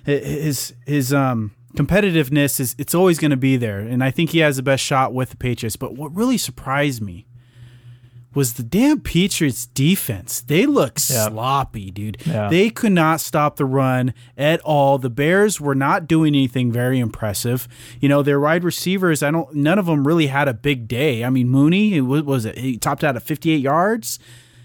his 0.04 0.74
his 0.86 1.12
um 1.12 1.54
competitiveness 1.76 2.58
is 2.58 2.74
it's 2.78 2.94
always 2.94 3.18
going 3.18 3.30
to 3.30 3.36
be 3.36 3.56
there, 3.56 3.80
and 3.80 4.02
I 4.02 4.10
think 4.10 4.30
he 4.30 4.38
has 4.38 4.56
the 4.56 4.62
best 4.62 4.82
shot 4.82 5.14
with 5.14 5.30
the 5.30 5.36
Patriots. 5.36 5.76
But 5.76 5.94
what 5.94 6.14
really 6.14 6.38
surprised 6.38 7.02
me 7.02 7.25
was 8.36 8.52
the 8.54 8.62
damn 8.62 9.00
Patriots 9.00 9.66
defense. 9.66 10.40
They 10.40 10.66
look 10.66 10.98
Yeah. 11.10 11.26
sloppy, 11.28 11.90
dude. 11.90 12.18
Yeah. 12.24 12.48
They 12.48 12.70
could 12.70 12.92
not 12.92 13.20
stop 13.20 13.56
the 13.56 13.64
run 13.64 14.14
at 14.36 14.60
all. 14.60 14.98
The 14.98 15.10
Bears 15.10 15.60
were 15.60 15.74
not 15.74 16.06
doing 16.06 16.34
anything 16.34 16.70
very 16.70 16.98
impressive. 17.00 17.66
You 18.00 18.08
know, 18.08 18.22
their 18.22 18.38
wide 18.38 18.62
receivers, 18.62 19.22
I 19.22 19.30
don't 19.32 19.52
none 19.54 19.78
of 19.78 19.86
them 19.86 20.06
really 20.06 20.26
had 20.28 20.46
a 20.46 20.54
big 20.54 20.86
day. 20.86 21.24
I 21.24 21.30
mean, 21.30 21.48
Mooney, 21.48 21.94
it 21.96 22.02
was, 22.02 22.22
was 22.22 22.44
it 22.44 22.58
he 22.58 22.76
topped 22.76 23.02
out 23.02 23.16
at 23.16 23.22
58 23.22 23.56
yards. 23.60 24.18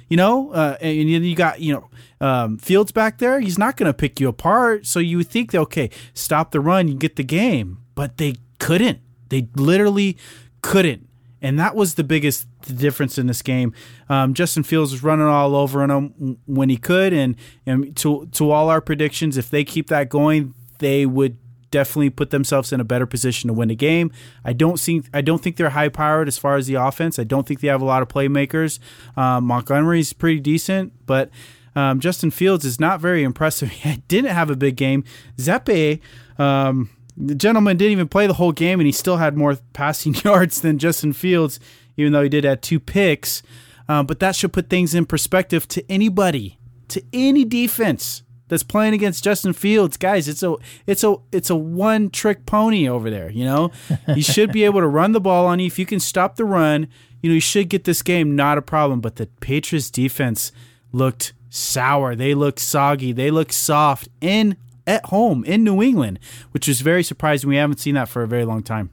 You 0.09 0.17
know, 0.17 0.51
uh, 0.51 0.75
and 0.81 1.09
then 1.09 1.23
you 1.23 1.35
got 1.35 1.61
you 1.61 1.71
know 1.73 1.89
um, 2.27 2.57
Fields 2.57 2.91
back 2.91 3.19
there. 3.19 3.39
He's 3.39 3.57
not 3.57 3.77
going 3.77 3.87
to 3.87 3.93
pick 3.93 4.19
you 4.19 4.27
apart. 4.27 4.85
So 4.85 4.99
you 4.99 5.15
would 5.15 5.29
think 5.29 5.55
okay, 5.55 5.89
stop 6.13 6.51
the 6.51 6.59
run, 6.59 6.89
you 6.89 6.95
get 6.95 7.15
the 7.15 7.23
game, 7.23 7.77
but 7.95 8.17
they 8.17 8.35
couldn't. 8.59 8.99
They 9.29 9.47
literally 9.55 10.17
couldn't, 10.61 11.07
and 11.41 11.59
that 11.59 11.75
was 11.75 11.95
the 11.95 12.03
biggest 12.03 12.47
difference 12.61 13.17
in 13.17 13.27
this 13.27 13.41
game. 13.41 13.73
Um, 14.09 14.33
Justin 14.33 14.63
Fields 14.63 14.91
was 14.91 15.03
running 15.03 15.25
all 15.25 15.55
over 15.55 15.83
him 15.83 16.37
when 16.45 16.69
he 16.69 16.77
could, 16.77 17.13
and 17.13 17.35
and 17.65 17.95
to 17.97 18.27
to 18.33 18.51
all 18.51 18.69
our 18.69 18.81
predictions, 18.81 19.37
if 19.37 19.49
they 19.49 19.63
keep 19.63 19.87
that 19.87 20.09
going, 20.09 20.53
they 20.79 21.05
would 21.05 21.37
definitely 21.71 22.09
put 22.09 22.29
themselves 22.29 22.71
in 22.73 22.79
a 22.79 22.83
better 22.83 23.05
position 23.05 23.47
to 23.47 23.53
win 23.53 23.69
the 23.69 23.75
game. 23.75 24.11
I 24.45 24.53
don't 24.53 24.79
think 24.79 25.07
I 25.13 25.21
don't 25.21 25.41
think 25.41 25.55
they're 25.55 25.71
high 25.71 25.89
powered 25.89 26.27
as 26.27 26.37
far 26.37 26.57
as 26.57 26.67
the 26.67 26.75
offense. 26.75 27.17
I 27.17 27.23
don't 27.23 27.47
think 27.47 27.61
they 27.61 27.69
have 27.69 27.81
a 27.81 27.85
lot 27.85 28.01
of 28.01 28.07
playmakers. 28.07 28.79
Um, 29.17 29.45
Montgomery's 29.45 30.13
pretty 30.13 30.39
decent, 30.39 30.93
but 31.05 31.29
um, 31.75 31.99
Justin 31.99 32.31
Fields 32.31 32.65
is 32.65 32.79
not 32.79 32.99
very 32.99 33.23
impressive. 33.23 33.71
He 33.81 33.97
didn't 34.07 34.31
have 34.31 34.49
a 34.49 34.55
big 34.55 34.75
game. 34.75 35.03
Zappe, 35.37 36.01
um, 36.37 36.89
the 37.17 37.35
gentleman 37.35 37.77
didn't 37.77 37.91
even 37.91 38.07
play 38.07 38.27
the 38.27 38.33
whole 38.33 38.51
game, 38.51 38.79
and 38.79 38.87
he 38.87 38.91
still 38.91 39.17
had 39.17 39.37
more 39.37 39.57
passing 39.73 40.15
yards 40.23 40.61
than 40.61 40.77
Justin 40.77 41.13
Fields, 41.13 41.59
even 41.97 42.13
though 42.13 42.23
he 42.23 42.29
did 42.29 42.43
have 42.43 42.61
two 42.61 42.79
picks. 42.79 43.43
Um, 43.87 44.05
but 44.05 44.19
that 44.19 44.35
should 44.35 44.53
put 44.53 44.69
things 44.69 44.95
in 44.95 45.05
perspective 45.05 45.67
to 45.69 45.91
anybody, 45.91 46.57
to 46.89 47.03
any 47.11 47.43
defense 47.43 48.23
that's 48.47 48.63
playing 48.63 48.93
against 48.93 49.23
Justin 49.23 49.53
Fields, 49.53 49.97
guys. 49.97 50.27
It's 50.27 50.43
a 50.43 50.55
it's 50.85 51.03
a 51.03 51.15
it's 51.31 51.49
a 51.49 51.55
one 51.55 52.09
trick 52.09 52.45
pony 52.45 52.87
over 52.87 53.09
there. 53.09 53.29
You 53.29 53.45
know, 53.45 53.71
he 54.13 54.21
should 54.21 54.51
be 54.51 54.63
able 54.63 54.81
to 54.81 54.87
run 54.87 55.13
the 55.13 55.21
ball 55.21 55.45
on 55.45 55.59
you 55.59 55.67
if 55.67 55.79
you 55.79 55.85
can 55.85 55.99
stop 55.99 56.35
the 56.35 56.45
run. 56.45 56.87
You 57.21 57.29
know, 57.29 57.35
you 57.35 57.41
should 57.41 57.69
get 57.69 57.83
this 57.83 58.01
game, 58.01 58.35
not 58.35 58.57
a 58.57 58.61
problem. 58.61 58.99
But 59.01 59.15
the 59.15 59.27
Patriots 59.27 59.89
defense 59.89 60.51
looked 60.91 61.33
sour. 61.49 62.15
They 62.15 62.33
looked 62.33 62.59
soggy. 62.59 63.11
They 63.11 63.31
looked 63.31 63.53
soft 63.53 64.09
in 64.19 64.57
at 64.91 65.05
home 65.05 65.43
in 65.45 65.63
New 65.63 65.81
England, 65.81 66.19
which 66.51 66.67
was 66.67 66.81
very 66.81 67.03
surprising. 67.03 67.49
We 67.49 67.55
haven't 67.55 67.79
seen 67.79 67.95
that 67.95 68.09
for 68.09 68.23
a 68.23 68.27
very 68.27 68.45
long 68.45 68.61
time. 68.61 68.89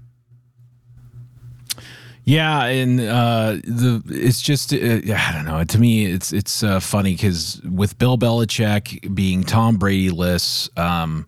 Yeah, 2.25 2.65
and 2.65 3.01
uh, 3.01 3.57
the 3.65 4.03
it's 4.07 4.43
just 4.43 4.75
uh, 4.75 4.77
I 4.77 5.33
don't 5.33 5.47
know. 5.47 5.65
To 5.65 5.79
me, 5.79 6.05
it's 6.05 6.31
it's 6.33 6.63
uh, 6.63 6.79
funny 6.79 7.15
because 7.15 7.61
with 7.63 7.99
Bill 7.99 8.19
Belichick 8.19 9.15
being 9.15 9.45
Tom 9.45 9.79
Brady 9.79 10.11
less, 10.11 10.69
um, 10.77 11.27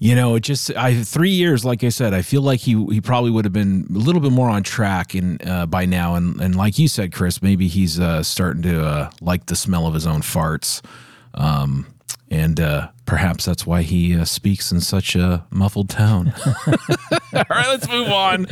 you 0.00 0.16
know, 0.16 0.34
it 0.34 0.40
just 0.40 0.74
I 0.76 1.04
three 1.04 1.30
years. 1.30 1.64
Like 1.64 1.84
I 1.84 1.88
said, 1.90 2.14
I 2.14 2.22
feel 2.22 2.42
like 2.42 2.58
he 2.58 2.72
he 2.86 3.00
probably 3.00 3.30
would 3.30 3.44
have 3.44 3.52
been 3.52 3.86
a 3.90 3.98
little 3.98 4.20
bit 4.20 4.32
more 4.32 4.50
on 4.50 4.64
track 4.64 5.14
in 5.14 5.38
uh, 5.46 5.66
by 5.66 5.86
now. 5.86 6.16
And 6.16 6.40
and 6.40 6.56
like 6.56 6.80
you 6.80 6.88
said, 6.88 7.12
Chris, 7.12 7.40
maybe 7.40 7.68
he's 7.68 8.00
uh, 8.00 8.24
starting 8.24 8.62
to 8.62 8.84
uh, 8.84 9.10
like 9.20 9.46
the 9.46 9.54
smell 9.54 9.86
of 9.86 9.94
his 9.94 10.04
own 10.04 10.20
farts. 10.20 10.84
Um, 11.34 11.86
and 12.28 12.58
uh, 12.58 12.88
perhaps 13.12 13.44
that's 13.44 13.66
why 13.66 13.82
he 13.82 14.16
uh, 14.16 14.24
speaks 14.24 14.72
in 14.72 14.80
such 14.80 15.14
a 15.14 15.44
muffled 15.50 15.90
tone. 15.90 16.32
All 17.34 17.44
right, 17.50 17.68
let's 17.68 17.86
move 17.86 18.08
on. 18.08 18.46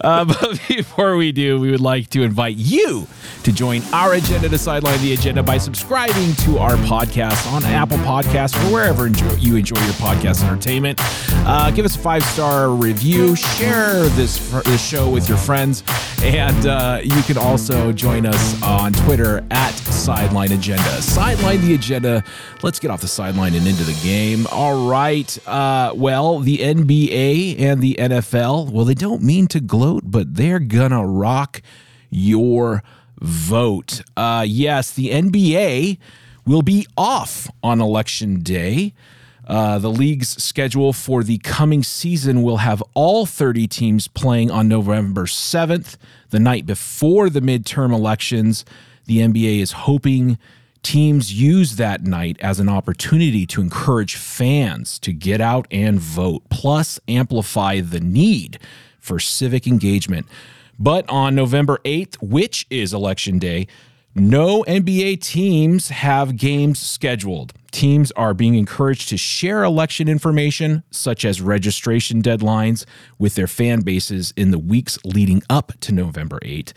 Uh, 0.00 0.24
but 0.40 0.60
before 0.68 1.16
we 1.16 1.32
do, 1.32 1.58
we 1.58 1.70
would 1.72 1.80
like 1.80 2.10
to 2.10 2.22
invite 2.22 2.56
you 2.56 3.08
to 3.42 3.52
join 3.52 3.82
our 3.92 4.14
agenda 4.14 4.48
to 4.48 4.56
sideline 4.56 5.00
the 5.02 5.12
agenda 5.14 5.42
by 5.42 5.58
subscribing 5.58 6.32
to 6.36 6.58
our 6.58 6.76
podcast 6.76 7.52
on 7.52 7.64
Apple 7.64 7.98
Podcasts 7.98 8.54
or 8.64 8.72
wherever 8.72 9.06
enjoy, 9.06 9.32
you 9.34 9.56
enjoy 9.56 9.80
your 9.80 9.94
podcast 9.94 10.44
entertainment. 10.44 10.98
Uh, 11.46 11.72
give 11.72 11.84
us 11.84 11.96
a 11.96 11.98
five 11.98 12.24
star 12.24 12.70
review, 12.70 13.34
share 13.34 14.04
this 14.10 14.38
this 14.62 14.84
show 14.84 15.10
with 15.10 15.28
your 15.28 15.38
friends, 15.38 15.82
and 16.22 16.66
uh, 16.66 17.00
you 17.02 17.22
can 17.22 17.36
also 17.36 17.92
join 17.92 18.26
us 18.26 18.62
on 18.62 18.92
Twitter 18.92 19.44
at 19.50 19.74
Sideline 19.74 20.52
Agenda. 20.52 21.02
Sideline 21.02 21.60
the 21.60 21.74
agenda. 21.74 22.24
Let's 22.62 22.78
get 22.78 22.90
off 22.90 23.00
the 23.00 23.08
sideline 23.08 23.54
and 23.54 23.66
into 23.66 23.84
the 23.84 23.92
game. 24.04 24.46
All 24.52 24.86
right. 24.86 25.48
Uh, 25.48 25.92
well, 25.96 26.38
the 26.38 26.58
NBA 26.58 27.58
and 27.58 27.80
the 27.80 27.96
NFL, 27.98 28.70
well, 28.70 28.84
they 28.84 28.92
don't 28.92 29.22
mean 29.22 29.46
to 29.48 29.60
gloat, 29.60 30.02
but 30.04 30.34
they're 30.34 30.58
gonna 30.58 31.06
rock 31.06 31.62
your 32.10 32.82
vote. 33.18 34.02
Uh, 34.14 34.44
yes, 34.46 34.92
the 34.92 35.08
NBA 35.08 35.96
will 36.44 36.60
be 36.60 36.86
off 36.98 37.48
on 37.62 37.80
election 37.80 38.42
day. 38.42 38.92
Uh, 39.46 39.78
the 39.78 39.90
league's 39.90 40.42
schedule 40.42 40.92
for 40.92 41.22
the 41.22 41.38
coming 41.38 41.82
season 41.82 42.42
will 42.42 42.58
have 42.58 42.82
all 42.92 43.24
30 43.24 43.66
teams 43.68 44.06
playing 44.06 44.50
on 44.50 44.68
November 44.68 45.24
7th, 45.24 45.96
the 46.28 46.40
night 46.40 46.66
before 46.66 47.30
the 47.30 47.40
midterm 47.40 47.92
elections. 47.94 48.66
The 49.06 49.18
NBA 49.18 49.60
is 49.60 49.72
hoping 49.72 50.38
teams 50.84 51.32
use 51.32 51.76
that 51.76 52.02
night 52.02 52.36
as 52.40 52.60
an 52.60 52.68
opportunity 52.68 53.46
to 53.46 53.60
encourage 53.60 54.14
fans 54.16 54.98
to 55.00 55.12
get 55.12 55.40
out 55.40 55.66
and 55.70 55.98
vote, 55.98 56.42
plus 56.50 57.00
amplify 57.08 57.80
the 57.80 58.00
need 58.00 58.58
for 59.00 59.18
civic 59.18 59.66
engagement. 59.66 60.26
But 60.78 61.08
on 61.08 61.34
November 61.34 61.78
8th, 61.84 62.16
which 62.22 62.66
is 62.70 62.92
election 62.92 63.38
day, 63.38 63.66
no 64.14 64.62
NBA 64.64 65.20
teams 65.20 65.88
have 65.88 66.36
games 66.36 66.78
scheduled. 66.78 67.52
Teams 67.72 68.12
are 68.12 68.32
being 68.32 68.54
encouraged 68.54 69.08
to 69.08 69.16
share 69.16 69.64
election 69.64 70.08
information, 70.08 70.84
such 70.92 71.24
as 71.24 71.40
registration 71.40 72.22
deadlines, 72.22 72.84
with 73.18 73.34
their 73.34 73.48
fan 73.48 73.80
bases 73.80 74.32
in 74.36 74.52
the 74.52 74.58
weeks 74.58 74.98
leading 75.04 75.42
up 75.50 75.72
to 75.80 75.90
November 75.92 76.38
8. 76.42 76.72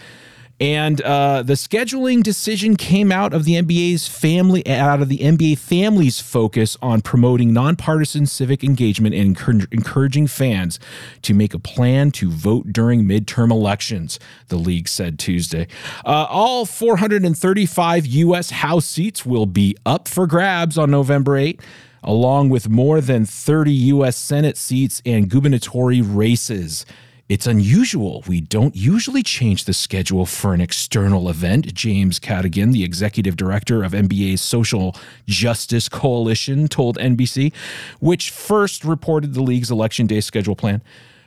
And 0.60 1.02
uh, 1.02 1.44
the 1.44 1.54
scheduling 1.54 2.24
decision 2.24 2.78
came 2.78 3.12
out 3.12 3.32
of 3.32 3.46
the 3.46 3.54
NBA's 3.54 4.08
family, 4.08 4.68
out 4.68 5.04
of 5.04 5.10
the 5.10 5.20
NBA 5.20 5.60
family's 5.60 6.20
focus 6.20 6.76
on 6.82 7.02
promoting 7.02 7.54
nonpartisan 7.54 8.26
civic 8.26 8.64
engagement 8.64 9.14
and 9.14 9.40
encouraging 9.72 10.26
fans 10.26 10.80
to 11.22 11.36
make 11.36 11.54
a 11.54 11.60
plan 11.60 12.10
to 12.12 12.32
vote 12.32 12.74
during 12.74 13.04
midterm 13.04 13.52
elections. 13.52 14.20
The 14.48 14.58
league 14.58 14.88
said 14.88 15.20
Tuesday. 15.20 15.68
Uh, 16.04 16.26
all 16.28 16.66
435 16.66 18.06
U.S. 18.08 18.50
House 18.50 18.86
seats 18.86 19.26
will 19.26 19.46
be 19.46 19.78
up 19.86 20.08
for 20.08 20.26
grabs 20.26 20.78
on 20.78 20.90
November 20.90 21.38
8 21.38 21.62
along 22.04 22.48
with 22.48 22.70
more 22.70 23.02
than 23.02 23.26
30 23.26 23.72
U.S. 23.74 24.16
Senate 24.16 24.56
seats 24.56 25.02
and 25.06 25.30
gubernatorial 25.30 26.06
races. 26.06 26.86
It's 27.30 27.46
unusual. 27.46 28.24
We 28.26 28.40
don't 28.40 28.74
usually 28.74 29.22
change 29.22 29.66
the 29.66 29.74
schedule 29.74 30.26
for 30.26 30.54
an 30.54 30.62
external 30.62 31.30
event, 31.30 31.74
James 31.74 32.20
Cadogan, 32.20 32.72
the 32.72 32.86
executive 32.86 33.36
director 33.36 33.84
of 33.84 33.92
NBA's 33.92 34.40
Social 34.40 34.96
Justice 35.26 35.90
Coalition, 35.90 36.70
told 36.70 36.98
NBC, 36.98 37.54
which 38.00 38.32
first 38.32 38.86
reported 38.86 39.34
the 39.34 39.44
league's 39.44 39.70
election 39.70 40.08
day 40.08 40.22
schedule 40.22 40.56
plan. 40.56 40.82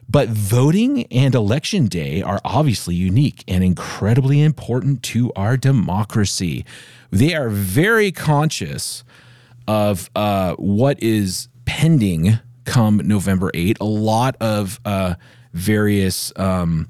But 0.08 0.30
voting 0.30 1.04
and 1.12 1.34
election 1.34 1.86
day 1.86 2.22
are 2.22 2.40
obviously 2.46 2.94
unique 2.94 3.44
and 3.46 3.62
incredibly 3.62 4.40
important 4.40 5.02
to 5.04 5.32
our 5.36 5.58
democracy. 5.58 6.64
They 7.10 7.34
are 7.34 7.50
very 7.50 8.10
conscious 8.10 9.04
of 9.68 10.08
uh, 10.16 10.54
what 10.54 11.00
is 11.02 11.48
pending 11.66 12.38
come 12.64 12.96
November 13.04 13.50
8. 13.52 13.76
A 13.80 13.84
lot 13.84 14.36
of 14.40 14.80
uh, 14.84 15.14
various 15.52 16.32
um, 16.36 16.88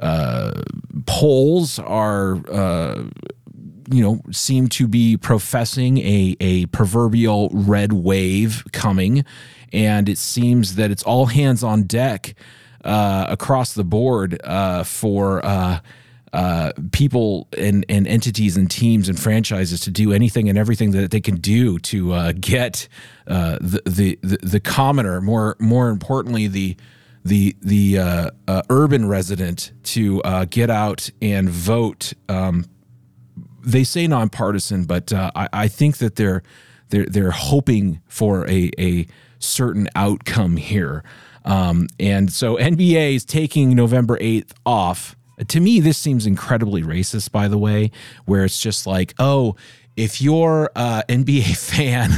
uh, 0.00 0.62
polls 1.06 1.78
are, 1.78 2.36
uh, 2.50 3.04
you 3.90 4.02
know, 4.02 4.20
seem 4.30 4.68
to 4.68 4.88
be 4.88 5.16
professing 5.16 5.98
a, 5.98 6.36
a 6.40 6.66
proverbial 6.66 7.50
red 7.52 7.92
wave 7.92 8.64
coming. 8.72 9.24
And 9.72 10.08
it 10.08 10.18
seems 10.18 10.74
that 10.76 10.90
it's 10.90 11.02
all 11.02 11.26
hands 11.26 11.62
on 11.62 11.84
deck 11.84 12.34
uh, 12.84 13.26
across 13.28 13.74
the 13.74 13.84
board 13.84 14.40
uh, 14.44 14.84
for 14.84 15.44
uh, 15.44 15.80
uh, 16.32 16.72
people 16.92 17.46
and, 17.56 17.84
and 17.88 18.06
entities 18.06 18.56
and 18.56 18.70
teams 18.70 19.08
and 19.08 19.18
franchises 19.20 19.80
to 19.80 19.90
do 19.90 20.12
anything 20.12 20.48
and 20.48 20.58
everything 20.58 20.90
that 20.92 21.10
they 21.10 21.20
can 21.20 21.36
do 21.36 21.78
to 21.80 22.12
uh, 22.12 22.32
get 22.32 22.88
uh, 23.26 23.58
the, 23.60 23.82
the, 23.84 24.18
the 24.22 24.38
the 24.38 24.60
commoner 24.60 25.20
more 25.20 25.56
more 25.58 25.90
importantly 25.90 26.46
the 26.46 26.74
the 27.24 27.56
the 27.62 27.98
uh, 27.98 28.30
uh, 28.48 28.62
urban 28.70 29.08
resident 29.08 29.72
to 29.84 30.22
uh, 30.22 30.46
get 30.48 30.70
out 30.70 31.10
and 31.20 31.48
vote. 31.48 32.12
Um, 32.28 32.66
they 33.64 33.84
say 33.84 34.06
nonpartisan, 34.06 34.84
but 34.84 35.12
I, 35.12 35.48
I 35.52 35.68
think 35.68 35.98
that 35.98 36.16
they're 36.16 36.42
they're 36.88 37.06
they're 37.06 37.30
hoping 37.30 38.00
for 38.08 38.48
a 38.48 38.70
a 38.78 39.06
certain 39.38 39.88
outcome 39.94 40.56
here. 40.56 41.04
Um, 41.44 41.88
and 41.98 42.32
so 42.32 42.56
NBA 42.56 43.16
is 43.16 43.24
taking 43.24 43.74
November 43.74 44.16
8th 44.18 44.52
off 44.64 45.16
to 45.48 45.60
me, 45.60 45.80
this 45.80 45.98
seems 45.98 46.26
incredibly 46.26 46.82
racist, 46.82 47.32
by 47.32 47.48
the 47.48 47.58
way, 47.58 47.90
where 48.24 48.44
it's 48.44 48.60
just 48.60 48.86
like, 48.86 49.14
oh, 49.18 49.56
if 49.96 50.22
you're 50.22 50.70
an 50.76 51.02
NBA 51.08 51.56
fan, 51.70 52.12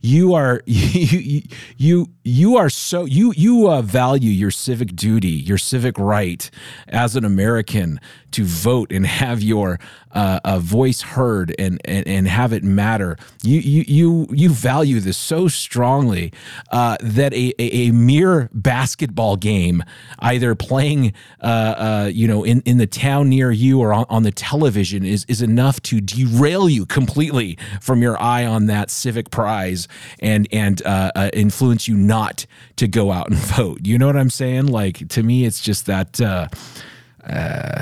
you 0.00 0.34
are 0.34 0.62
you 0.66 1.42
you 1.76 2.06
you 2.24 2.56
are 2.56 2.70
so 2.70 3.04
you 3.04 3.32
you 3.36 3.68
uh, 3.68 3.82
value 3.82 4.30
your 4.30 4.50
civic 4.50 4.94
duty, 4.94 5.28
your 5.30 5.58
civic 5.58 5.98
right 5.98 6.50
as 6.88 7.16
an 7.16 7.24
American 7.24 8.00
to 8.30 8.44
vote 8.44 8.92
and 8.92 9.06
have 9.06 9.42
your 9.42 9.78
uh, 10.12 10.40
a 10.44 10.60
voice 10.60 11.00
heard 11.00 11.54
and, 11.58 11.80
and 11.84 12.06
and 12.06 12.28
have 12.28 12.52
it 12.52 12.62
matter. 12.62 13.16
You 13.42 13.60
you 13.60 13.84
you 13.86 14.26
you 14.30 14.50
value 14.50 15.00
this 15.00 15.16
so 15.16 15.48
strongly 15.48 16.32
uh, 16.70 16.96
that 17.00 17.32
a, 17.32 17.54
a, 17.58 17.88
a 17.88 17.90
mere 17.90 18.50
basketball 18.52 19.36
game, 19.36 19.82
either 20.18 20.54
playing 20.54 21.14
uh, 21.42 21.44
uh, 21.46 22.10
you 22.12 22.28
know 22.28 22.44
in, 22.44 22.60
in 22.62 22.78
the 22.78 22.86
town 22.86 23.28
near 23.28 23.50
you 23.50 23.80
or 23.80 23.92
on, 23.92 24.06
on 24.08 24.22
the 24.22 24.32
television, 24.32 25.04
is 25.04 25.24
is 25.28 25.42
enough 25.42 25.80
to 25.82 26.00
derail 26.00 26.68
you 26.68 26.86
completely 26.86 27.58
from 27.80 28.02
your 28.02 28.20
eye 28.20 28.44
on 28.44 28.66
that 28.66 28.90
civic 28.90 29.30
prize 29.30 29.87
and 30.20 30.48
and 30.52 30.84
uh, 30.84 31.12
uh, 31.14 31.30
influence 31.32 31.88
you 31.88 31.96
not 31.96 32.46
to 32.76 32.88
go 32.88 33.12
out 33.12 33.28
and 33.28 33.38
vote. 33.56 33.80
You 33.84 33.98
know 33.98 34.06
what 34.06 34.16
I'm 34.16 34.30
saying? 34.30 34.66
Like 34.66 35.08
to 35.08 35.22
me, 35.22 35.44
it's 35.44 35.60
just 35.60 35.86
that 35.86 36.20
uh, 36.20 36.48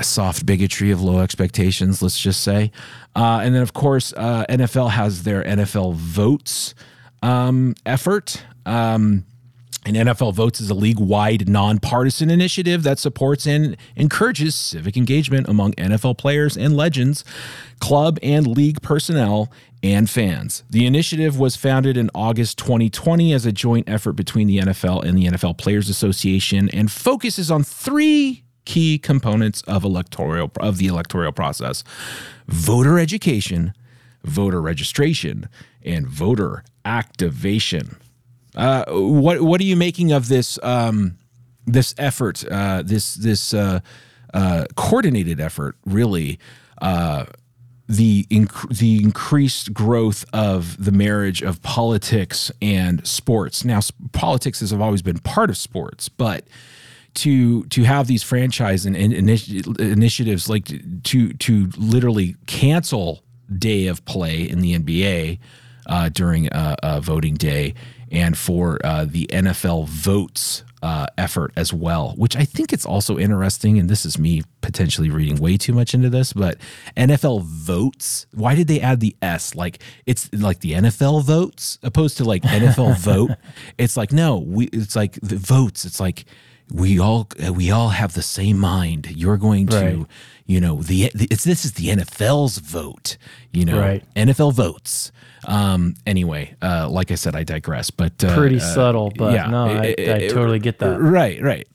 soft 0.01 0.45
bigotry 0.45 0.91
of 0.91 1.01
low 1.01 1.19
expectations, 1.19 2.01
let's 2.01 2.19
just 2.19 2.41
say. 2.41 2.71
Uh, 3.15 3.39
and 3.43 3.55
then, 3.55 3.61
of 3.61 3.73
course, 3.73 4.13
uh, 4.15 4.45
NFL 4.49 4.91
has 4.91 5.23
their 5.23 5.43
NFL 5.43 5.93
Votes 5.93 6.75
um, 7.21 7.75
effort. 7.85 8.43
Um, 8.65 9.25
and 9.85 9.95
NFL 9.95 10.33
Votes 10.33 10.59
is 10.59 10.69
a 10.69 10.73
league 10.73 10.99
wide 10.99 11.47
nonpartisan 11.47 12.29
initiative 12.29 12.83
that 12.83 12.99
supports 12.99 13.47
and 13.47 13.77
encourages 13.95 14.53
civic 14.53 14.97
engagement 14.97 15.47
among 15.47 15.71
NFL 15.73 16.17
players 16.17 16.57
and 16.57 16.75
legends, 16.75 17.23
club 17.79 18.19
and 18.21 18.45
league 18.45 18.81
personnel, 18.81 19.49
and 19.83 20.09
fans. 20.09 20.63
The 20.69 20.85
initiative 20.85 21.39
was 21.39 21.55
founded 21.55 21.97
in 21.97 22.09
August 22.15 22.57
2020 22.57 23.33
as 23.33 23.45
a 23.45 23.51
joint 23.51 23.87
effort 23.87 24.13
between 24.13 24.47
the 24.47 24.59
NFL 24.59 25.03
and 25.03 25.17
the 25.17 25.25
NFL 25.25 25.57
Players 25.57 25.89
Association 25.89 26.69
and 26.69 26.91
focuses 26.91 27.51
on 27.51 27.63
three 27.63 28.43
key 28.65 28.97
components 28.97 29.61
of 29.63 29.83
electoral 29.83 30.51
of 30.59 30.77
the 30.77 30.87
electoral 30.87 31.31
process: 31.31 31.83
voter 32.47 32.99
education, 32.99 33.73
voter 34.23 34.61
registration, 34.61 35.47
and 35.83 36.07
voter 36.07 36.63
activation. 36.83 37.97
Uh, 38.55 38.83
what 38.89 39.41
what 39.41 39.61
are 39.61 39.65
you 39.65 39.75
making 39.75 40.11
of 40.11 40.27
this 40.27 40.59
um, 40.63 41.17
this 41.65 41.93
effort? 41.97 42.43
Uh, 42.49 42.81
this 42.83 43.15
this 43.15 43.53
uh, 43.53 43.79
uh 44.33 44.65
coordinated 44.75 45.39
effort, 45.39 45.75
really. 45.85 46.39
The 47.89 48.25
inc- 48.25 48.77
the 48.77 49.01
increased 49.01 49.73
growth 49.73 50.25
of 50.33 50.83
the 50.83 50.91
marriage 50.91 51.41
of 51.41 51.61
politics 51.63 52.51
and 52.61 53.05
sports. 53.07 53.63
Now, 53.63 53.79
politics 54.11 54.59
has 54.59 54.73
always 54.73 55.01
been 55.01 55.19
part 55.19 55.49
of 55.49 55.57
sports, 55.57 56.09
but 56.09 56.47
to 57.15 57.63
to 57.65 57.83
have 57.83 58.07
these 58.07 58.23
franchise 58.23 58.85
and, 58.85 58.95
and 58.95 59.13
initi- 59.13 59.79
initiatives 59.79 60.49
like 60.49 60.65
to 61.03 61.33
to 61.33 61.69
literally 61.77 62.35
cancel 62.45 63.23
day 63.57 63.87
of 63.87 64.03
play 64.05 64.41
in 64.47 64.59
the 64.59 64.77
NBA 64.77 65.39
uh, 65.87 66.09
during 66.09 66.47
a, 66.47 66.75
a, 66.83 67.01
voting 67.01 67.35
day, 67.35 67.73
and 68.11 68.37
for 68.37 68.77
uh, 68.83 69.05
the 69.05 69.25
NFL 69.27 69.87
votes 69.87 70.63
uh, 70.81 71.07
effort 71.17 71.51
as 71.55 71.73
well, 71.73 72.13
which 72.17 72.35
I 72.35 72.45
think 72.45 72.71
it's 72.71 72.85
also 72.85 73.17
interesting. 73.17 73.79
And 73.79 73.89
this 73.89 74.05
is 74.05 74.17
me 74.17 74.43
potentially 74.61 75.09
reading 75.09 75.37
way 75.37 75.57
too 75.57 75.73
much 75.73 75.93
into 75.93 76.09
this, 76.09 76.33
but 76.33 76.57
NFL 76.95 77.43
votes. 77.43 78.27
Why 78.33 78.55
did 78.55 78.67
they 78.67 78.79
add 78.79 78.99
the 78.99 79.15
S? 79.21 79.55
Like 79.55 79.81
it's 80.05 80.31
like 80.33 80.59
the 80.59 80.73
NFL 80.73 81.23
votes 81.23 81.79
opposed 81.83 82.17
to 82.17 82.25
like 82.25 82.43
NFL 82.43 82.97
vote. 82.99 83.31
It's 83.77 83.97
like 83.97 84.11
no, 84.11 84.37
we. 84.37 84.65
It's 84.67 84.95
like 84.95 85.13
the 85.21 85.37
votes. 85.37 85.85
It's 85.85 85.99
like 85.99 86.25
we 86.71 86.99
all 86.99 87.27
we 87.53 87.71
all 87.71 87.89
have 87.89 88.13
the 88.13 88.21
same 88.21 88.59
mind. 88.59 89.09
You're 89.11 89.37
going 89.37 89.67
to, 89.67 89.75
right. 89.77 90.05
You 90.47 90.59
know, 90.61 90.81
the, 90.81 91.11
the, 91.13 91.27
it's 91.29 91.43
this 91.43 91.65
is 91.65 91.73
the 91.73 91.87
NFL's 91.87 92.57
vote. 92.57 93.17
You 93.51 93.65
know, 93.65 93.79
right. 93.79 94.03
NFL 94.15 94.53
votes. 94.53 95.11
Um, 95.45 95.95
anyway, 96.05 96.55
uh, 96.61 96.89
like 96.89 97.11
I 97.11 97.15
said, 97.15 97.35
I 97.35 97.43
digress. 97.43 97.91
But 97.91 98.23
uh, 98.23 98.35
pretty 98.35 98.57
uh, 98.57 98.73
subtle. 98.73 99.11
But 99.15 99.33
yeah, 99.33 99.47
no, 99.47 99.65
I, 99.65 99.83
it, 99.85 100.09
I 100.09 100.27
totally 100.27 100.59
get 100.59 100.79
that. 100.79 100.99
Right, 100.99 101.41
right. 101.41 101.67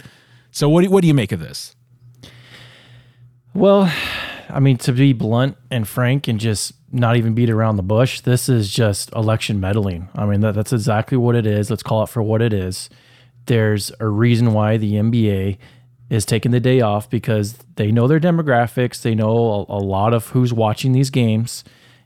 So 0.50 0.68
what 0.68 0.84
do, 0.84 0.90
what 0.90 1.02
do 1.02 1.08
you 1.08 1.14
make 1.14 1.32
of 1.32 1.40
this? 1.40 1.76
Well, 3.54 3.92
I 4.48 4.60
mean, 4.60 4.78
to 4.78 4.92
be 4.92 5.12
blunt 5.12 5.56
and 5.70 5.86
frank 5.86 6.26
and 6.26 6.40
just 6.40 6.72
not 6.90 7.16
even 7.16 7.34
beat 7.34 7.50
around 7.50 7.76
the 7.76 7.82
bush, 7.82 8.20
this 8.22 8.48
is 8.48 8.70
just 8.70 9.12
election 9.12 9.60
meddling. 9.60 10.08
I 10.14 10.26
mean, 10.26 10.40
that, 10.40 10.54
that's 10.54 10.72
exactly 10.72 11.18
what 11.18 11.36
it 11.36 11.46
is. 11.46 11.70
Let's 11.70 11.82
call 11.82 12.02
it 12.02 12.08
for 12.08 12.22
what 12.22 12.42
it 12.42 12.52
is 12.52 12.88
there's 13.46 13.92
a 14.00 14.06
reason 14.06 14.52
why 14.52 14.76
the 14.76 14.94
NBA 14.94 15.58
is 16.12 16.26
taking 16.26 16.52
the 16.52 16.60
day 16.60 16.82
off 16.82 17.08
because 17.08 17.54
they 17.76 17.90
know 17.90 18.06
their 18.06 18.20
demographics, 18.20 19.00
they 19.00 19.14
know 19.14 19.66
a, 19.66 19.78
a, 19.78 19.80
lot 19.80 20.12
of 20.12 20.28
who's 20.28 20.52
watching 20.52 20.92
these 20.92 21.08
games, 21.08 21.64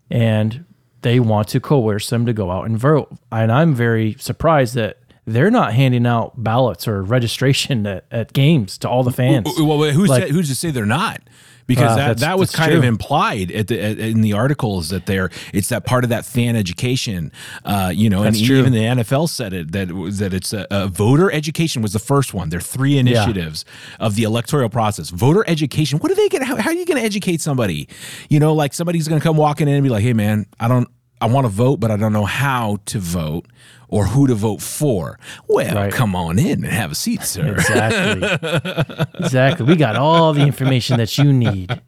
and 0.08 0.64
they 1.02 1.18
want 1.18 1.48
to 1.48 1.58
coerce 1.58 2.08
them 2.08 2.24
to 2.24 2.32
go 2.32 2.52
out 2.52 2.66
and 2.66 2.78
vote. 2.78 3.08
And 3.32 3.50
I'm 3.50 3.74
very 3.74 4.14
surprised 4.20 4.76
that 4.76 4.98
they're 5.24 5.50
not 5.50 5.72
handing 5.72 6.06
out 6.06 6.40
ballots 6.40 6.86
or 6.86 7.02
registration 7.02 7.84
at, 7.88 8.04
at 8.12 8.32
games 8.32 8.78
to 8.78 8.88
all 8.88 9.02
the 9.02 9.10
fans. 9.10 9.48
Well, 9.58 9.76
wait, 9.76 9.92
who's 9.92 10.08
Like- 10.08 10.28
to, 10.28 10.32
who's 10.32 10.48
to 10.50 10.54
say 10.54 10.70
they're 10.70 10.86
not? 10.86 11.20
Because 11.66 11.96
that, 11.96 12.18
that 12.18 12.38
was 12.38 12.52
that's 12.52 12.64
kind 12.64 12.76
of 12.76 12.84
implied 12.84 13.50
at 13.50 13.66
the 13.68 13.80
at, 13.80 13.98
in 13.98 14.20
the 14.20 14.32
articles 14.32 14.90
that 14.90 15.06
they're 15.06 15.30
it's 15.52 15.68
that 15.70 15.84
part 15.84 16.04
of 16.04 16.10
that 16.10 16.24
fan 16.24 16.56
education, 16.56 17.32
uh, 17.64 17.92
you 17.94 18.08
know, 18.08 18.22
and 18.22 18.36
true. 18.36 18.58
even 18.58 18.72
the 18.72 18.78
NFL 18.78 19.28
said 19.28 19.52
it 19.52 19.72
that 19.72 19.88
that 20.18 20.32
it's 20.32 20.52
a, 20.52 20.66
a 20.70 20.88
voter 20.88 21.30
education 21.32 21.82
was 21.82 21.92
the 21.92 21.98
first 21.98 22.34
one. 22.34 22.50
There 22.50 22.58
are 22.58 22.62
three 22.62 22.98
initiatives 22.98 23.64
of 23.98 24.14
the 24.14 24.22
electoral 24.22 24.68
process. 24.68 25.10
Voter 25.10 25.44
education. 25.48 25.98
What 25.98 26.12
are 26.12 26.14
they 26.14 26.28
going? 26.28 26.44
How, 26.44 26.56
how 26.56 26.70
are 26.70 26.74
you 26.74 26.86
going 26.86 26.98
to 26.98 27.04
educate 27.04 27.40
somebody? 27.40 27.88
You 28.28 28.40
know, 28.40 28.54
like 28.54 28.72
somebody's 28.72 29.08
going 29.08 29.20
to 29.20 29.24
come 29.24 29.36
walking 29.36 29.68
in 29.68 29.74
and 29.74 29.82
be 29.82 29.90
like, 29.90 30.02
"Hey, 30.02 30.12
man, 30.12 30.46
I 30.60 30.68
don't." 30.68 30.88
I 31.20 31.26
want 31.26 31.44
to 31.46 31.48
vote, 31.48 31.80
but 31.80 31.90
I 31.90 31.96
don't 31.96 32.12
know 32.12 32.24
how 32.26 32.78
to 32.86 32.98
vote 32.98 33.46
or 33.88 34.06
who 34.06 34.26
to 34.26 34.34
vote 34.34 34.60
for. 34.60 35.18
Well, 35.48 35.74
Right. 35.74 35.92
come 35.92 36.14
on 36.16 36.38
in 36.38 36.64
and 36.64 36.72
have 36.72 36.92
a 36.92 36.94
seat, 36.94 37.22
sir. 37.22 37.54
Exactly. 37.54 39.06
exactly. 39.20 39.66
We 39.66 39.76
got 39.76 39.96
all 39.96 40.32
the 40.32 40.42
information 40.42 40.98
that 40.98 41.16
you 41.16 41.32
need. 41.32 41.80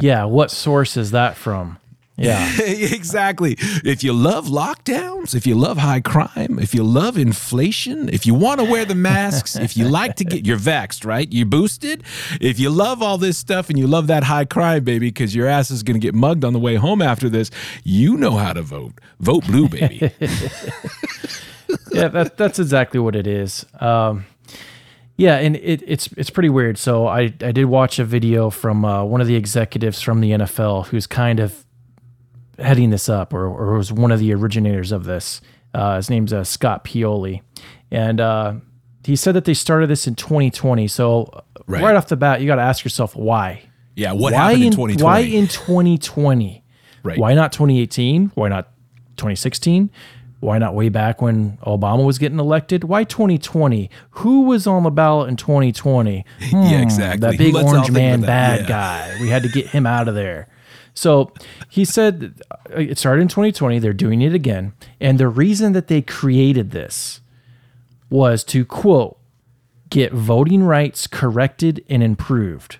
Yeah. 0.00 0.24
What 0.24 0.50
source 0.50 0.96
is 0.96 1.10
that 1.12 1.36
from? 1.36 1.78
Yeah. 2.16 2.50
exactly. 2.62 3.56
If 3.58 4.02
you 4.02 4.12
love 4.12 4.46
lockdowns, 4.46 5.34
if 5.34 5.46
you 5.46 5.54
love 5.54 5.78
high 5.78 6.00
crime, 6.00 6.58
if 6.60 6.74
you 6.74 6.82
love 6.82 7.18
inflation, 7.18 8.08
if 8.08 8.24
you 8.24 8.34
want 8.34 8.60
to 8.60 8.64
wear 8.64 8.84
the 8.84 8.94
masks, 8.94 9.56
if 9.56 9.76
you 9.76 9.88
like 9.88 10.16
to 10.16 10.24
get 10.24 10.46
you're 10.46 10.58
vaxxed, 10.58 11.04
right? 11.04 11.30
You 11.30 11.44
boosted. 11.44 12.02
If 12.40 12.58
you 12.58 12.70
love 12.70 13.02
all 13.02 13.18
this 13.18 13.36
stuff 13.36 13.68
and 13.68 13.78
you 13.78 13.86
love 13.86 14.06
that 14.06 14.24
high 14.24 14.46
crime, 14.46 14.84
baby, 14.84 15.08
because 15.08 15.34
your 15.34 15.46
ass 15.46 15.70
is 15.70 15.82
going 15.82 16.00
to 16.00 16.04
get 16.04 16.14
mugged 16.14 16.44
on 16.44 16.52
the 16.52 16.58
way 16.58 16.76
home 16.76 17.02
after 17.02 17.28
this, 17.28 17.50
you 17.84 18.16
know 18.16 18.32
how 18.32 18.54
to 18.54 18.62
vote. 18.62 18.94
Vote 19.20 19.44
blue, 19.46 19.68
baby. 19.68 19.98
yeah, 21.92 22.08
that, 22.08 22.36
that's 22.36 22.58
exactly 22.58 23.00
what 23.00 23.14
it 23.14 23.26
is. 23.26 23.66
Um, 23.80 24.24
yeah, 25.18 25.36
and 25.36 25.56
it, 25.56 25.82
it's 25.86 26.08
it's 26.16 26.28
pretty 26.28 26.50
weird. 26.50 26.76
So 26.76 27.06
I 27.06 27.32
I 27.40 27.52
did 27.52 27.66
watch 27.66 27.98
a 27.98 28.04
video 28.04 28.50
from 28.50 28.84
uh, 28.84 29.02
one 29.02 29.22
of 29.22 29.26
the 29.26 29.34
executives 29.34 30.02
from 30.02 30.20
the 30.20 30.32
NFL 30.32 30.88
who's 30.88 31.06
kind 31.06 31.40
of 31.40 31.65
heading 32.58 32.90
this 32.90 33.08
up, 33.08 33.32
or 33.34 33.46
or 33.46 33.76
was 33.76 33.92
one 33.92 34.12
of 34.12 34.18
the 34.20 34.32
originators 34.34 34.92
of 34.92 35.04
this. 35.04 35.40
Uh, 35.74 35.96
his 35.96 36.08
name's 36.08 36.32
uh, 36.32 36.42
Scott 36.44 36.84
Pioli, 36.84 37.42
and 37.90 38.20
uh, 38.20 38.54
he 39.04 39.14
said 39.16 39.34
that 39.34 39.44
they 39.44 39.54
started 39.54 39.88
this 39.88 40.06
in 40.06 40.14
2020. 40.14 40.88
So 40.88 41.42
Right. 41.68 41.82
right, 41.82 41.96
off 41.96 42.06
the 42.06 42.16
bat, 42.16 42.40
you 42.40 42.46
got 42.46 42.56
to 42.56 42.62
ask 42.62 42.84
yourself 42.84 43.16
why. 43.16 43.62
Yeah, 43.96 44.12
what 44.12 44.32
why 44.32 44.38
happened 44.52 44.62
in 44.62 44.66
in 44.68 44.72
2020? 44.72 45.02
Why 45.04 45.18
in 45.20 45.48
2020? 45.48 46.64
Right. 47.02 47.18
Why 47.18 47.34
not 47.34 47.52
2018? 47.52 48.30
Why 48.34 48.48
not 48.48 48.68
2016? 49.16 49.90
Why 50.40 50.58
not 50.58 50.74
way 50.74 50.90
back 50.90 51.20
when 51.22 51.56
Obama 51.66 52.04
was 52.04 52.18
getting 52.18 52.38
elected? 52.38 52.84
Why 52.84 53.02
2020? 53.04 53.90
Who 54.10 54.42
was 54.42 54.66
on 54.66 54.82
the 54.84 54.90
ballot 54.90 55.28
in 55.28 55.36
2020? 55.36 56.24
yeah, 56.52 56.82
exactly. 56.82 57.20
That 57.20 57.38
big 57.38 57.54
Let's 57.54 57.68
orange 57.72 57.90
man 57.90 58.20
bad 58.20 58.60
Yeah. 58.60 58.66
guy. 58.68 59.16
We 59.20 59.28
had 59.28 59.42
to 59.42 59.48
get 59.48 59.66
him 59.68 59.86
out 59.86 60.06
of 60.08 60.14
there. 60.14 60.46
So 60.96 61.32
he 61.68 61.84
said 61.84 62.40
uh, 62.50 62.56
it 62.70 62.98
started 62.98 63.22
in 63.22 63.28
2020. 63.28 63.78
They're 63.78 63.92
doing 63.92 64.22
it 64.22 64.34
again. 64.34 64.72
And 65.00 65.18
the 65.18 65.28
reason 65.28 65.72
that 65.74 65.88
they 65.88 66.00
created 66.02 66.70
this 66.70 67.20
was 68.10 68.42
to 68.44 68.64
quote, 68.64 69.18
get 69.90 70.12
voting 70.12 70.62
rights 70.64 71.06
corrected 71.06 71.84
and 71.88 72.02
improved. 72.02 72.78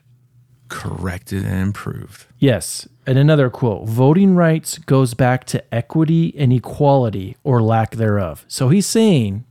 Corrected 0.69 1.45
and 1.45 1.61
improved. 1.61 2.27
Yes. 2.39 2.89
And 3.07 3.19
another 3.19 3.51
quote 3.51 3.87
voting 3.87 4.35
rights 4.35 4.79
goes 4.79 5.15
back 5.15 5.45
to 5.47 5.75
equity 5.75 6.35
and 6.37 6.53
equality 6.53 7.37
or 7.45 7.63
lack 7.63 7.93
thereof. 7.93 8.45
So 8.49 8.71
he's 8.71 8.87
saying 8.87 9.45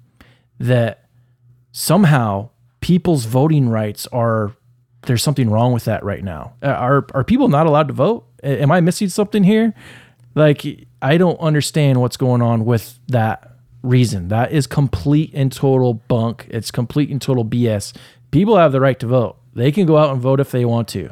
that 0.59 1.05
somehow 1.71 2.49
people's 2.81 3.25
voting 3.25 3.69
rights 3.69 4.07
are 4.07 4.55
there's 5.03 5.21
something 5.23 5.49
wrong 5.51 5.71
with 5.71 5.85
that 5.85 6.03
right 6.03 6.23
now. 6.23 6.53
Uh, 6.63 6.67
Are 6.67 7.05
are 7.13 7.23
people 7.23 7.47
not 7.47 7.67
allowed 7.67 7.87
to 7.89 7.93
vote? 7.93 8.25
Am 8.45 8.71
I 8.71 8.81
missing 8.81 9.09
something 9.09 9.43
here? 9.43 9.73
Like 10.35 10.87
I 11.01 11.17
don't 11.17 11.39
understand 11.39 12.01
what's 12.01 12.17
going 12.17 12.41
on 12.41 12.65
with 12.65 12.99
that 13.07 13.55
reason. 13.81 14.27
That 14.29 14.51
is 14.51 14.67
complete 14.67 15.31
and 15.33 15.51
total 15.51 15.95
bunk. 15.95 16.47
It's 16.49 16.71
complete 16.71 17.09
and 17.09 17.21
total 17.21 17.45
BS. 17.45 17.95
People 18.31 18.57
have 18.57 18.71
the 18.71 18.81
right 18.81 18.99
to 18.99 19.07
vote. 19.07 19.37
They 19.53 19.71
can 19.71 19.85
go 19.85 19.97
out 19.97 20.11
and 20.11 20.21
vote 20.21 20.39
if 20.39 20.51
they 20.51 20.65
want 20.65 20.87
to. 20.89 21.11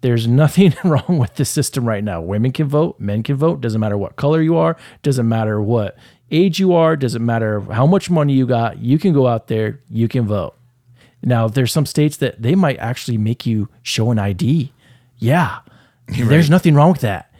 There's 0.00 0.26
nothing 0.42 0.74
wrong 0.84 1.18
with 1.18 1.36
the 1.36 1.44
system 1.44 1.86
right 1.86 2.04
now. 2.04 2.20
Women 2.20 2.52
can 2.52 2.68
vote, 2.68 2.98
men 2.98 3.22
can 3.22 3.36
vote, 3.36 3.60
doesn't 3.60 3.80
matter 3.80 3.96
what 3.96 4.16
color 4.16 4.42
you 4.42 4.56
are, 4.56 4.76
doesn't 5.02 5.28
matter 5.28 5.62
what 5.62 5.96
age 6.30 6.58
you 6.58 6.72
are, 6.72 6.96
doesn't 6.96 7.24
matter 7.24 7.60
how 7.60 7.86
much 7.86 8.10
money 8.10 8.32
you 8.32 8.46
got, 8.46 8.78
you 8.78 8.98
can 8.98 9.12
go 9.12 9.26
out 9.26 9.46
there, 9.46 9.80
you 9.88 10.08
can 10.08 10.26
vote. 10.26 10.56
Now, 11.22 11.48
there's 11.48 11.72
some 11.72 11.86
states 11.86 12.16
that 12.18 12.42
they 12.42 12.54
might 12.54 12.78
actually 12.78 13.16
make 13.16 13.46
you 13.46 13.68
show 13.82 14.10
an 14.10 14.18
ID. 14.18 14.72
Yeah. 15.16 15.60
There's 16.08 16.50
nothing 16.50 16.74
wrong 16.74 16.92
with 16.92 17.00
that. 17.00 17.32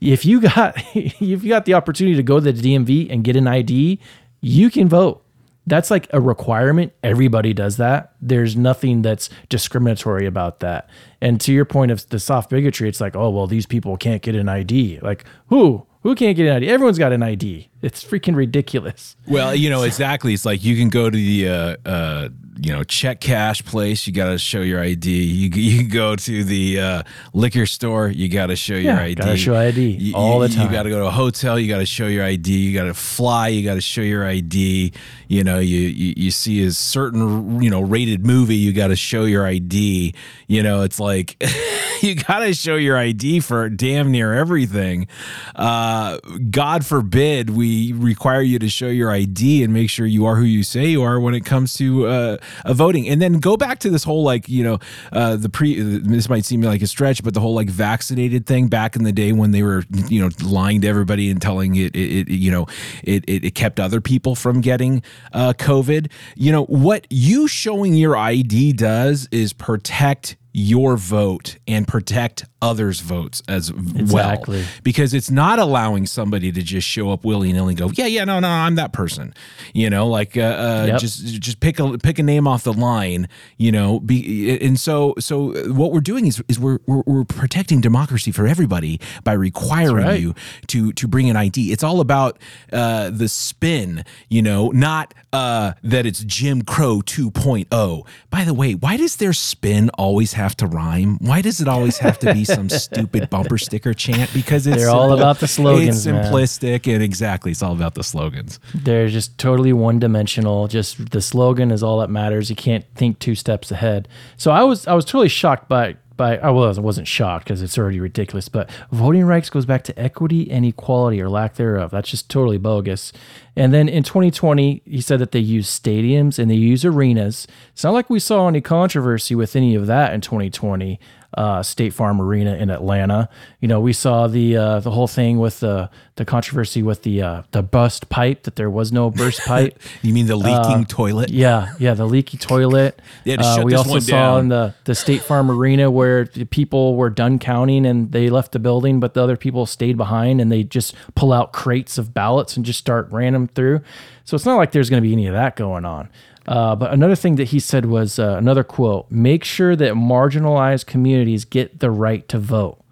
If 0.00 0.24
you 0.24 0.40
got 0.40 0.74
if 0.94 1.20
you 1.20 1.48
got 1.48 1.64
the 1.64 1.74
opportunity 1.74 2.16
to 2.16 2.22
go 2.22 2.40
to 2.40 2.52
the 2.52 2.74
DMV 2.74 3.10
and 3.10 3.24
get 3.24 3.36
an 3.36 3.46
ID, 3.46 4.00
you 4.40 4.70
can 4.70 4.88
vote. 4.88 5.24
That's 5.66 5.90
like 5.90 6.08
a 6.12 6.20
requirement. 6.20 6.92
Everybody 7.04 7.52
does 7.52 7.76
that. 7.76 8.14
There's 8.20 8.56
nothing 8.56 9.02
that's 9.02 9.30
discriminatory 9.48 10.26
about 10.26 10.60
that. 10.60 10.88
And 11.20 11.40
to 11.42 11.52
your 11.52 11.64
point 11.64 11.92
of 11.92 12.08
the 12.08 12.18
soft 12.18 12.50
bigotry, 12.50 12.88
it's 12.88 13.00
like, 13.00 13.14
oh 13.14 13.30
well, 13.30 13.46
these 13.46 13.66
people 13.66 13.96
can't 13.96 14.22
get 14.22 14.34
an 14.34 14.48
ID. 14.48 15.00
Like 15.00 15.24
who? 15.48 15.86
Who 16.02 16.14
can't 16.14 16.36
get 16.36 16.46
an 16.46 16.56
ID? 16.56 16.68
Everyone's 16.68 16.98
got 16.98 17.12
an 17.12 17.22
ID. 17.22 17.69
It's 17.82 18.04
freaking 18.04 18.36
ridiculous. 18.36 19.16
Well, 19.26 19.54
you 19.54 19.70
know, 19.70 19.82
exactly. 19.84 20.34
It's 20.34 20.44
like 20.44 20.62
you 20.64 20.76
can 20.76 20.88
go 20.90 21.08
to 21.08 21.16
the, 21.16 21.48
uh, 21.48 21.76
uh, 21.86 22.28
you 22.62 22.72
know, 22.74 22.84
check 22.84 23.20
cash 23.22 23.64
place. 23.64 24.06
You 24.06 24.12
got 24.12 24.30
to 24.32 24.38
show 24.38 24.60
your 24.60 24.82
ID. 24.82 25.08
You, 25.10 25.48
you 25.48 25.78
can 25.78 25.88
go 25.88 26.14
to 26.14 26.44
the 26.44 26.78
uh, 26.78 27.02
liquor 27.32 27.64
store. 27.64 28.08
You 28.08 28.28
got 28.28 28.46
to 28.48 28.56
show 28.56 28.74
your 28.74 28.92
Yeah, 28.96 29.00
ID. 29.02 29.14
gotta 29.14 29.36
show 29.38 29.56
ID 29.56 29.80
You- 29.92 30.14
all 30.14 30.40
the 30.40 30.48
time. 30.50 30.66
You 30.66 30.70
got 30.72 30.82
to 30.82 30.90
go 30.90 30.98
to 31.00 31.06
a 31.06 31.10
hotel. 31.10 31.58
You 31.58 31.68
got 31.68 31.78
to 31.78 31.86
show 31.86 32.06
your 32.06 32.22
ID. 32.24 32.52
You 32.54 32.74
got 32.78 32.84
to 32.84 32.92
fly. 32.94 33.48
You 33.48 33.64
got 33.64 33.74
to 33.76 33.80
show 33.80 34.02
your 34.02 34.26
ID. 34.26 34.92
You 35.28 35.44
know, 35.44 35.58
you, 35.58 35.78
you 35.78 36.14
you 36.16 36.30
see 36.32 36.62
a 36.64 36.72
certain 36.72 37.62
you 37.62 37.70
know 37.70 37.80
rated 37.80 38.26
movie. 38.26 38.56
You 38.56 38.72
got 38.74 38.88
to 38.88 38.96
show 38.96 39.24
your 39.24 39.46
ID. 39.46 40.12
You 40.48 40.62
know, 40.62 40.82
it's 40.82 40.98
like 41.00 41.40
you 42.02 42.16
got 42.16 42.40
to 42.40 42.52
show 42.52 42.74
your 42.76 42.98
ID 42.98 43.40
for 43.40 43.70
damn 43.70 44.10
near 44.10 44.34
everything. 44.34 45.06
Uh, 45.54 46.18
God 46.50 46.84
forbid 46.84 47.48
we 47.50 47.69
require 47.94 48.42
you 48.42 48.58
to 48.58 48.68
show 48.68 48.88
your 48.88 49.10
ID 49.10 49.62
and 49.62 49.72
make 49.72 49.90
sure 49.90 50.06
you 50.06 50.26
are 50.26 50.36
who 50.36 50.44
you 50.44 50.62
say 50.62 50.86
you 50.86 51.02
are 51.02 51.20
when 51.20 51.34
it 51.34 51.44
comes 51.44 51.74
to 51.74 52.06
uh, 52.06 52.36
voting. 52.66 53.08
And 53.08 53.20
then 53.20 53.34
go 53.34 53.56
back 53.56 53.78
to 53.80 53.90
this 53.90 54.04
whole 54.04 54.22
like 54.22 54.48
you 54.48 54.64
know 54.64 54.78
uh, 55.12 55.36
the 55.36 55.48
pre. 55.48 55.80
This 55.80 56.28
might 56.28 56.44
seem 56.44 56.62
like 56.62 56.82
a 56.82 56.86
stretch, 56.86 57.22
but 57.22 57.34
the 57.34 57.40
whole 57.40 57.54
like 57.54 57.68
vaccinated 57.68 58.46
thing 58.46 58.68
back 58.68 58.96
in 58.96 59.04
the 59.04 59.12
day 59.12 59.32
when 59.32 59.50
they 59.50 59.62
were 59.62 59.84
you 60.08 60.20
know 60.20 60.30
lying 60.42 60.80
to 60.82 60.88
everybody 60.88 61.30
and 61.30 61.40
telling 61.40 61.76
it, 61.76 61.94
it, 61.94 62.28
it 62.28 62.28
you 62.28 62.50
know 62.50 62.66
it, 63.04 63.24
it 63.28 63.44
it 63.44 63.54
kept 63.54 63.80
other 63.80 64.00
people 64.00 64.34
from 64.34 64.60
getting 64.60 65.02
uh, 65.32 65.52
COVID. 65.56 66.10
You 66.36 66.52
know 66.52 66.64
what 66.64 67.06
you 67.10 67.48
showing 67.48 67.94
your 67.94 68.16
ID 68.16 68.72
does 68.74 69.28
is 69.30 69.52
protect 69.52 70.36
your 70.52 70.96
vote 70.96 71.56
and 71.68 71.86
protect 71.86 72.44
others' 72.62 73.00
votes 73.00 73.42
as 73.48 73.70
Exactly. 73.70 74.58
well 74.58 74.68
because 74.82 75.14
it's 75.14 75.30
not 75.30 75.58
allowing 75.58 76.06
somebody 76.06 76.52
to 76.52 76.62
just 76.62 76.86
show 76.86 77.10
up 77.10 77.24
willy 77.24 77.52
nilly 77.52 77.70
and 77.72 77.78
go, 77.78 77.90
yeah, 77.94 78.06
yeah, 78.06 78.24
no, 78.24 78.40
no, 78.40 78.48
I'm 78.48 78.74
that 78.74 78.92
person. 78.92 79.32
You 79.72 79.88
know, 79.90 80.08
like 80.08 80.36
uh, 80.36 80.40
uh, 80.40 80.84
Yep. 80.88 81.00
just 81.00 81.24
just 81.40 81.60
pick 81.60 81.78
a 81.78 81.96
pick 81.98 82.18
a 82.18 82.22
name 82.22 82.46
off 82.48 82.64
the 82.64 82.72
line. 82.72 83.28
You 83.58 83.72
know, 83.72 84.00
be 84.00 84.58
and 84.60 84.78
so 84.78 85.14
so 85.18 85.52
what 85.72 85.92
we're 85.92 86.00
doing 86.00 86.26
is 86.26 86.42
is 86.48 86.58
we're 86.58 86.80
we're, 86.86 87.02
we're 87.06 87.24
protecting 87.24 87.80
democracy 87.80 88.32
for 88.32 88.46
everybody 88.46 89.00
by 89.24 89.32
requiring 89.32 90.06
right. 90.06 90.20
you 90.20 90.34
to 90.68 90.92
to 90.94 91.06
bring 91.08 91.30
an 91.30 91.36
ID. 91.36 91.72
It's 91.72 91.84
all 91.84 92.00
about 92.00 92.38
uh, 92.72 93.10
the 93.10 93.28
spin. 93.28 94.04
You 94.28 94.42
know, 94.42 94.68
not 94.70 95.14
uh, 95.32 95.72
that 95.82 96.06
it's 96.06 96.24
Jim 96.24 96.62
Crow 96.62 97.00
2.0. 97.00 98.06
By 98.30 98.44
the 98.44 98.54
way, 98.54 98.74
why 98.74 98.96
does 98.96 99.16
their 99.16 99.32
spin 99.32 99.90
always 99.90 100.32
have 100.32 100.39
to 100.56 100.66
rhyme? 100.66 101.16
Why 101.20 101.40
does 101.42 101.60
it 101.60 101.68
always 101.68 101.98
have 101.98 102.18
to 102.20 102.32
be 102.32 102.44
some 102.44 102.68
stupid 102.84 103.30
bumper 103.30 103.58
sticker 103.58 103.94
chant? 103.94 104.32
Because 104.32 104.66
it's 104.66 104.76
They're 104.78 104.90
all 104.90 105.12
about 105.12 105.38
the 105.40 105.48
slogans, 105.48 106.06
It's 106.06 106.06
man. 106.06 106.32
simplistic 106.32 106.92
and 106.92 107.02
exactly, 107.02 107.50
it's 107.52 107.62
all 107.62 107.72
about 107.72 107.94
the 107.94 108.02
slogans. 108.04 108.58
They're 108.74 109.08
just 109.08 109.38
totally 109.38 109.72
one 109.72 109.98
dimensional. 109.98 110.68
Just 110.68 111.10
the 111.10 111.20
slogan 111.22 111.70
is 111.70 111.82
all 111.82 111.98
that 112.00 112.10
matters. 112.10 112.50
You 112.50 112.56
can't 112.56 112.84
think 112.94 113.18
two 113.18 113.34
steps 113.34 113.70
ahead. 113.70 114.08
So 114.36 114.50
I 114.50 114.62
was 114.62 114.86
I 114.86 114.94
was 114.94 115.04
totally 115.04 115.28
shocked 115.28 115.68
by 115.68 115.96
by 116.20 116.36
I 116.36 116.50
was 116.50 116.78
I 116.78 116.82
wasn't 116.82 117.08
shocked 117.08 117.46
because 117.46 117.62
it's 117.62 117.78
already 117.78 117.98
ridiculous. 117.98 118.48
But 118.48 118.70
voting 118.92 119.24
rights 119.24 119.48
goes 119.48 119.64
back 119.64 119.82
to 119.84 119.98
equity 119.98 120.50
and 120.50 120.66
equality 120.66 121.20
or 121.20 121.30
lack 121.30 121.54
thereof. 121.54 121.90
That's 121.90 122.10
just 122.10 122.28
totally 122.28 122.58
bogus. 122.58 123.12
And 123.56 123.72
then 123.72 123.88
in 123.88 124.02
2020, 124.02 124.82
he 124.84 125.00
said 125.00 125.18
that 125.18 125.32
they 125.32 125.40
use 125.40 125.68
stadiums 125.68 126.38
and 126.38 126.50
they 126.50 126.54
use 126.54 126.84
arenas. 126.84 127.46
It's 127.72 127.82
not 127.82 127.94
like 127.94 128.10
we 128.10 128.20
saw 128.20 128.46
any 128.46 128.60
controversy 128.60 129.34
with 129.34 129.56
any 129.56 129.74
of 129.74 129.86
that 129.86 130.12
in 130.12 130.20
2020 130.20 131.00
uh, 131.34 131.62
State 131.62 131.92
Farm 131.94 132.20
Arena 132.20 132.54
in 132.56 132.70
Atlanta. 132.70 133.28
You 133.60 133.68
know, 133.68 133.80
we 133.80 133.92
saw 133.92 134.26
the 134.26 134.56
uh, 134.56 134.80
the 134.80 134.90
whole 134.90 135.06
thing 135.06 135.38
with 135.38 135.60
the 135.60 135.90
the 136.16 136.24
controversy 136.24 136.82
with 136.82 137.02
the 137.02 137.22
uh, 137.22 137.42
the 137.52 137.62
burst 137.62 138.08
pipe 138.08 138.42
that 138.42 138.56
there 138.56 138.68
was 138.70 138.90
no 138.92 139.10
burst 139.10 139.40
pipe. 139.46 139.78
You 140.02 140.12
mean 140.12 140.26
the 140.26 140.36
leaking 140.36 140.86
toilet? 140.86 141.30
Yeah, 141.30 141.72
yeah, 141.78 141.94
the 141.94 142.06
leaky 142.06 142.36
toilet. 142.36 143.00
They 143.24 143.32
had 143.32 143.40
to 143.40 143.46
Uh, 143.46 143.56
shut 143.56 143.64
we 143.64 143.70
this 143.72 143.78
also 143.78 143.90
one 143.92 144.00
saw 144.00 144.10
down. 144.10 144.40
in 144.40 144.48
the 144.48 144.74
the 144.84 144.94
State 144.94 145.22
Farm 145.22 145.50
Arena 145.50 145.90
where 145.90 146.24
the 146.24 146.44
people 146.46 146.96
were 146.96 147.10
done 147.10 147.38
counting 147.38 147.86
and 147.86 148.10
they 148.12 148.28
left 148.28 148.52
the 148.52 148.58
building, 148.58 148.98
but 149.00 149.14
the 149.14 149.22
other 149.22 149.36
people 149.36 149.66
stayed 149.66 149.96
behind 149.96 150.40
and 150.40 150.50
they 150.50 150.64
just 150.64 150.94
pull 151.14 151.32
out 151.32 151.52
crates 151.52 151.96
of 151.98 152.12
ballots 152.12 152.56
and 152.56 152.66
just 152.66 152.78
start 152.78 153.08
random 153.10 153.46
through. 153.48 153.80
So 154.24 154.34
it's 154.34 154.44
not 154.46 154.56
like 154.56 154.72
there's 154.72 154.90
going 154.90 155.02
to 155.02 155.06
be 155.06 155.12
any 155.12 155.26
of 155.26 155.34
that 155.34 155.56
going 155.56 155.84
on. 155.84 156.08
Uh, 156.50 156.74
but 156.74 156.92
another 156.92 157.14
thing 157.14 157.36
that 157.36 157.48
he 157.48 157.60
said 157.60 157.86
was 157.86 158.18
uh, 158.18 158.34
another 158.36 158.64
quote: 158.64 159.08
"Make 159.08 159.44
sure 159.44 159.76
that 159.76 159.94
marginalized 159.94 160.84
communities 160.86 161.44
get 161.44 161.78
the 161.78 161.92
right 161.92 162.28
to 162.28 162.38
vote." 162.38 162.82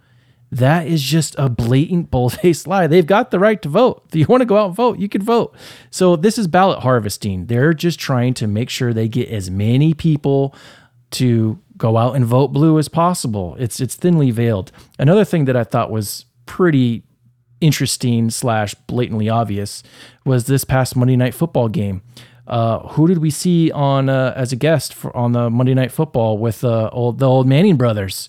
That 0.50 0.86
is 0.86 1.02
just 1.02 1.34
a 1.38 1.50
blatant 1.50 2.10
bull-faced 2.10 2.66
lie. 2.68 2.86
They've 2.86 3.04
got 3.04 3.30
the 3.30 3.38
right 3.38 3.60
to 3.60 3.68
vote. 3.68 4.04
If 4.08 4.14
you 4.14 4.26
want 4.28 4.40
to 4.42 4.46
go 4.46 4.56
out 4.56 4.68
and 4.68 4.76
vote, 4.76 4.98
you 4.98 5.08
can 5.08 5.20
vote. 5.20 5.54
So 5.90 6.16
this 6.16 6.38
is 6.38 6.46
ballot 6.46 6.78
harvesting. 6.78 7.46
They're 7.46 7.74
just 7.74 7.98
trying 7.98 8.32
to 8.34 8.46
make 8.46 8.70
sure 8.70 8.94
they 8.94 9.08
get 9.08 9.28
as 9.28 9.50
many 9.50 9.92
people 9.92 10.54
to 11.10 11.58
go 11.76 11.96
out 11.96 12.14
and 12.14 12.24
vote 12.24 12.48
blue 12.48 12.78
as 12.78 12.88
possible. 12.88 13.56
It's 13.58 13.80
it's 13.80 13.96
thinly 13.96 14.30
veiled. 14.30 14.70
Another 15.00 15.24
thing 15.24 15.46
that 15.46 15.56
I 15.56 15.64
thought 15.64 15.90
was 15.90 16.26
pretty 16.46 17.02
interesting 17.60 18.30
slash 18.30 18.74
blatantly 18.86 19.28
obvious 19.28 19.82
was 20.24 20.46
this 20.46 20.64
past 20.64 20.94
Monday 20.94 21.16
Night 21.16 21.34
Football 21.34 21.68
game. 21.68 22.02
Uh, 22.48 22.88
who 22.88 23.06
did 23.06 23.18
we 23.18 23.30
see 23.30 23.70
on 23.70 24.08
uh, 24.08 24.32
as 24.34 24.52
a 24.52 24.56
guest 24.56 24.94
for, 24.94 25.14
on 25.14 25.32
the 25.32 25.50
Monday 25.50 25.74
Night 25.74 25.92
Football 25.92 26.38
with 26.38 26.64
uh, 26.64 26.88
old, 26.92 27.18
the 27.18 27.26
old 27.26 27.46
Manning 27.46 27.76
brothers? 27.76 28.28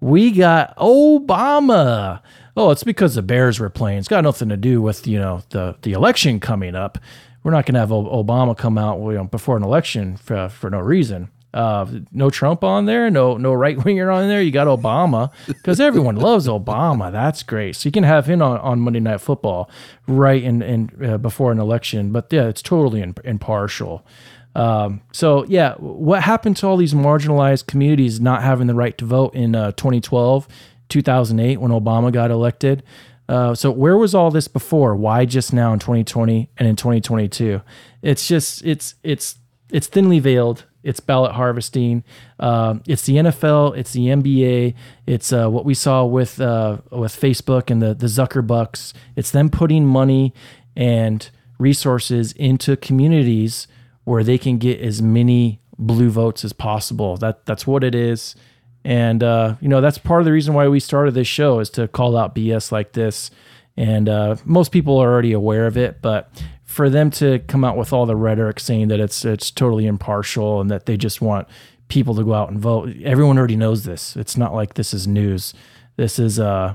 We 0.00 0.30
got 0.30 0.74
Obama. 0.76 2.22
Oh, 2.56 2.70
it's 2.70 2.82
because 2.82 3.14
the 3.14 3.22
Bears 3.22 3.60
were 3.60 3.68
playing. 3.68 3.98
It's 3.98 4.08
got 4.08 4.24
nothing 4.24 4.48
to 4.48 4.56
do 4.56 4.80
with 4.80 5.06
you 5.06 5.18
know 5.18 5.42
the 5.50 5.76
the 5.82 5.92
election 5.92 6.40
coming 6.40 6.74
up. 6.74 6.98
We're 7.42 7.52
not 7.52 7.66
going 7.66 7.74
to 7.74 7.80
have 7.80 7.90
Obama 7.90 8.56
come 8.56 8.76
out 8.76 9.00
you 9.00 9.12
know, 9.12 9.24
before 9.24 9.56
an 9.56 9.62
election 9.62 10.16
for, 10.16 10.48
for 10.48 10.70
no 10.70 10.80
reason. 10.80 11.30
Uh, 11.54 11.86
no 12.12 12.28
Trump 12.28 12.62
on 12.62 12.84
there, 12.84 13.10
no 13.10 13.36
no 13.38 13.52
right 13.52 13.82
winger 13.84 14.10
on 14.10 14.28
there. 14.28 14.42
You 14.42 14.50
got 14.50 14.66
Obama 14.66 15.32
because 15.46 15.80
everyone 15.80 16.16
loves 16.28 16.46
Obama. 16.46 17.10
That's 17.10 17.42
great. 17.42 17.76
So 17.76 17.88
you 17.88 17.92
can 17.92 18.04
have 18.04 18.26
him 18.26 18.42
on, 18.42 18.58
on 18.58 18.80
Monday 18.80 19.00
Night 19.00 19.20
Football 19.20 19.70
right 20.06 20.42
in, 20.42 20.60
in 20.62 20.90
uh, 21.02 21.18
before 21.18 21.50
an 21.50 21.58
election. 21.58 22.12
But 22.12 22.30
yeah, 22.30 22.48
it's 22.48 22.62
totally 22.62 23.00
in, 23.00 23.14
impartial. 23.24 24.04
Um, 24.54 25.02
so 25.12 25.44
yeah, 25.44 25.74
what 25.76 26.22
happened 26.22 26.56
to 26.58 26.66
all 26.66 26.76
these 26.76 26.94
marginalized 26.94 27.66
communities 27.66 28.20
not 28.20 28.42
having 28.42 28.66
the 28.66 28.74
right 28.74 28.96
to 28.98 29.04
vote 29.04 29.34
in 29.34 29.54
uh, 29.54 29.72
2012, 29.72 30.48
2008 30.88 31.60
when 31.60 31.70
Obama 31.70 32.12
got 32.12 32.30
elected? 32.30 32.82
Uh, 33.28 33.54
so 33.54 33.70
where 33.70 33.96
was 33.96 34.14
all 34.14 34.30
this 34.30 34.48
before? 34.48 34.96
Why 34.96 35.24
just 35.24 35.52
now 35.52 35.72
in 35.72 35.78
2020 35.78 36.50
and 36.56 36.68
in 36.68 36.76
2022? 36.76 37.60
It's 38.02 38.26
just 38.26 38.64
it's 38.64 38.94
it's 39.02 39.36
it's 39.70 39.86
thinly 39.86 40.18
veiled. 40.18 40.64
It's 40.88 41.00
ballot 41.00 41.32
harvesting. 41.32 42.02
Um, 42.40 42.82
it's 42.86 43.02
the 43.02 43.16
NFL. 43.16 43.76
It's 43.76 43.92
the 43.92 44.06
NBA. 44.06 44.74
It's 45.06 45.32
uh, 45.32 45.48
what 45.48 45.66
we 45.66 45.74
saw 45.74 46.04
with 46.04 46.40
uh, 46.40 46.78
with 46.90 47.12
Facebook 47.12 47.70
and 47.70 47.82
the 47.82 47.94
the 47.94 48.06
Zuckerbucks. 48.06 48.94
It's 49.14 49.30
them 49.30 49.50
putting 49.50 49.84
money 49.84 50.32
and 50.74 51.28
resources 51.58 52.32
into 52.32 52.76
communities 52.76 53.68
where 54.04 54.24
they 54.24 54.38
can 54.38 54.56
get 54.56 54.80
as 54.80 55.02
many 55.02 55.60
blue 55.78 56.08
votes 56.08 56.42
as 56.44 56.54
possible. 56.54 57.18
That 57.18 57.44
that's 57.44 57.66
what 57.66 57.84
it 57.84 57.94
is. 57.94 58.34
And 58.82 59.22
uh, 59.22 59.56
you 59.60 59.68
know 59.68 59.82
that's 59.82 59.98
part 59.98 60.22
of 60.22 60.24
the 60.24 60.32
reason 60.32 60.54
why 60.54 60.68
we 60.68 60.80
started 60.80 61.12
this 61.12 61.28
show 61.28 61.60
is 61.60 61.68
to 61.70 61.86
call 61.88 62.16
out 62.16 62.34
BS 62.34 62.72
like 62.72 62.92
this. 62.92 63.30
And 63.76 64.08
uh, 64.08 64.36
most 64.44 64.72
people 64.72 64.98
are 64.98 65.12
already 65.12 65.32
aware 65.32 65.66
of 65.66 65.76
it, 65.76 66.02
but 66.02 66.32
for 66.68 66.90
them 66.90 67.10
to 67.10 67.38
come 67.48 67.64
out 67.64 67.78
with 67.78 67.94
all 67.94 68.04
the 68.04 68.14
rhetoric 68.14 68.60
saying 68.60 68.88
that 68.88 69.00
it's 69.00 69.24
it's 69.24 69.50
totally 69.50 69.86
impartial 69.86 70.60
and 70.60 70.70
that 70.70 70.84
they 70.84 70.98
just 70.98 71.22
want 71.22 71.48
people 71.88 72.14
to 72.14 72.22
go 72.22 72.34
out 72.34 72.50
and 72.50 72.60
vote, 72.60 72.94
everyone 73.02 73.38
already 73.38 73.56
knows 73.56 73.84
this. 73.84 74.14
It's 74.16 74.36
not 74.36 74.54
like 74.54 74.74
this 74.74 74.92
is 74.92 75.08
news. 75.08 75.54
This 75.96 76.18
is 76.18 76.38
uh, 76.38 76.74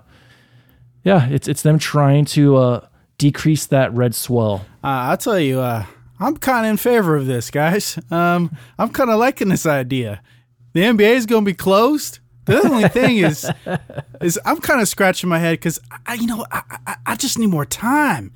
yeah, 1.03 1.29
it's 1.29 1.47
it's 1.47 1.61
them 1.61 1.77
trying 1.77 2.25
to 2.25 2.57
uh, 2.57 2.87
decrease 3.19 3.67
that 3.67 3.93
red 3.93 4.15
swell. 4.15 4.65
Uh, 4.83 5.13
I'll 5.13 5.17
tell 5.17 5.39
you, 5.39 5.59
uh, 5.59 5.85
I'm 6.19 6.37
kind 6.37 6.65
of 6.65 6.71
in 6.71 6.77
favor 6.77 7.15
of 7.15 7.27
this, 7.27 7.51
guys. 7.51 7.99
Um, 8.09 8.57
I'm 8.79 8.89
kind 8.89 9.11
of 9.11 9.19
liking 9.19 9.49
this 9.49 9.67
idea. 9.67 10.23
The 10.73 10.81
NBA 10.81 11.11
is 11.17 11.27
going 11.27 11.45
to 11.45 11.51
be 11.51 11.53
closed. 11.55 12.17
The 12.45 12.61
only 12.61 12.89
thing 12.89 13.17
is, 13.17 13.49
is 14.21 14.39
I'm 14.45 14.59
kind 14.59 14.81
of 14.81 14.87
scratching 14.87 15.29
my 15.29 15.39
head 15.39 15.53
because 15.53 15.79
I, 16.05 16.15
you 16.15 16.27
know, 16.27 16.45
I, 16.51 16.61
I, 16.85 16.95
I 17.05 17.15
just 17.15 17.39
need 17.39 17.47
more 17.47 17.65
time. 17.65 18.33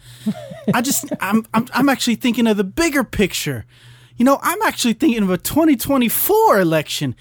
I 0.73 0.81
just, 0.81 1.05
I'm, 1.19 1.45
I'm, 1.53 1.67
I'm 1.73 1.89
actually 1.89 2.15
thinking 2.15 2.47
of 2.47 2.57
the 2.57 2.63
bigger 2.63 3.03
picture. 3.03 3.65
You 4.15 4.25
know, 4.25 4.39
I'm 4.41 4.61
actually 4.63 4.93
thinking 4.93 5.23
of 5.23 5.29
a 5.29 5.37
2024 5.37 6.59
election. 6.59 7.15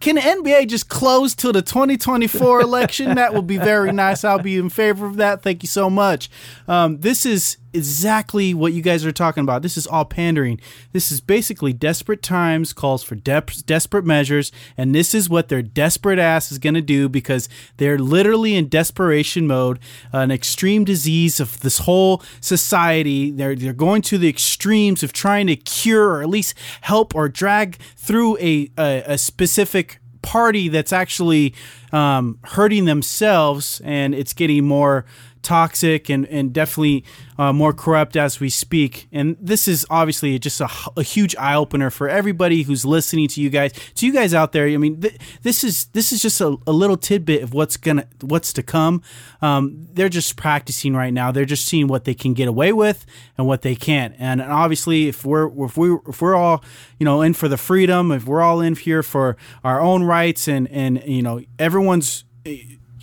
Can 0.00 0.16
NBA 0.16 0.68
just 0.68 0.88
close 0.88 1.34
till 1.34 1.52
the 1.52 1.62
2024 1.62 2.60
election? 2.60 3.14
That 3.14 3.32
would 3.32 3.46
be 3.46 3.56
very 3.56 3.92
nice. 3.92 4.24
I'll 4.24 4.38
be 4.38 4.56
in 4.56 4.68
favor 4.68 5.06
of 5.06 5.16
that. 5.16 5.42
Thank 5.42 5.62
you 5.62 5.68
so 5.68 5.88
much. 5.88 6.28
Um, 6.68 7.00
this 7.00 7.24
is 7.24 7.56
exactly 7.74 8.54
what 8.54 8.72
you 8.72 8.80
guys 8.80 9.04
are 9.04 9.12
talking 9.12 9.42
about. 9.42 9.62
This 9.62 9.76
is 9.76 9.86
all 9.86 10.04
pandering. 10.04 10.60
This 10.92 11.10
is 11.10 11.20
basically 11.20 11.72
desperate 11.72 12.22
times 12.22 12.72
calls 12.72 13.02
for 13.02 13.14
de- 13.16 13.42
desperate 13.66 14.04
measures, 14.04 14.52
and 14.76 14.94
this 14.94 15.14
is 15.14 15.28
what 15.28 15.48
their 15.48 15.62
desperate 15.62 16.18
ass 16.18 16.52
is 16.52 16.58
going 16.58 16.74
to 16.74 16.80
do 16.80 17.08
because 17.08 17.48
they're 17.76 17.98
literally 17.98 18.54
in 18.54 18.68
desperation 18.68 19.46
mode. 19.46 19.78
an 20.12 20.30
extreme 20.30 20.84
disease 20.84 21.40
of 21.40 21.60
this 21.60 21.78
whole 21.78 22.22
society. 22.40 23.30
They're 23.30 23.56
they're 23.56 23.72
going 23.72 24.02
to 24.02 24.18
the 24.18 24.28
extremes 24.28 25.02
of 25.02 25.12
trying 25.12 25.48
to 25.48 25.56
cure 25.56 26.14
or 26.14 26.22
at 26.22 26.28
least 26.28 26.54
help 26.82 27.14
or 27.14 27.28
drag 27.28 27.76
through 27.96 28.38
a 28.38 28.70
a, 28.78 29.02
a 29.06 29.18
specific 29.18 29.98
party 30.22 30.68
that's 30.68 30.92
actually 30.92 31.54
um, 31.92 32.38
hurting 32.44 32.86
themselves 32.86 33.80
and 33.84 34.14
it's 34.14 34.32
getting 34.32 34.64
more 34.64 35.04
toxic 35.44 36.08
and, 36.08 36.26
and 36.26 36.52
definitely 36.52 37.04
uh, 37.38 37.52
more 37.52 37.72
corrupt 37.72 38.16
as 38.16 38.40
we 38.40 38.48
speak. 38.48 39.06
And 39.12 39.36
this 39.40 39.68
is 39.68 39.86
obviously 39.90 40.38
just 40.38 40.60
a, 40.60 40.68
a 40.96 41.02
huge 41.02 41.36
eye 41.36 41.54
opener 41.54 41.90
for 41.90 42.08
everybody 42.08 42.62
who's 42.62 42.84
listening 42.84 43.28
to 43.28 43.40
you 43.40 43.50
guys. 43.50 43.72
To 43.96 44.06
you 44.06 44.12
guys 44.12 44.34
out 44.34 44.52
there, 44.52 44.66
I 44.66 44.76
mean, 44.76 45.00
th- 45.00 45.16
this 45.42 45.62
is 45.62 45.86
this 45.86 46.12
is 46.12 46.22
just 46.22 46.40
a, 46.40 46.56
a 46.66 46.72
little 46.72 46.96
tidbit 46.96 47.42
of 47.42 47.54
what's 47.54 47.76
gonna 47.76 48.06
what's 48.20 48.52
to 48.54 48.62
come. 48.62 49.02
Um, 49.42 49.86
they're 49.92 50.08
just 50.08 50.36
practicing 50.36 50.94
right 50.94 51.12
now. 51.12 51.30
They're 51.30 51.44
just 51.44 51.66
seeing 51.66 51.86
what 51.86 52.04
they 52.04 52.14
can 52.14 52.34
get 52.34 52.48
away 52.48 52.72
with 52.72 53.04
and 53.36 53.46
what 53.46 53.62
they 53.62 53.74
can't. 53.74 54.14
And, 54.18 54.40
and 54.40 54.52
obviously, 54.52 55.08
if 55.08 55.24
we're 55.24 55.48
if 55.64 55.76
we 55.76 55.96
if 56.08 56.22
we're 56.22 56.34
all 56.34 56.64
you 56.98 57.04
know 57.04 57.22
in 57.22 57.34
for 57.34 57.48
the 57.48 57.58
freedom, 57.58 58.10
if 58.10 58.26
we're 58.26 58.42
all 58.42 58.60
in 58.60 58.74
here 58.74 59.02
for 59.02 59.36
our 59.62 59.80
own 59.80 60.04
rights 60.04 60.48
and 60.48 60.68
and 60.70 61.02
you 61.06 61.22
know 61.22 61.40
everyone's 61.58 62.24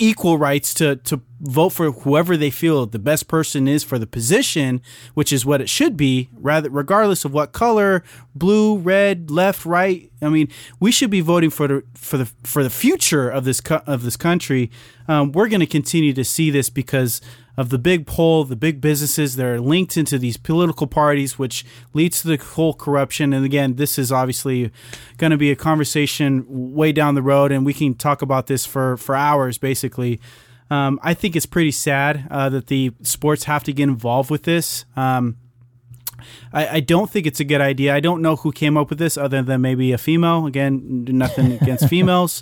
equal 0.01 0.37
rights 0.37 0.73
to 0.73 0.95
to 0.97 1.21
vote 1.41 1.69
for 1.69 1.91
whoever 1.91 2.35
they 2.35 2.49
feel 2.49 2.85
the 2.85 2.99
best 2.99 3.27
person 3.27 3.67
is 3.67 3.83
for 3.83 3.97
the 3.97 4.07
position, 4.07 4.81
which 5.13 5.31
is 5.31 5.45
what 5.45 5.61
it 5.61 5.69
should 5.69 5.95
be, 5.95 6.29
rather 6.33 6.69
regardless 6.69 7.23
of 7.23 7.33
what 7.33 7.51
color, 7.51 8.03
blue, 8.35 8.77
red, 8.77 9.31
left, 9.31 9.65
right. 9.65 10.11
I 10.21 10.29
mean, 10.29 10.49
we 10.79 10.91
should 10.91 11.09
be 11.09 11.21
voting 11.21 11.51
for 11.51 11.67
the 11.67 11.83
for 11.93 12.17
the 12.17 12.25
for 12.43 12.63
the 12.63 12.69
future 12.69 13.29
of 13.29 13.45
this 13.45 13.61
co- 13.61 13.83
of 13.85 14.03
this 14.03 14.17
country. 14.17 14.71
Um, 15.07 15.31
we're 15.31 15.49
going 15.49 15.61
to 15.61 15.67
continue 15.67 16.13
to 16.13 16.23
see 16.23 16.49
this 16.49 16.69
because 16.69 17.21
of 17.57 17.69
the 17.69 17.77
big 17.77 18.07
pull, 18.07 18.43
the 18.43 18.55
big 18.55 18.79
businesses 18.81 19.35
that 19.35 19.45
are 19.45 19.59
linked 19.59 19.97
into 19.97 20.17
these 20.17 20.37
political 20.37 20.87
parties, 20.87 21.37
which 21.37 21.65
leads 21.93 22.21
to 22.21 22.27
the 22.29 22.37
whole 22.37 22.73
corruption. 22.73 23.33
And 23.33 23.45
again, 23.45 23.75
this 23.75 23.99
is 23.99 24.11
obviously 24.11 24.71
going 25.17 25.31
to 25.31 25.37
be 25.37 25.51
a 25.51 25.55
conversation 25.55 26.45
way 26.47 26.91
down 26.91 27.15
the 27.15 27.21
road, 27.21 27.51
and 27.51 27.65
we 27.65 27.73
can 27.73 27.93
talk 27.93 28.21
about 28.21 28.47
this 28.47 28.65
for 28.65 28.97
for 28.97 29.15
hours, 29.15 29.57
basically. 29.57 30.19
Um, 30.69 31.01
I 31.03 31.13
think 31.13 31.35
it's 31.35 31.45
pretty 31.45 31.71
sad 31.71 32.27
uh, 32.31 32.47
that 32.47 32.67
the 32.67 32.93
sports 33.03 33.43
have 33.43 33.63
to 33.65 33.73
get 33.73 33.83
involved 33.83 34.31
with 34.31 34.43
this. 34.43 34.85
Um, 34.95 35.35
I, 36.53 36.67
I, 36.67 36.79
don't 36.79 37.09
think 37.09 37.25
it's 37.25 37.41
a 37.41 37.43
good 37.43 37.59
idea. 37.59 37.93
I 37.93 37.99
don't 37.99 38.21
know 38.21 38.37
who 38.37 38.53
came 38.53 38.77
up 38.77 38.89
with 38.89 38.97
this 38.97 39.17
other 39.17 39.41
than 39.41 39.59
maybe 39.59 39.91
a 39.91 39.97
female. 39.97 40.45
Again, 40.45 41.05
nothing 41.09 41.51
against 41.61 41.89
females. 41.89 42.41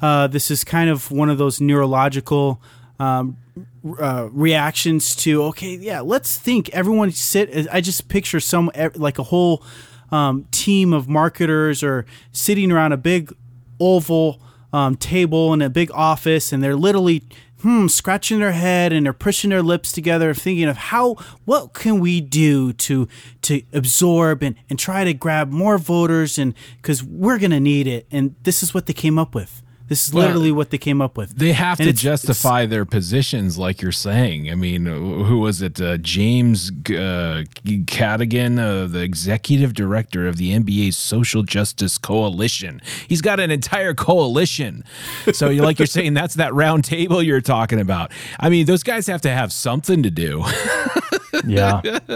Uh, 0.00 0.28
this 0.28 0.50
is 0.50 0.64
kind 0.64 0.88
of 0.88 1.10
one 1.10 1.28
of 1.28 1.36
those 1.36 1.60
neurological 1.60 2.62
um, 2.98 3.36
uh, 4.00 4.28
reactions 4.32 5.14
to, 5.16 5.42
okay, 5.44 5.76
yeah, 5.76 6.00
let's 6.00 6.38
think. 6.38 6.68
Everyone 6.70 7.10
sit. 7.12 7.68
I 7.70 7.80
just 7.80 8.08
picture 8.08 8.40
some, 8.40 8.70
like 8.94 9.18
a 9.18 9.24
whole 9.24 9.62
um, 10.10 10.46
team 10.50 10.92
of 10.92 11.08
marketers 11.08 11.82
or 11.82 12.06
sitting 12.32 12.72
around 12.72 12.92
a 12.92 12.96
big 12.96 13.32
oval 13.80 14.40
um, 14.72 14.96
table 14.96 15.52
in 15.52 15.62
a 15.62 15.70
big 15.70 15.90
office 15.92 16.52
and 16.52 16.62
they're 16.62 16.76
literally 16.76 17.22
hmm, 17.62 17.86
scratching 17.88 18.38
their 18.38 18.52
head 18.52 18.92
and 18.92 19.06
they're 19.06 19.12
pushing 19.12 19.50
their 19.50 19.62
lips 19.62 19.90
together, 19.92 20.32
thinking 20.34 20.68
of 20.68 20.76
how 20.76 21.14
what 21.44 21.72
can 21.74 21.98
we 22.00 22.20
do 22.20 22.72
to 22.74 23.08
to 23.42 23.62
absorb 23.72 24.42
and, 24.42 24.56
and 24.70 24.78
try 24.78 25.04
to 25.04 25.12
grab 25.12 25.50
more 25.50 25.78
voters 25.78 26.38
and 26.38 26.54
because 26.76 27.02
we're 27.02 27.38
gonna 27.38 27.60
need 27.60 27.86
it. 27.86 28.06
And 28.10 28.34
this 28.42 28.62
is 28.62 28.74
what 28.74 28.86
they 28.86 28.92
came 28.92 29.18
up 29.18 29.34
with. 29.34 29.62
This 29.88 30.06
is 30.08 30.14
literally 30.14 30.52
what 30.52 30.70
they 30.70 30.78
came 30.78 31.00
up 31.00 31.16
with. 31.16 31.36
They 31.36 31.52
have 31.52 31.80
And 31.80 31.88
to 31.88 31.92
justify 31.94 32.66
their 32.66 32.84
positions, 32.84 33.56
like 33.56 33.80
you're 33.80 33.90
saying. 33.90 34.50
I 34.50 34.54
mean, 34.54 34.84
who 34.84 35.38
was 35.38 35.62
it? 35.62 35.80
Uh, 35.80 35.96
James 35.96 36.70
uh, 36.90 37.44
Cadogan, 37.86 38.58
uh, 38.58 38.86
the 38.86 39.00
executive 39.00 39.72
director 39.72 40.28
of 40.28 40.36
the 40.36 40.52
NBA's 40.52 40.96
Social 40.96 41.42
Justice 41.42 41.96
Coalition. 41.96 42.82
He's 43.08 43.22
got 43.22 43.40
an 43.40 43.50
entire 43.50 43.94
coalition. 43.94 44.84
So, 45.32 45.48
you 45.48 45.62
like 45.62 45.78
you're 45.78 45.86
saying, 45.86 46.14
that's 46.14 46.34
that 46.34 46.52
round 46.52 46.84
table 46.84 47.22
you're 47.22 47.40
talking 47.40 47.80
about. 47.80 48.12
I 48.38 48.50
mean, 48.50 48.66
those 48.66 48.82
guys 48.82 49.06
have 49.06 49.22
to 49.22 49.30
have 49.30 49.52
something 49.52 50.02
to 50.02 50.10
do. 50.10 50.44
Yeah. 51.46 51.80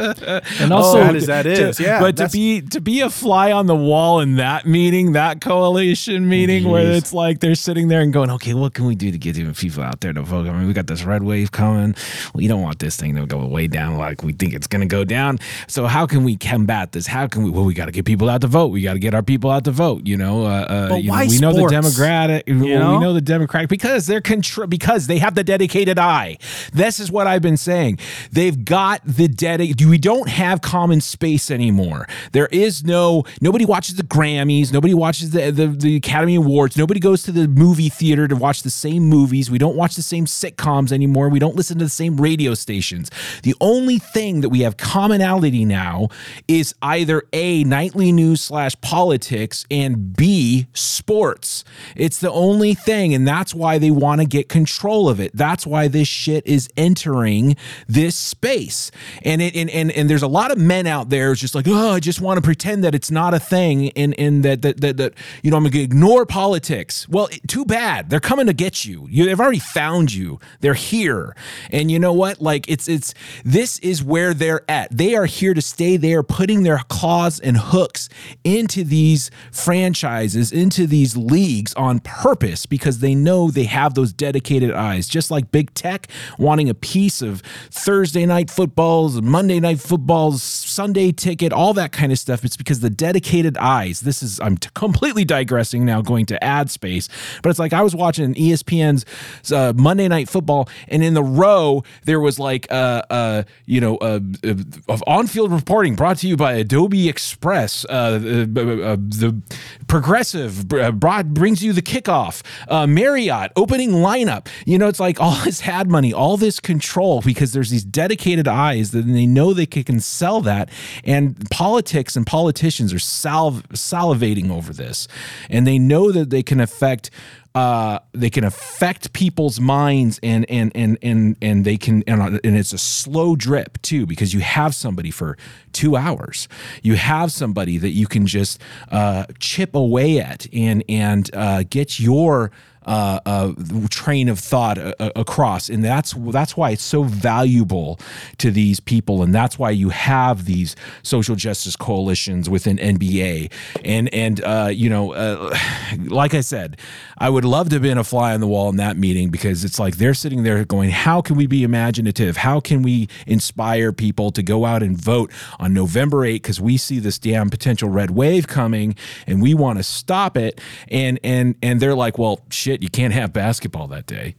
and 0.61 0.73
also, 0.73 0.99
sad 1.03 1.17
as 1.17 1.27
that 1.27 1.47
is, 1.47 1.77
to- 1.77 1.83
yeah. 1.83 2.01
But 2.01 2.17
to 2.19 2.29
be 2.29 2.61
to 2.63 2.81
be 2.81 3.01
a 3.01 3.11
fly 3.11 3.53
on 3.53 3.67
the 3.67 3.75
wall 3.77 4.21
in 4.21 4.37
that 4.37 4.67
meeting, 4.67 5.13
that 5.13 5.41
coalition 5.41 6.29
meeting, 6.29 6.69
where 6.69 6.93
it's 6.93 7.13
like 7.13 7.41
they're 7.41 7.55
sitting 7.55 7.89
there 7.89 8.01
and 8.01 8.13
going, 8.13 8.31
"Okay, 8.31 8.55
what 8.55 8.75
can 8.75 8.87
we 8.87 8.95
do 8.95 9.11
to 9.11 9.19
get 9.19 9.39
even 9.39 9.55
people 9.55 9.83
out 9.83 10.01
there 10.01 10.13
to 10.13 10.23
vote? 10.23 10.47
I 10.47 10.53
mean, 10.53 10.67
we 10.67 10.73
got 10.73 10.87
this 10.87 11.05
red 11.05 11.23
wave 11.23 11.53
coming. 11.53 11.95
We 12.35 12.47
don't 12.49 12.63
want 12.63 12.79
this 12.79 12.97
thing 12.97 13.15
to 13.17 13.27
go 13.27 13.45
way 13.47 13.67
down 13.67 13.97
like 13.99 14.23
we 14.23 14.33
think 14.33 14.55
it's 14.55 14.67
going 14.67 14.81
to 14.81 14.87
go 14.87 15.05
down. 15.05 15.39
So 15.69 15.87
how 15.87 16.07
can 16.07 16.25
we 16.25 16.37
combat 16.37 16.93
this? 16.93 17.07
How 17.07 17.27
can 17.27 17.43
we? 17.43 17.51
Well, 17.51 17.65
we 17.65 17.75
got 17.75 17.87
to 17.87 17.93
get 17.93 18.05
people 18.05 18.29
out 18.29 18.41
to 18.43 18.47
vote. 18.47 18.69
We 18.69 18.83
got 18.83 18.95
to 18.95 18.99
get 18.99 19.15
our 19.15 19.23
people 19.23 19.51
out 19.51 19.65
to 19.65 19.71
vote. 19.71 20.07
You 20.07 20.17
know, 20.17 20.45
uh, 20.45 20.49
uh, 20.49 20.89
But 20.89 21.03
you 21.03 21.09
know, 21.09 21.15
why 21.15 21.27
we 21.27 21.39
know 21.39 21.53
the? 21.53 21.63
Democratic. 21.73 22.45
well, 22.47 22.57
know? 22.57 22.93
We 22.93 22.99
know 23.05 23.13
the 23.13 23.21
Democratic 23.21 23.69
because 23.71 24.07
they're 24.07 24.21
contr- 24.21 24.69
because 24.69 25.07
they 25.07 25.19
have 25.19 25.35
the 25.35 25.45
dedicated 25.45 25.99
eye. 25.99 26.39
This 26.73 27.01
is 27.01 27.11
what 27.11 27.27
I've 27.27 27.43
been 27.43 27.57
saying. 27.57 27.99
They've 28.31 28.65
got 28.65 29.01
the 29.17 29.29
dedicated. 29.29 29.89
We 29.89 29.99
don't 29.99 30.29
have 30.29 30.61
common 30.61 31.01
space 31.01 31.51
anymore. 31.51 32.07
There 32.33 32.47
is 32.47 32.85
no 32.85 33.25
nobody 33.41 33.65
watches 33.65 33.97
the 33.97 34.03
Grammys. 34.03 34.73
Nobody 34.73 34.95
watches 34.95 35.31
the, 35.31 35.51
the 35.51 35.67
the 35.69 35.97
Academy 35.97 36.37
Awards. 36.37 36.77
Nobody 36.77 37.01
goes 37.01 37.23
to 37.25 37.33
the 37.33 37.49
movie 37.49 37.89
theater 37.89 38.29
to 38.29 38.37
watch 38.37 38.63
the 38.63 38.71
same 38.71 39.05
movies. 39.05 39.51
We 39.51 39.59
don't 39.59 39.77
watch 39.77 39.95
the 39.97 40.03
same 40.03 40.27
sitcoms 40.27 40.93
anymore. 40.93 41.29
We 41.29 41.39
don't 41.39 41.57
listen 41.57 41.79
to 41.79 41.85
the 41.85 41.91
same 41.91 42.17
radio 42.17 42.55
stations. 42.55 43.11
The 43.43 43.55
only 43.61 43.99
thing 43.99 44.41
that 44.41 44.49
we 44.49 44.61
have 44.61 44.77
commonality 44.77 45.65
now 45.65 46.09
is 46.49 46.75
either 46.83 47.23
a 47.33 47.65
nightly 47.65 48.13
news 48.13 48.43
slash 48.43 48.75
politics 48.81 49.65
and 49.71 50.17
b 50.17 50.67
sports. 50.73 51.65
It's 51.97 52.19
the 52.19 52.31
only 52.31 52.75
thing, 52.75 53.15
and 53.15 53.27
that's 53.27 53.55
why 53.55 53.79
they 53.79 53.91
want 53.91 54.21
to 54.21 54.27
get 54.27 54.49
control 54.49 55.09
of 55.09 55.21
it. 55.21 55.31
That's 55.35 55.67
why 55.67 55.89
this 55.89 56.09
shit 56.09 56.47
is 56.47 56.69
entering 56.77 57.57
this 57.89 58.17
space. 58.17 58.91
And 59.23 59.41
it 59.43 59.55
and 59.57 59.71
and, 59.71 59.91
and 59.93 60.09
there's 60.11 60.23
a 60.23 60.29
lot 60.29 60.51
of 60.51 60.59
men 60.59 60.87
out 60.87 61.09
there 61.11 61.29
who's 61.29 61.41
just 61.41 61.55
like, 61.55 61.67
oh, 61.69 61.93
I 61.93 62.01
just 62.01 62.21
want 62.21 62.39
to 62.39 62.43
pretend 62.43 62.85
that 62.85 62.95
it's 62.95 63.11
not 63.11 63.35
a 63.35 63.39
thing, 63.41 63.91
and 63.91 64.19
and 64.19 64.45
that 64.45 64.63
that 64.63 64.81
that, 64.81 64.97
that 64.99 65.15
you 65.43 65.51
know 65.51 65.57
I'm 65.57 65.65
gonna 65.65 65.79
ignore 65.83 66.27
politics. 66.27 67.09
Well, 67.09 67.27
it- 67.27 67.41
too 67.49 67.65
bad. 67.65 68.09
They're 68.09 68.21
coming 68.21 68.47
to 68.47 68.53
get 68.55 68.85
you. 68.85 69.07
you. 69.11 69.27
They've 69.27 69.39
already 69.41 69.59
found 69.59 70.13
you. 70.15 70.39
They're 70.61 70.75
here, 70.75 71.35
and 71.71 71.91
you 71.91 71.99
know 71.99 72.13
what? 72.13 72.41
Like 72.41 72.69
it's 72.69 72.89
it's 72.89 73.15
this 73.45 73.79
is 73.81 74.03
where 74.03 74.33
they're 74.35 74.63
at. 74.71 74.97
They 74.97 75.15
are 75.15 75.27
here 75.27 75.55
to 75.55 75.61
stay. 75.63 75.97
They 75.97 76.15
are 76.15 76.23
putting 76.23 76.63
their 76.63 76.79
claws 76.89 77.41
and 77.41 77.57
hooks 77.57 78.09
into 78.45 78.85
these 78.85 79.31
franchises, 79.51 80.53
into 80.53 80.87
these 80.87 81.17
leagues 81.17 81.73
on 81.75 81.99
purpose 82.01 82.67
because 82.67 82.99
they 83.01 83.15
know 83.15 83.51
they 83.51 83.65
have 83.65 83.95
those 83.95 84.13
dedicated 84.13 84.71
eyes. 84.73 85.09
Just 85.09 85.31
like 85.31 85.51
big 85.51 85.73
tech 85.75 86.09
wanting 86.39 86.69
a 86.69 86.75
piece 86.75 87.23
of 87.23 87.41
Thursday 87.71 88.27
night 88.27 88.51
footballs, 88.93 89.23
Monday 89.23 89.59
night 89.59 89.81
footballs, 89.81 90.43
Sunday 90.43 91.13
ticket, 91.13 91.51
all 91.51 91.73
that 91.73 91.93
kind 91.93 92.13
of 92.13 92.19
stuff. 92.19 92.45
It's 92.45 92.59
because 92.59 92.81
the 92.81 92.91
dedicated 92.91 93.57
eyes. 93.57 94.01
This 94.01 94.23
is 94.23 94.39
I'm 94.41 94.59
t- 94.59 94.69
completely 94.75 95.25
digressing 95.25 95.87
now, 95.87 96.03
going 96.03 96.27
to 96.27 96.45
ad 96.45 96.71
space, 96.71 97.09
but 97.43 97.49
it's 97.49 97.59
like 97.59 97.73
I 97.73 97.81
was 97.81 97.97
watching 97.97 98.35
ESPN's 98.35 99.07
uh, 99.51 99.73
Monday 99.75 100.09
Night 100.09 100.29
Football, 100.29 100.69
and 100.89 101.03
in 101.03 101.15
the 101.15 101.23
row 101.23 101.85
there 102.05 102.21
was 102.21 102.39
like 102.39 102.71
uh 102.71 103.03
uh 103.09 103.43
you 103.65 103.81
know 103.81 103.97
uh, 103.97 104.21
uh 104.45 104.99
on-field 105.07 105.53
reporting 105.53 105.97
brought 105.97 106.19
to 106.19 106.29
you 106.29 106.37
by 106.37 106.53
Adobe 106.53 107.09
Express. 107.09 107.87
Uh, 107.87 107.93
uh, 107.93 108.19
the 108.19 109.41
Progressive 109.89 110.69
brought 110.69 111.29
brings 111.33 111.63
you 111.63 111.73
the 111.73 111.83
kickoff. 111.83 112.43
Marriott 112.87 113.53
opening 113.57 113.93
lineup. 113.93 114.49
You 114.67 114.77
know, 114.79 114.89
it's 114.89 115.01
like 115.01 115.19
all 115.19 115.37
this 115.45 115.67
ad 115.67 115.91
money, 115.91 116.13
all 116.13 116.37
this 116.37 116.61
control 116.61 117.23
because 117.23 117.53
there's 117.53 117.71
these 117.71 117.85
dedicated 117.85 118.47
eyes 118.47 118.82
that 118.91 119.03
they 119.03 119.27
know 119.27 119.55
they 119.55 119.67
can 119.67 120.01
sell 120.01 120.41
that, 120.43 120.69
and 121.05 121.49
politics 121.51 122.17
and 122.17 122.27
politicians 122.27 122.93
are 122.93 122.97
salv- 122.97 123.63
salivating 123.69 124.51
over 124.51 124.73
this, 124.73 125.09
and 125.49 125.67
they 125.67 125.79
know 125.79 126.11
that 126.13 126.31
they 126.31 126.43
can 126.43 126.61
affect 126.61 127.11
uh, 127.55 127.99
they 128.13 128.31
can 128.31 128.45
affect 128.45 129.13
people's 129.13 129.61
minds 129.61 130.19
and 130.23 130.49
and 130.51 130.73
and 130.75 130.97
and 131.03 131.37
and 131.43 131.65
they 131.65 131.77
can 131.77 132.03
and, 132.07 132.41
and 132.43 132.57
it's 132.57 132.73
a 132.73 132.79
slow 132.79 133.37
drip 133.37 133.81
too 133.83 134.07
because 134.07 134.33
you 134.33 134.41
have 134.41 134.75
somebody 134.75 135.11
for 135.11 135.37
two 135.73 135.97
hours. 135.97 136.49
You 136.83 136.95
have 136.95 137.31
somebody 137.31 137.77
that 137.79 137.91
you 137.91 138.07
can 138.07 138.27
just 138.27 138.61
uh, 138.91 139.27
chip 139.39 139.75
away 139.75 140.19
at 140.19 140.47
and 140.53 140.83
and 140.89 141.31
uh, 141.35 141.65
get 141.69 142.01
your 142.01 142.51
uh, 142.87 143.21
uh, 143.25 143.53
train 143.91 144.29
of 144.29 144.39
thought 144.39 144.79
uh, 144.79 144.95
uh, 144.99 145.11
across, 145.17 145.69
and 145.69 145.85
that's 145.85 146.13
that's 146.13 146.57
why 146.57 146.71
it's 146.71 146.83
so 146.83 147.03
valuable 147.03 147.99
to 148.39 148.51
these 148.51 148.81
people, 148.81 149.23
and 149.23 149.35
that's 149.35 149.59
why 149.59 149.71
you 149.71 149.91
have 149.91 150.45
these 150.45 150.77
social 151.03 151.37
justice 151.37 151.77
coalitions 151.77 152.49
within 152.49 152.79
NBA, 152.79 153.53
and 153.85 154.13
and 154.13 154.43
uh, 154.45 154.71
you 154.73 154.89
know, 154.89 155.13
uh, 155.13 155.57
like 155.99 156.35
I 156.35 156.41
said, 156.41 156.79
I 157.19 157.31
would 157.31 157.45
love 157.45 157.69
to 157.71 157.77
have 157.77 157.83
been 157.83 157.99
a 157.99 158.05
fly 158.05 158.35
on 158.35 158.41
the 158.41 158.49
wall 158.49 158.69
in 158.69 158.77
that 158.77 158.97
meeting 158.97 159.31
because 159.31 159.65
it's 159.65 159.79
like 159.79 159.97
they're 159.97 160.15
sitting 160.15 160.43
there 160.43 160.65
going, 160.65 160.91
how 160.91 161.21
can 161.21 161.37
we 161.37 161.47
be 161.47 161.63
imaginative? 161.63 162.37
How 162.39 162.61
can 162.61 162.83
we 162.83 163.09
inspire 163.27 163.93
people 163.93 164.31
to 164.33 164.43
go 164.43 164.65
out 164.65 164.83
and 164.83 164.97
vote 164.97 165.31
on 165.59 165.73
November 165.75 166.19
8th 166.19 166.35
because 166.35 166.61
we 166.61 166.77
see 166.77 166.99
this 166.99 167.19
damn 167.19 167.51
potential 167.51 167.89
red 167.89 168.11
wave 168.11 168.47
coming 168.49 168.97
and 169.27 169.41
we 169.41 169.55
want 169.55 169.79
to 169.79 169.83
stop 169.83 170.37
it, 170.37 170.61
and 170.89 171.19
and 171.23 171.55
and 171.63 171.81
they're 171.81 171.95
like, 171.95 172.19
well, 172.19 172.41
shit 172.51 172.72
you 172.81 172.89
can't 172.89 173.13
have 173.13 173.33
basketball 173.33 173.89
that 173.89 174.07
day. 174.07 174.37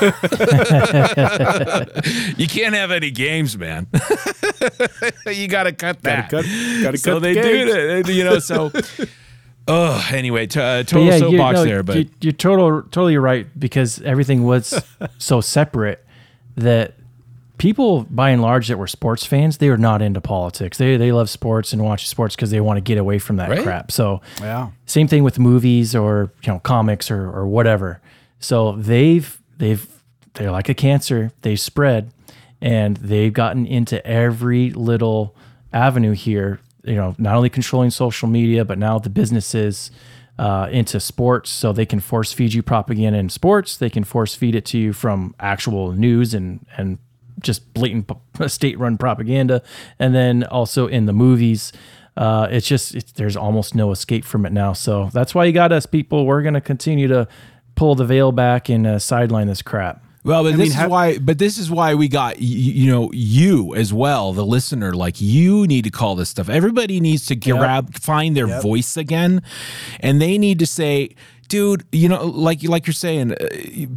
you 2.36 2.46
can't 2.48 2.74
have 2.74 2.90
any 2.90 3.10
games, 3.10 3.56
man. 3.56 3.86
you 5.26 5.48
got 5.48 5.64
to 5.64 5.72
cut 5.72 6.02
that. 6.02 6.30
cut- 6.30 6.44
gotta 6.82 6.98
so 6.98 7.14
cut 7.14 7.22
they 7.22 7.34
the 7.34 7.42
do 7.42 7.66
games. 7.66 8.08
it, 8.08 8.14
you 8.14 8.24
know. 8.24 8.38
So, 8.38 8.70
oh, 9.68 10.08
anyway, 10.12 10.46
t- 10.46 10.60
uh, 10.60 10.82
total 10.82 11.06
yeah, 11.06 11.14
you- 11.14 11.18
soapbox 11.20 11.54
no, 11.56 11.64
there, 11.64 11.82
but 11.82 11.96
you, 11.96 12.08
you're 12.20 12.32
total, 12.32 12.82
totally 12.82 13.16
right 13.16 13.46
because 13.58 14.00
everything 14.02 14.44
was 14.44 14.82
so 15.18 15.40
separate 15.40 16.04
that 16.56 16.94
people, 17.58 18.04
by 18.10 18.30
and 18.30 18.42
large, 18.42 18.68
that 18.68 18.78
were 18.78 18.86
sports 18.86 19.24
fans, 19.24 19.58
they 19.58 19.68
were 19.70 19.76
not 19.78 20.02
into 20.02 20.20
politics. 20.20 20.78
They 20.78 20.96
they 20.96 21.12
love 21.12 21.30
sports 21.30 21.72
and 21.72 21.82
watch 21.82 22.08
sports 22.08 22.34
because 22.36 22.50
they 22.50 22.60
want 22.60 22.76
to 22.78 22.80
get 22.80 22.98
away 22.98 23.18
from 23.18 23.36
that 23.36 23.50
Right. 23.50 23.62
crap. 23.62 23.90
So 23.92 24.20
Yeah. 24.40 24.68
same 24.86 25.08
thing 25.08 25.22
with 25.24 25.38
movies 25.38 25.94
or 25.94 26.32
you 26.44 26.52
know 26.52 26.58
comics 26.60 27.10
or 27.10 27.30
or 27.30 27.46
whatever. 27.46 28.00
So 28.40 28.72
they've 28.72 29.38
they've 29.58 29.86
they're 30.34 30.50
like 30.50 30.68
a 30.68 30.74
cancer. 30.74 31.30
They 31.42 31.54
spread, 31.56 32.10
and 32.60 32.96
they've 32.98 33.32
gotten 33.32 33.66
into 33.66 34.04
every 34.06 34.70
little 34.70 35.34
avenue 35.72 36.12
here. 36.12 36.58
You 36.82 36.96
know, 36.96 37.14
not 37.18 37.36
only 37.36 37.48
controlling 37.50 37.90
social 37.90 38.28
media, 38.28 38.64
but 38.64 38.76
now 38.78 38.98
the 38.98 39.08
businesses 39.10 39.90
uh, 40.38 40.68
into 40.72 40.98
sports, 40.98 41.48
so 41.50 41.72
they 41.72 41.86
can 41.86 42.00
force 42.00 42.32
feed 42.32 42.52
you 42.52 42.62
propaganda 42.62 43.18
in 43.18 43.28
sports. 43.28 43.76
They 43.76 43.88
can 43.88 44.02
force 44.04 44.34
feed 44.34 44.54
it 44.56 44.64
to 44.66 44.78
you 44.78 44.92
from 44.92 45.34
actual 45.38 45.92
news 45.92 46.34
and 46.34 46.66
and 46.76 46.98
just 47.40 47.72
blatant 47.74 48.10
state 48.46 48.78
run 48.78 48.96
propaganda, 48.98 49.62
and 49.98 50.14
then 50.14 50.44
also 50.44 50.86
in 50.86 51.06
the 51.06 51.12
movies. 51.12 51.72
Uh, 52.16 52.46
it's 52.50 52.66
just 52.68 52.94
it's, 52.94 53.10
there's 53.12 53.36
almost 53.36 53.74
no 53.74 53.90
escape 53.90 54.24
from 54.24 54.46
it 54.46 54.52
now. 54.52 54.72
So 54.72 55.10
that's 55.12 55.34
why 55.34 55.46
you 55.46 55.52
got 55.52 55.72
us 55.72 55.84
people. 55.84 56.26
We're 56.26 56.42
gonna 56.42 56.60
continue 56.60 57.08
to 57.08 57.26
pull 57.74 57.96
the 57.96 58.04
veil 58.04 58.30
back 58.30 58.68
and 58.68 58.86
uh, 58.86 58.98
sideline 59.00 59.48
this 59.48 59.62
crap. 59.62 60.00
Well, 60.22 60.42
but 60.42 60.52
this 60.52 60.58
mean, 60.58 60.66
is 60.68 60.74
how- 60.74 60.88
why. 60.88 61.18
But 61.18 61.38
this 61.38 61.58
is 61.58 61.70
why 61.70 61.94
we 61.94 62.08
got 62.08 62.40
you, 62.40 62.72
you 62.72 62.90
know 62.90 63.10
you 63.12 63.74
as 63.74 63.92
well, 63.92 64.32
the 64.32 64.46
listener. 64.46 64.94
Like 64.94 65.20
you 65.20 65.66
need 65.66 65.84
to 65.84 65.90
call 65.90 66.14
this 66.14 66.30
stuff. 66.30 66.48
Everybody 66.48 66.98
needs 67.00 67.26
to 67.26 67.36
grab, 67.36 67.94
find 67.94 68.36
their 68.36 68.60
voice 68.60 68.96
again, 68.96 69.42
and 70.00 70.22
they 70.22 70.38
need 70.38 70.60
to 70.60 70.66
say, 70.66 71.14
"Dude, 71.48 71.84
you 71.92 72.08
know, 72.08 72.26
like 72.26 72.62
like 72.64 72.86
you're 72.86 72.94
saying, 72.94 73.32
uh, 73.32 73.36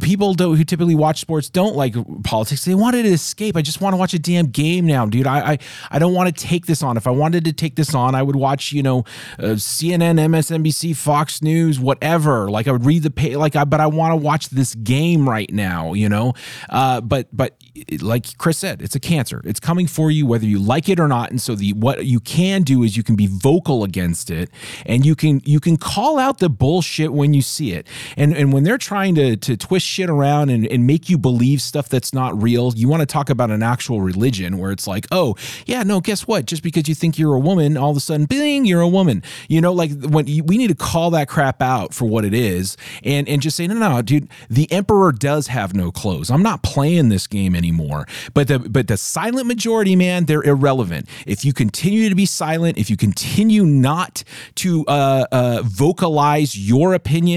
people 0.00 0.34
who 0.34 0.64
typically 0.64 0.94
watch 0.94 1.20
sports 1.20 1.48
don't 1.48 1.76
like 1.76 1.94
politics. 2.24 2.64
They 2.64 2.74
wanted 2.74 3.04
to 3.04 3.10
escape. 3.10 3.56
I 3.56 3.62
just 3.62 3.80
want 3.80 3.94
to 3.94 3.96
watch 3.96 4.14
a 4.14 4.18
damn 4.18 4.46
game 4.46 4.86
now, 4.86 5.06
dude. 5.06 5.26
I 5.26 5.52
I, 5.52 5.58
I 5.90 5.98
don't 5.98 6.14
want 6.14 6.34
to 6.34 6.46
take 6.46 6.66
this 6.66 6.82
on. 6.82 6.96
If 6.96 7.06
I 7.06 7.10
wanted 7.10 7.44
to 7.44 7.52
take 7.52 7.76
this 7.76 7.94
on, 7.94 8.14
I 8.14 8.22
would 8.22 8.36
watch, 8.36 8.72
you 8.72 8.82
know, 8.82 9.00
uh, 9.38 9.56
CNN, 9.56 10.18
MSNBC, 10.20 10.96
Fox 10.96 11.42
News, 11.42 11.80
whatever. 11.80 12.50
Like 12.50 12.68
I 12.68 12.72
would 12.72 12.84
read 12.84 13.02
the 13.02 13.10
pay. 13.10 13.36
Like 13.36 13.56
I, 13.56 13.64
but 13.64 13.80
I 13.80 13.86
want 13.86 14.12
to 14.12 14.16
watch 14.16 14.50
this 14.50 14.74
game 14.74 15.28
right 15.28 15.50
now. 15.52 15.92
You 15.94 16.08
know, 16.08 16.34
uh, 16.68 17.00
but 17.00 17.28
but 17.32 17.56
like 18.00 18.36
Chris 18.38 18.58
said, 18.58 18.82
it's 18.82 18.94
a 18.94 19.00
cancer. 19.00 19.40
It's 19.44 19.60
coming 19.60 19.86
for 19.86 20.10
you 20.10 20.26
whether 20.26 20.46
you 20.46 20.58
like 20.58 20.88
it 20.88 21.00
or 21.00 21.08
not. 21.08 21.30
And 21.30 21.40
so 21.40 21.54
the 21.54 21.72
what 21.72 22.04
you 22.04 22.20
can 22.20 22.62
do 22.62 22.82
is 22.82 22.96
you 22.96 23.02
can 23.02 23.16
be 23.16 23.26
vocal 23.26 23.84
against 23.84 24.30
it, 24.30 24.50
and 24.86 25.04
you 25.04 25.14
can 25.14 25.40
you 25.44 25.60
can 25.60 25.76
call 25.76 26.18
out 26.18 26.38
the 26.38 26.48
bullshit 26.48 27.12
when 27.12 27.34
you 27.34 27.37
you 27.38 27.42
see 27.42 27.72
it. 27.72 27.86
And 28.16 28.36
and 28.36 28.52
when 28.52 28.64
they're 28.64 28.78
trying 28.78 29.14
to 29.14 29.36
to 29.36 29.56
twist 29.56 29.86
shit 29.86 30.10
around 30.10 30.50
and, 30.50 30.66
and 30.66 30.86
make 30.86 31.08
you 31.08 31.16
believe 31.16 31.62
stuff 31.62 31.88
that's 31.88 32.12
not 32.12 32.40
real, 32.42 32.72
you 32.74 32.88
want 32.88 33.00
to 33.00 33.06
talk 33.06 33.30
about 33.30 33.50
an 33.50 33.62
actual 33.62 34.02
religion 34.02 34.58
where 34.58 34.72
it's 34.72 34.86
like, 34.86 35.06
oh 35.10 35.36
yeah, 35.66 35.82
no, 35.84 36.00
guess 36.00 36.26
what? 36.26 36.46
Just 36.46 36.62
because 36.62 36.88
you 36.88 36.94
think 36.94 37.18
you're 37.18 37.34
a 37.34 37.40
woman, 37.40 37.76
all 37.76 37.90
of 37.90 37.96
a 37.96 38.00
sudden, 38.00 38.26
bing, 38.26 38.66
you're 38.66 38.80
a 38.80 38.88
woman. 38.88 39.22
You 39.48 39.60
know, 39.60 39.72
like 39.72 39.92
when 40.02 40.26
you, 40.26 40.44
we 40.44 40.58
need 40.58 40.68
to 40.68 40.74
call 40.74 41.10
that 41.12 41.28
crap 41.28 41.62
out 41.62 41.94
for 41.94 42.06
what 42.06 42.24
it 42.24 42.34
is, 42.34 42.76
and 43.04 43.28
and 43.28 43.40
just 43.40 43.56
say, 43.56 43.66
no, 43.66 43.74
no, 43.74 43.88
no, 43.88 44.02
dude, 44.02 44.28
the 44.50 44.70
emperor 44.72 45.12
does 45.12 45.46
have 45.46 45.74
no 45.74 45.90
clothes. 45.90 46.30
I'm 46.30 46.42
not 46.42 46.62
playing 46.62 47.08
this 47.08 47.26
game 47.26 47.54
anymore. 47.54 48.06
But 48.34 48.48
the 48.48 48.58
but 48.58 48.88
the 48.88 48.96
silent 48.96 49.46
majority, 49.46 49.94
man, 49.96 50.26
they're 50.26 50.42
irrelevant. 50.42 51.08
If 51.26 51.44
you 51.44 51.52
continue 51.52 52.08
to 52.08 52.14
be 52.14 52.26
silent, 52.26 52.78
if 52.78 52.90
you 52.90 52.96
continue 52.96 53.64
not 53.64 54.24
to 54.56 54.84
uh, 54.86 55.26
uh, 55.30 55.62
vocalize 55.64 56.56
your 56.58 56.94
opinion, 56.94 57.27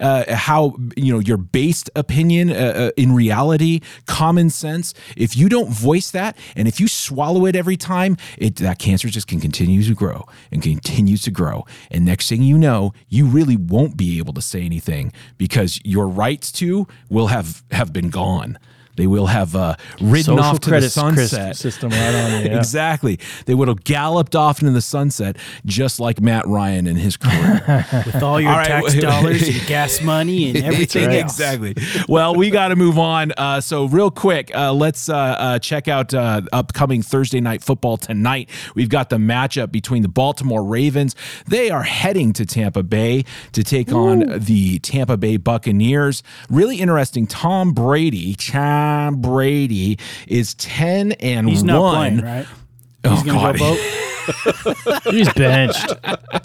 uh, 0.00 0.34
how 0.34 0.76
you 0.96 1.12
know 1.12 1.18
your 1.18 1.36
based 1.36 1.90
opinion 1.96 2.50
uh, 2.50 2.54
uh, 2.54 2.90
in 2.96 3.14
reality, 3.14 3.80
common 4.06 4.50
sense. 4.50 4.94
If 5.16 5.36
you 5.36 5.48
don't 5.48 5.70
voice 5.70 6.10
that, 6.10 6.36
and 6.56 6.68
if 6.68 6.80
you 6.80 6.88
swallow 6.88 7.46
it 7.46 7.56
every 7.56 7.76
time, 7.76 8.16
it 8.36 8.56
that 8.56 8.78
cancer 8.78 9.08
just 9.08 9.26
can 9.26 9.40
continue 9.40 9.82
to 9.82 9.94
grow 9.94 10.24
and 10.52 10.62
continues 10.62 11.22
to 11.22 11.30
grow. 11.30 11.64
And 11.90 12.04
next 12.04 12.28
thing 12.28 12.42
you 12.42 12.58
know, 12.58 12.92
you 13.08 13.26
really 13.26 13.56
won't 13.56 13.96
be 13.96 14.18
able 14.18 14.34
to 14.34 14.42
say 14.42 14.62
anything 14.62 15.12
because 15.36 15.80
your 15.84 16.08
rights 16.08 16.52
to 16.52 16.86
will 17.08 17.28
have 17.28 17.62
have 17.70 17.92
been 17.92 18.10
gone. 18.10 18.58
They 18.98 19.06
will 19.06 19.26
have 19.26 19.54
uh, 19.56 19.76
ridden 20.00 20.24
Social 20.24 20.40
off 20.40 20.60
to 20.60 20.70
the 20.70 20.90
sunset. 20.90 21.56
system 21.68 21.90
right 21.90 22.14
on 22.14 22.30
you. 22.32 22.38
Yeah. 22.48 22.56
exactly. 22.58 23.18
They 23.46 23.54
would 23.54 23.68
have 23.68 23.84
galloped 23.84 24.34
off 24.34 24.60
into 24.60 24.72
the 24.72 24.80
sunset, 24.80 25.36
just 25.66 26.00
like 26.00 26.20
Matt 26.20 26.46
Ryan 26.46 26.86
and 26.86 26.98
his 26.98 27.16
crew. 27.16 27.30
with 28.06 28.22
all 28.22 28.40
your 28.40 28.50
All 28.50 28.56
right, 28.58 28.66
tax 28.66 28.94
dollars 28.94 29.48
and 29.48 29.66
gas 29.66 30.00
money 30.02 30.48
and 30.50 30.58
everything 30.64 31.04
else. 31.10 31.32
exactly. 31.38 31.74
Well, 32.08 32.34
we 32.34 32.50
got 32.50 32.68
to 32.68 32.76
move 32.76 32.98
on. 32.98 33.32
Uh, 33.36 33.60
so, 33.60 33.86
real 33.86 34.10
quick, 34.10 34.50
uh, 34.54 34.72
let's 34.72 35.08
uh, 35.08 35.16
uh, 35.16 35.58
check 35.58 35.88
out 35.88 36.12
uh, 36.14 36.42
upcoming 36.52 37.02
Thursday 37.02 37.40
night 37.40 37.62
football 37.62 37.96
tonight. 37.96 38.48
We've 38.74 38.88
got 38.88 39.10
the 39.10 39.16
matchup 39.16 39.70
between 39.70 40.02
the 40.02 40.08
Baltimore 40.08 40.64
Ravens. 40.64 41.14
They 41.46 41.70
are 41.70 41.82
heading 41.82 42.32
to 42.34 42.46
Tampa 42.46 42.82
Bay 42.82 43.24
to 43.52 43.62
take 43.62 43.92
on 43.92 44.24
the 44.38 44.78
Tampa 44.80 45.16
Bay 45.16 45.36
Buccaneers. 45.36 46.22
Really 46.50 46.76
interesting. 46.78 47.26
Tom 47.26 47.72
Brady, 47.72 48.34
Tom 48.88 49.20
Brady, 49.20 49.98
is 50.26 50.54
ten 50.54 51.12
and 51.12 51.48
He's 51.48 51.62
not 51.62 51.80
one. 51.82 52.20
playing, 52.20 52.20
right? 52.24 52.46
Oh, 53.04 53.10
He's 53.14 53.22
gonna 53.22 53.58
go 53.58 53.58
vote. 53.58 55.04
He's 55.10 55.32
benched. 55.32 55.90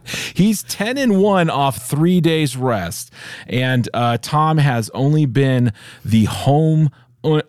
He's 0.35 0.63
10 0.63 0.97
and 0.97 1.21
1 1.21 1.49
off 1.49 1.81
three 1.85 2.21
days 2.21 2.55
rest. 2.55 3.11
And 3.47 3.89
uh, 3.93 4.17
Tom 4.21 4.57
has 4.57 4.89
only 4.93 5.25
been 5.25 5.73
the 6.05 6.23
home 6.25 6.83
u- 6.83 6.89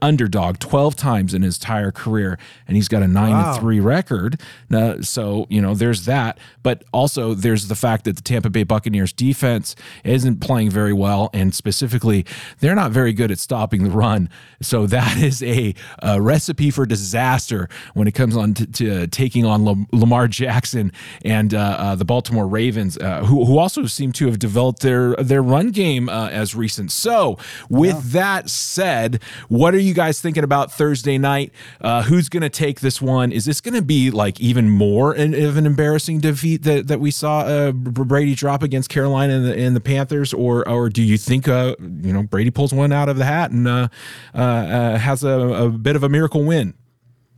underdog 0.00 0.58
12 0.58 0.94
times 0.96 1.34
in 1.34 1.42
his 1.42 1.56
entire 1.56 1.90
career. 1.90 2.38
And 2.68 2.76
he's 2.76 2.88
got 2.88 3.02
a 3.02 3.08
9 3.08 3.30
Wow. 3.32 3.52
and 3.52 3.60
3 3.60 3.80
record. 3.80 4.40
Uh, 4.72 5.02
so, 5.02 5.46
you 5.48 5.60
know, 5.60 5.74
there's 5.74 6.04
that. 6.04 6.38
But 6.62 6.84
also, 6.92 7.34
there's 7.34 7.68
the 7.68 7.74
fact 7.74 8.04
that 8.04 8.16
the 8.16 8.22
Tampa 8.22 8.50
Bay 8.50 8.62
Buccaneers 8.62 9.12
defense 9.12 9.74
isn't 10.04 10.40
playing 10.40 10.70
very 10.70 10.92
well. 10.92 11.30
And 11.32 11.54
specifically, 11.54 12.24
they're 12.60 12.74
not 12.74 12.90
very 12.92 13.12
good 13.12 13.30
at 13.30 13.38
stopping 13.38 13.84
the 13.84 13.90
run. 13.90 14.28
So, 14.60 14.86
that 14.86 15.16
is 15.18 15.42
a, 15.42 15.74
a 16.02 16.20
recipe 16.20 16.70
for 16.70 16.86
disaster 16.86 17.68
when 17.94 18.06
it 18.06 18.12
comes 18.12 18.36
on 18.36 18.54
to, 18.54 18.66
to 18.66 19.06
taking 19.08 19.44
on 19.44 19.86
Lamar 19.92 20.28
Jackson 20.28 20.92
and 21.24 21.52
uh, 21.54 21.58
uh, 21.58 21.94
the 21.94 22.04
Baltimore 22.04 22.46
Ravens, 22.46 22.96
uh, 22.98 23.24
who, 23.24 23.44
who 23.44 23.58
also 23.58 23.86
seem 23.86 24.12
to 24.12 24.26
have 24.26 24.38
developed 24.38 24.80
their 24.80 25.14
their 25.16 25.42
run 25.42 25.70
game 25.70 26.08
uh, 26.08 26.28
as 26.28 26.54
recent. 26.54 26.92
So, 26.92 27.38
with 27.68 28.12
that 28.12 28.50
said, 28.50 29.20
what 29.48 29.63
are 29.72 29.78
you 29.78 29.94
guys 29.94 30.20
thinking 30.20 30.42
about 30.42 30.72
Thursday 30.72 31.16
night? 31.16 31.52
Uh, 31.80 32.02
who's 32.02 32.28
going 32.28 32.42
to 32.42 32.50
take 32.50 32.80
this 32.80 33.00
one? 33.00 33.30
Is 33.30 33.44
this 33.44 33.60
going 33.60 33.74
to 33.74 33.82
be 33.82 34.10
like 34.10 34.40
even 34.40 34.68
more 34.68 35.12
an, 35.12 35.32
of 35.32 35.56
an 35.56 35.64
embarrassing 35.64 36.18
defeat 36.18 36.64
that, 36.64 36.88
that 36.88 36.98
we 36.98 37.12
saw 37.12 37.40
uh, 37.42 37.72
Brady 37.72 38.34
drop 38.34 38.62
against 38.62 38.90
Carolina 38.90 39.34
and 39.34 39.46
the, 39.46 39.56
and 39.56 39.76
the 39.76 39.80
Panthers, 39.80 40.34
or 40.34 40.68
or 40.68 40.88
do 40.88 41.02
you 41.02 41.16
think 41.16 41.48
uh, 41.48 41.76
you 41.80 42.12
know 42.12 42.24
Brady 42.24 42.50
pulls 42.50 42.74
one 42.74 42.92
out 42.92 43.08
of 43.08 43.16
the 43.16 43.24
hat 43.24 43.52
and 43.52 43.68
uh, 43.68 43.88
uh, 44.34 44.38
uh, 44.38 44.98
has 44.98 45.22
a, 45.22 45.30
a 45.30 45.70
bit 45.70 45.96
of 45.96 46.02
a 46.02 46.08
miracle 46.08 46.44
win? 46.44 46.74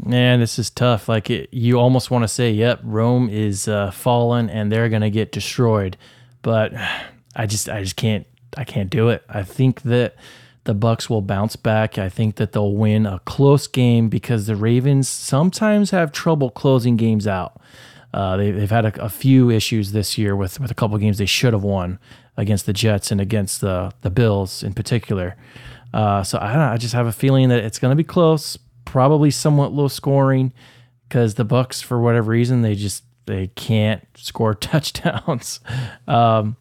Man, 0.02 0.40
this 0.40 0.58
is 0.58 0.70
tough. 0.70 1.08
Like 1.08 1.30
it, 1.30 1.48
you 1.52 1.78
almost 1.78 2.10
want 2.10 2.24
to 2.24 2.28
say, 2.28 2.50
"Yep, 2.50 2.80
Rome 2.82 3.28
is 3.28 3.68
uh, 3.68 3.90
fallen 3.90 4.50
and 4.50 4.72
they're 4.72 4.88
gonna 4.88 5.10
get 5.10 5.32
destroyed," 5.32 5.96
but 6.42 6.72
I 7.36 7.46
just, 7.46 7.68
I 7.68 7.82
just 7.82 7.96
can't, 7.96 8.26
I 8.56 8.64
can't 8.64 8.88
do 8.88 9.10
it. 9.10 9.22
I 9.28 9.42
think 9.42 9.82
that 9.82 10.16
the 10.66 10.74
Bucks 10.74 11.08
will 11.08 11.22
bounce 11.22 11.56
back. 11.56 11.96
I 11.96 12.08
think 12.08 12.36
that 12.36 12.52
they'll 12.52 12.74
win 12.74 13.06
a 13.06 13.20
close 13.20 13.66
game 13.66 14.08
because 14.08 14.46
the 14.46 14.56
Ravens 14.56 15.08
sometimes 15.08 15.90
have 15.90 16.12
trouble 16.12 16.50
closing 16.50 16.96
games 16.96 17.26
out. 17.26 17.60
Uh, 18.12 18.36
they, 18.36 18.50
they've 18.50 18.70
had 18.70 18.84
a, 18.84 19.04
a 19.04 19.08
few 19.08 19.50
issues 19.50 19.92
this 19.92 20.18
year 20.18 20.36
with 20.36 20.60
with 20.60 20.70
a 20.70 20.74
couple 20.74 20.96
games 20.98 21.18
they 21.18 21.26
should 21.26 21.52
have 21.52 21.62
won 21.62 21.98
against 22.36 22.66
the 22.66 22.72
Jets 22.72 23.10
and 23.10 23.20
against 23.20 23.60
the 23.60 23.92
the 24.02 24.10
Bills 24.10 24.62
in 24.62 24.74
particular. 24.74 25.36
Uh, 25.94 26.22
so 26.22 26.38
I 26.38 26.48
don't 26.48 26.58
know, 26.58 26.72
I 26.72 26.76
just 26.76 26.94
have 26.94 27.06
a 27.06 27.12
feeling 27.12 27.48
that 27.48 27.64
it's 27.64 27.78
going 27.78 27.90
to 27.90 27.96
be 27.96 28.04
close, 28.04 28.58
probably 28.84 29.30
somewhat 29.30 29.72
low 29.72 29.88
scoring, 29.88 30.52
because 31.08 31.34
the 31.34 31.44
Bucks 31.44 31.80
for 31.80 32.00
whatever 32.00 32.30
reason 32.30 32.62
they 32.62 32.74
just 32.74 33.04
they 33.26 33.48
can't 33.48 34.04
score 34.14 34.54
touchdowns. 34.70 35.60
Um, 36.08 36.56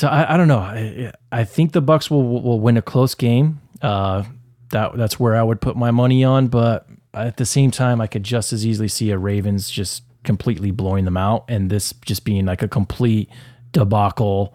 so 0.00 0.08
I, 0.08 0.32
I 0.32 0.36
don't 0.38 0.48
know. 0.48 0.60
I, 0.60 1.12
I 1.30 1.44
think 1.44 1.72
the 1.72 1.82
Bucks 1.82 2.10
will 2.10 2.26
will 2.40 2.58
win 2.58 2.78
a 2.78 2.82
close 2.82 3.14
game. 3.14 3.60
Uh, 3.82 4.24
that 4.70 4.96
that's 4.96 5.20
where 5.20 5.36
I 5.36 5.42
would 5.42 5.60
put 5.60 5.76
my 5.76 5.90
money 5.90 6.24
on. 6.24 6.48
But 6.48 6.86
at 7.12 7.36
the 7.36 7.44
same 7.44 7.70
time, 7.70 8.00
I 8.00 8.06
could 8.06 8.22
just 8.22 8.50
as 8.54 8.64
easily 8.64 8.88
see 8.88 9.10
a 9.10 9.18
Ravens 9.18 9.70
just 9.70 10.04
completely 10.24 10.70
blowing 10.70 11.04
them 11.04 11.18
out, 11.18 11.44
and 11.48 11.68
this 11.68 11.92
just 12.06 12.24
being 12.24 12.46
like 12.46 12.62
a 12.62 12.68
complete 12.68 13.28
debacle, 13.72 14.54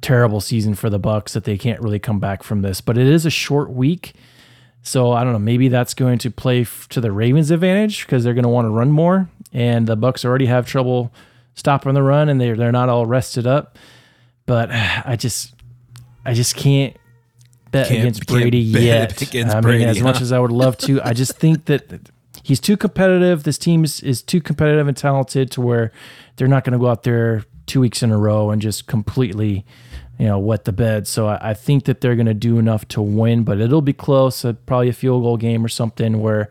terrible 0.00 0.40
season 0.40 0.74
for 0.74 0.90
the 0.90 0.98
Bucks 0.98 1.34
that 1.34 1.44
they 1.44 1.56
can't 1.56 1.80
really 1.80 2.00
come 2.00 2.18
back 2.18 2.42
from 2.42 2.62
this. 2.62 2.80
But 2.80 2.98
it 2.98 3.06
is 3.06 3.24
a 3.24 3.30
short 3.30 3.70
week. 3.70 4.14
So 4.82 5.12
I 5.12 5.22
don't 5.22 5.32
know. 5.32 5.38
Maybe 5.38 5.68
that's 5.68 5.94
going 5.94 6.18
to 6.18 6.32
play 6.32 6.62
f- 6.62 6.88
to 6.88 7.00
the 7.00 7.12
Ravens' 7.12 7.52
advantage 7.52 8.06
because 8.06 8.24
they're 8.24 8.34
going 8.34 8.42
to 8.42 8.48
want 8.48 8.64
to 8.64 8.70
run 8.70 8.90
more, 8.90 9.30
and 9.52 9.86
the 9.86 9.94
Bucks 9.94 10.24
already 10.24 10.46
have 10.46 10.66
trouble 10.66 11.12
stopping 11.54 11.94
the 11.94 12.02
run, 12.02 12.28
and 12.28 12.40
they're 12.40 12.56
they're 12.56 12.72
not 12.72 12.88
all 12.88 13.06
rested 13.06 13.46
up. 13.46 13.78
But 14.50 14.68
I 14.72 15.14
just, 15.14 15.54
I 16.24 16.34
just 16.34 16.56
can't 16.56 16.96
bet 17.70 17.86
Can't- 17.86 18.00
against 18.00 18.26
Brady 18.26 18.72
bet 18.72 18.82
yet. 18.82 19.22
against 19.28 19.54
I 19.54 19.60
Brady, 19.60 19.84
mean, 19.84 19.88
as 19.90 20.02
much 20.02 20.20
as 20.20 20.32
I 20.32 20.40
would 20.40 20.50
love 20.50 20.76
to, 20.78 21.00
I 21.06 21.12
just 21.12 21.36
think 21.38 21.66
that 21.66 22.10
he's 22.42 22.58
too 22.58 22.76
competitive. 22.76 23.44
This 23.44 23.58
team 23.58 23.84
is, 23.84 24.00
is 24.00 24.22
too 24.22 24.40
competitive 24.40 24.88
and 24.88 24.96
talented 24.96 25.52
to 25.52 25.60
where 25.60 25.92
they're 26.34 26.48
not 26.48 26.64
going 26.64 26.72
to 26.72 26.80
go 26.80 26.88
out 26.88 27.04
there 27.04 27.44
two 27.66 27.78
weeks 27.80 28.02
in 28.02 28.10
a 28.10 28.18
row 28.18 28.50
and 28.50 28.60
just 28.60 28.88
completely, 28.88 29.64
you 30.18 30.26
know, 30.26 30.36
wet 30.40 30.64
the 30.64 30.72
bed. 30.72 31.06
So 31.06 31.28
I, 31.28 31.50
I 31.50 31.54
think 31.54 31.84
that 31.84 32.00
they're 32.00 32.16
going 32.16 32.26
to 32.26 32.34
do 32.34 32.58
enough 32.58 32.88
to 32.88 33.00
win, 33.00 33.44
but 33.44 33.60
it'll 33.60 33.82
be 33.82 33.92
close. 33.92 34.44
Uh, 34.44 34.54
probably 34.66 34.88
a 34.88 34.92
field 34.92 35.22
goal 35.22 35.36
game 35.36 35.64
or 35.64 35.68
something 35.68 36.20
where. 36.20 36.50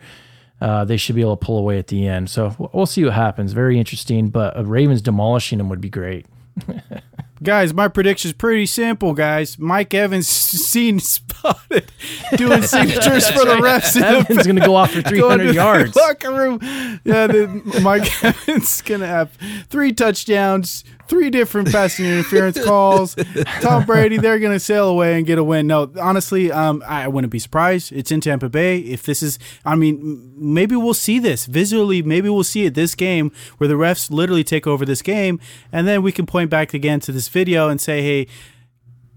Uh, 0.62 0.84
they 0.84 0.98
should 0.98 1.16
be 1.16 1.22
able 1.22 1.38
to 1.38 1.46
pull 1.46 1.58
away 1.58 1.80
at 1.80 1.88
the 1.88 2.06
end. 2.06 2.30
So 2.30 2.54
we'll- 2.60 2.70
we'll 2.74 2.86
see 2.86 3.06
what 3.06 3.14
happens. 3.14 3.54
Very 3.54 3.80
interesting, 3.80 4.28
but 4.28 4.58
uh, 4.58 4.66
Ravens 4.66 5.02
demolishing 5.02 5.58
them 5.58 5.70
would 5.70 5.80
be 5.80 5.90
great. 5.90 6.26
Guys, 7.42 7.74
my 7.74 7.88
prediction's 7.88 8.34
pretty 8.34 8.66
simple, 8.66 9.14
guys. 9.14 9.58
Mike 9.58 9.94
Evans 9.94 10.28
seen 10.28 11.00
spotted 11.00 11.90
doing 12.36 12.62
signatures 12.64 13.30
for 13.30 13.46
the 13.46 13.56
refs. 13.56 14.00
Evans 14.02 14.44
going 14.44 14.58
to 14.58 14.66
go 14.66 14.76
off 14.76 14.92
for 14.92 15.02
going 15.02 15.40
to 15.40 15.46
300 15.46 15.48
the 15.48 15.54
yards. 15.54 15.96
Locker 15.96 16.32
room. 16.32 16.60
Yeah, 17.04 17.28
the, 17.28 17.80
Mike 17.82 18.24
Evans 18.24 18.82
gonna 18.82 19.08
have 19.08 19.32
three 19.70 19.94
touchdowns, 19.94 20.84
three 21.10 21.30
different 21.30 21.72
pass 21.72 22.00
interference 22.00 22.64
calls. 22.64 23.16
Tom 23.62 23.86
Brady, 23.86 24.18
they're 24.18 24.40
gonna 24.40 24.60
sail 24.60 24.88
away 24.88 25.18
and 25.18 25.26
get 25.26 25.38
a 25.38 25.44
win. 25.44 25.68
No, 25.68 25.92
honestly, 26.00 26.52
um, 26.52 26.84
I 26.88 27.08
wouldn't 27.08 27.32
be 27.32 27.40
surprised. 27.40 27.92
It's 27.92 28.12
in 28.12 28.22
Tampa 28.22 28.48
Bay. 28.48 28.80
If 28.80 29.04
this 29.04 29.22
is, 29.22 29.40
I 29.66 29.76
mean, 29.76 30.32
maybe 30.38 30.76
we'll 30.76 30.94
see 30.94 31.20
this 31.20 31.46
visually. 31.46 32.02
Maybe 32.02 32.30
we'll 32.30 32.44
see 32.44 32.66
it 32.66 32.76
this 32.76 32.96
game 32.96 33.32
where 33.58 33.68
the 33.68 33.74
refs 33.74 34.10
literally 34.10 34.44
take 34.44 34.68
over 34.68 34.86
this 34.86 35.02
game, 35.02 35.40
and 35.72 35.88
then 35.88 36.02
we 36.04 36.12
can 36.12 36.26
point 36.26 36.50
back 36.50 36.74
again 36.74 37.00
to 37.02 37.12
this 37.12 37.28
video 37.28 37.68
and 37.68 37.82
say, 37.82 38.02
hey 38.02 38.28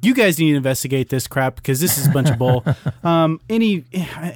you 0.03 0.14
guys 0.14 0.38
need 0.38 0.50
to 0.50 0.57
investigate 0.57 1.09
this 1.09 1.26
crap 1.28 1.57
because 1.57 1.80
this 1.80 1.96
is 1.96 2.09
a 2.09 2.11
bunch 2.11 2.28
of 2.28 2.38
bull. 2.38 2.64
Um, 3.05 3.40
any 3.50 3.84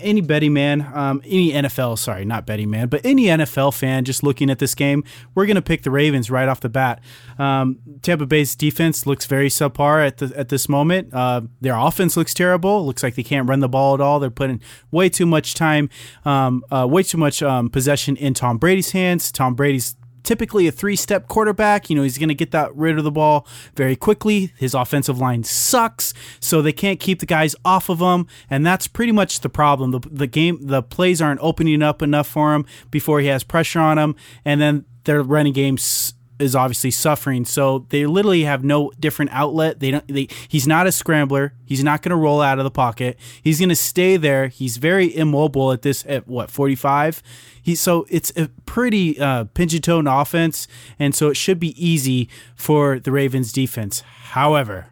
any 0.00 0.20
betting 0.20 0.52
man, 0.52 0.90
um, 0.92 1.22
any 1.24 1.52
NFL, 1.52 1.98
sorry, 1.98 2.24
not 2.24 2.46
betting 2.46 2.68
man, 2.68 2.88
but 2.88 3.00
any 3.04 3.24
NFL 3.24 3.76
fan 3.76 4.04
just 4.04 4.24
looking 4.24 4.50
at 4.50 4.58
this 4.58 4.74
game, 4.74 5.04
we're 5.34 5.46
gonna 5.46 5.62
pick 5.62 5.82
the 5.82 5.90
Ravens 5.90 6.30
right 6.30 6.48
off 6.48 6.60
the 6.60 6.68
bat. 6.68 7.00
Um, 7.38 7.78
Tampa 8.02 8.26
Bay's 8.26 8.56
defense 8.56 9.06
looks 9.06 9.26
very 9.26 9.48
subpar 9.48 10.04
at 10.04 10.18
the, 10.18 10.32
at 10.36 10.48
this 10.48 10.68
moment. 10.68 11.14
Uh, 11.14 11.42
their 11.60 11.76
offense 11.76 12.16
looks 12.16 12.34
terrible. 12.34 12.84
Looks 12.84 13.02
like 13.02 13.14
they 13.14 13.22
can't 13.22 13.48
run 13.48 13.60
the 13.60 13.68
ball 13.68 13.94
at 13.94 14.00
all. 14.00 14.18
They're 14.18 14.30
putting 14.30 14.60
way 14.90 15.08
too 15.08 15.26
much 15.26 15.54
time, 15.54 15.88
um, 16.24 16.64
uh, 16.70 16.86
way 16.88 17.04
too 17.04 17.18
much 17.18 17.42
um, 17.42 17.70
possession 17.70 18.16
in 18.16 18.34
Tom 18.34 18.58
Brady's 18.58 18.90
hands. 18.90 19.30
Tom 19.30 19.54
Brady's 19.54 19.94
typically 20.26 20.66
a 20.66 20.72
three-step 20.72 21.28
quarterback. 21.28 21.88
You 21.88 21.96
know, 21.96 22.02
he's 22.02 22.18
going 22.18 22.28
to 22.28 22.34
get 22.34 22.50
that 22.50 22.74
rid 22.76 22.98
of 22.98 23.04
the 23.04 23.10
ball 23.10 23.46
very 23.74 23.96
quickly. 23.96 24.52
His 24.58 24.74
offensive 24.74 25.18
line 25.18 25.44
sucks, 25.44 26.12
so 26.40 26.60
they 26.60 26.72
can't 26.72 27.00
keep 27.00 27.20
the 27.20 27.26
guys 27.26 27.56
off 27.64 27.88
of 27.88 28.00
him, 28.00 28.26
and 28.50 28.66
that's 28.66 28.86
pretty 28.86 29.12
much 29.12 29.40
the 29.40 29.48
problem. 29.48 29.92
The, 29.92 30.00
the 30.10 30.26
game, 30.26 30.58
the 30.60 30.82
plays 30.82 31.22
aren't 31.22 31.40
opening 31.42 31.82
up 31.82 32.02
enough 32.02 32.26
for 32.26 32.54
him 32.54 32.66
before 32.90 33.20
he 33.20 33.28
has 33.28 33.44
pressure 33.44 33.80
on 33.80 33.98
him, 33.98 34.16
and 34.44 34.60
then 34.60 34.84
their 35.04 35.22
running 35.22 35.52
games 35.52 36.14
is 36.38 36.54
obviously 36.54 36.90
suffering. 36.90 37.44
So 37.44 37.86
they 37.88 38.06
literally 38.06 38.44
have 38.44 38.64
no 38.64 38.90
different 38.98 39.30
outlet. 39.32 39.80
They 39.80 39.90
don't. 39.90 40.06
They, 40.08 40.28
he's 40.48 40.66
not 40.66 40.86
a 40.86 40.92
scrambler. 40.92 41.54
He's 41.64 41.82
not 41.82 42.02
going 42.02 42.10
to 42.10 42.16
roll 42.16 42.40
out 42.40 42.58
of 42.58 42.64
the 42.64 42.70
pocket. 42.70 43.18
He's 43.42 43.58
going 43.58 43.70
to 43.70 43.76
stay 43.76 44.16
there. 44.16 44.48
He's 44.48 44.76
very 44.76 45.14
immobile 45.14 45.72
at 45.72 45.82
this 45.82 46.04
at 46.06 46.28
what 46.28 46.50
forty 46.50 46.74
five. 46.74 47.22
He 47.62 47.74
so 47.74 48.06
it's 48.08 48.32
a 48.36 48.48
pretty 48.64 49.18
uh, 49.18 49.44
pigeon 49.44 49.82
toed 49.82 50.06
offense, 50.06 50.68
and 50.98 51.14
so 51.14 51.28
it 51.28 51.36
should 51.36 51.58
be 51.58 51.74
easy 51.82 52.28
for 52.54 53.00
the 53.00 53.10
Ravens 53.10 53.52
defense. 53.52 54.00
However, 54.00 54.86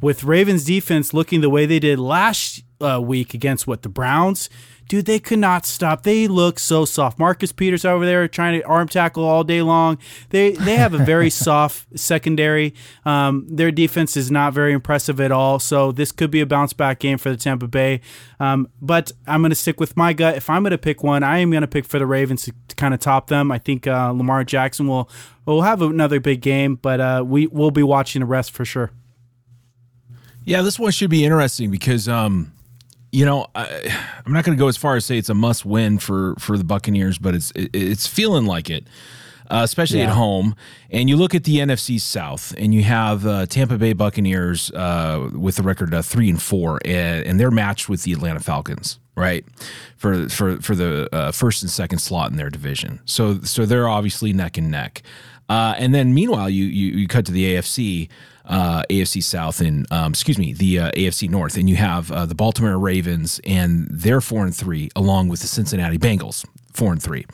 with 0.00 0.24
Ravens 0.24 0.64
defense 0.64 1.14
looking 1.14 1.40
the 1.40 1.48
way 1.48 1.64
they 1.64 1.78
did 1.78 1.98
last 1.98 2.62
uh, 2.80 3.00
week 3.00 3.32
against 3.32 3.66
what 3.66 3.82
the 3.82 3.88
Browns 3.88 4.50
dude, 4.88 5.06
they 5.06 5.18
could 5.18 5.38
not 5.38 5.66
stop. 5.66 6.02
They 6.02 6.26
look 6.28 6.58
so 6.58 6.84
soft. 6.84 7.18
Marcus 7.18 7.52
Peters 7.52 7.84
over 7.84 8.04
there 8.04 8.26
trying 8.28 8.60
to 8.60 8.66
arm 8.66 8.88
tackle 8.88 9.24
all 9.24 9.44
day 9.44 9.62
long. 9.62 9.98
They 10.30 10.52
they 10.52 10.76
have 10.76 10.94
a 10.94 10.98
very 10.98 11.30
soft 11.44 11.98
secondary. 11.98 12.74
Um, 13.04 13.46
their 13.48 13.70
defense 13.70 14.16
is 14.16 14.30
not 14.30 14.52
very 14.52 14.72
impressive 14.72 15.20
at 15.20 15.32
all. 15.32 15.58
So 15.58 15.92
this 15.92 16.12
could 16.12 16.30
be 16.30 16.40
a 16.40 16.46
bounce 16.46 16.72
back 16.72 16.98
game 16.98 17.18
for 17.18 17.30
the 17.30 17.36
Tampa 17.36 17.66
Bay. 17.66 18.00
Um, 18.40 18.68
but 18.80 19.12
I'm 19.26 19.40
going 19.40 19.50
to 19.50 19.56
stick 19.56 19.80
with 19.80 19.96
my 19.96 20.12
gut. 20.12 20.36
If 20.36 20.50
I'm 20.50 20.62
going 20.62 20.72
to 20.72 20.78
pick 20.78 21.02
one, 21.02 21.22
I 21.22 21.38
am 21.38 21.50
going 21.50 21.62
to 21.62 21.68
pick 21.68 21.84
for 21.84 21.98
the 21.98 22.06
Ravens 22.06 22.42
to, 22.44 22.52
to 22.68 22.76
kind 22.76 22.94
of 22.94 23.00
top 23.00 23.28
them. 23.28 23.50
I 23.50 23.58
think 23.58 23.86
uh, 23.86 24.10
Lamar 24.10 24.44
Jackson 24.44 24.86
will 24.86 25.08
will 25.46 25.62
have 25.62 25.82
another 25.82 26.20
big 26.20 26.40
game, 26.40 26.76
but 26.76 27.00
uh, 27.00 27.24
we 27.26 27.46
will 27.46 27.70
be 27.70 27.82
watching 27.82 28.20
the 28.20 28.26
rest 28.26 28.50
for 28.50 28.64
sure. 28.64 28.90
Yeah, 30.44 30.60
this 30.60 30.78
one 30.78 30.92
should 30.92 31.10
be 31.10 31.24
interesting 31.24 31.70
because 31.70 32.06
um, 32.06 32.52
you 33.14 33.24
know, 33.24 33.46
I, 33.54 33.66
am 34.26 34.32
not 34.32 34.44
going 34.44 34.58
to 34.58 34.60
go 34.60 34.66
as 34.66 34.76
far 34.76 34.96
as 34.96 35.04
say 35.04 35.16
it's 35.18 35.28
a 35.28 35.34
must 35.34 35.64
win 35.64 35.98
for 35.98 36.34
for 36.38 36.58
the 36.58 36.64
Buccaneers, 36.64 37.16
but 37.16 37.34
it's 37.34 37.52
it, 37.52 37.70
it's 37.72 38.06
feeling 38.06 38.44
like 38.44 38.68
it. 38.68 38.86
Uh, 39.50 39.60
especially 39.62 39.98
yeah. 39.98 40.06
at 40.06 40.14
home. 40.14 40.56
And 40.90 41.10
you 41.10 41.18
look 41.18 41.34
at 41.34 41.44
the 41.44 41.58
NFC 41.58 42.00
South, 42.00 42.54
and 42.56 42.72
you 42.72 42.82
have 42.84 43.26
uh, 43.26 43.44
Tampa 43.44 43.76
Bay 43.76 43.92
Buccaneers 43.92 44.70
uh, 44.70 45.28
with 45.34 45.56
the 45.56 45.62
record 45.62 45.92
uh, 45.92 46.00
three 46.00 46.30
and 46.30 46.40
four, 46.40 46.80
and, 46.82 47.26
and, 47.26 47.38
they're 47.38 47.50
matched 47.50 47.86
with 47.86 48.04
the 48.04 48.14
Atlanta 48.14 48.40
Falcons, 48.40 48.98
right, 49.16 49.44
for 49.98 50.30
for 50.30 50.56
for 50.62 50.74
the 50.74 51.14
uh, 51.14 51.30
first 51.30 51.60
and 51.60 51.70
second 51.70 51.98
slot 51.98 52.30
in 52.30 52.38
their 52.38 52.48
division. 52.48 53.00
So 53.04 53.42
so 53.42 53.66
they're 53.66 53.86
obviously 53.86 54.32
neck 54.32 54.56
and 54.56 54.70
neck. 54.70 55.02
Uh, 55.50 55.74
and 55.76 55.94
then 55.94 56.14
meanwhile, 56.14 56.48
you, 56.48 56.64
you 56.64 56.92
you 56.98 57.06
cut 57.06 57.26
to 57.26 57.32
the 57.32 57.54
AFC 57.54 58.08
uh, 58.46 58.82
AFC 58.90 59.22
South 59.22 59.60
and 59.60 59.90
um, 59.92 60.12
excuse 60.12 60.38
me, 60.38 60.52
the 60.52 60.78
uh, 60.78 60.90
AFC 60.92 61.28
North, 61.28 61.56
and 61.56 61.68
you 61.68 61.76
have 61.76 62.10
uh, 62.12 62.26
the 62.26 62.34
Baltimore 62.34 62.78
Ravens, 62.78 63.40
and 63.44 63.88
they're 63.90 64.20
four 64.20 64.44
and 64.44 64.54
three, 64.54 64.90
along 64.94 65.28
with 65.28 65.40
the 65.40 65.46
Cincinnati 65.46 65.98
Bengals, 65.98 66.44
four 66.72 66.92
and 66.92 67.02
three, 67.02 67.26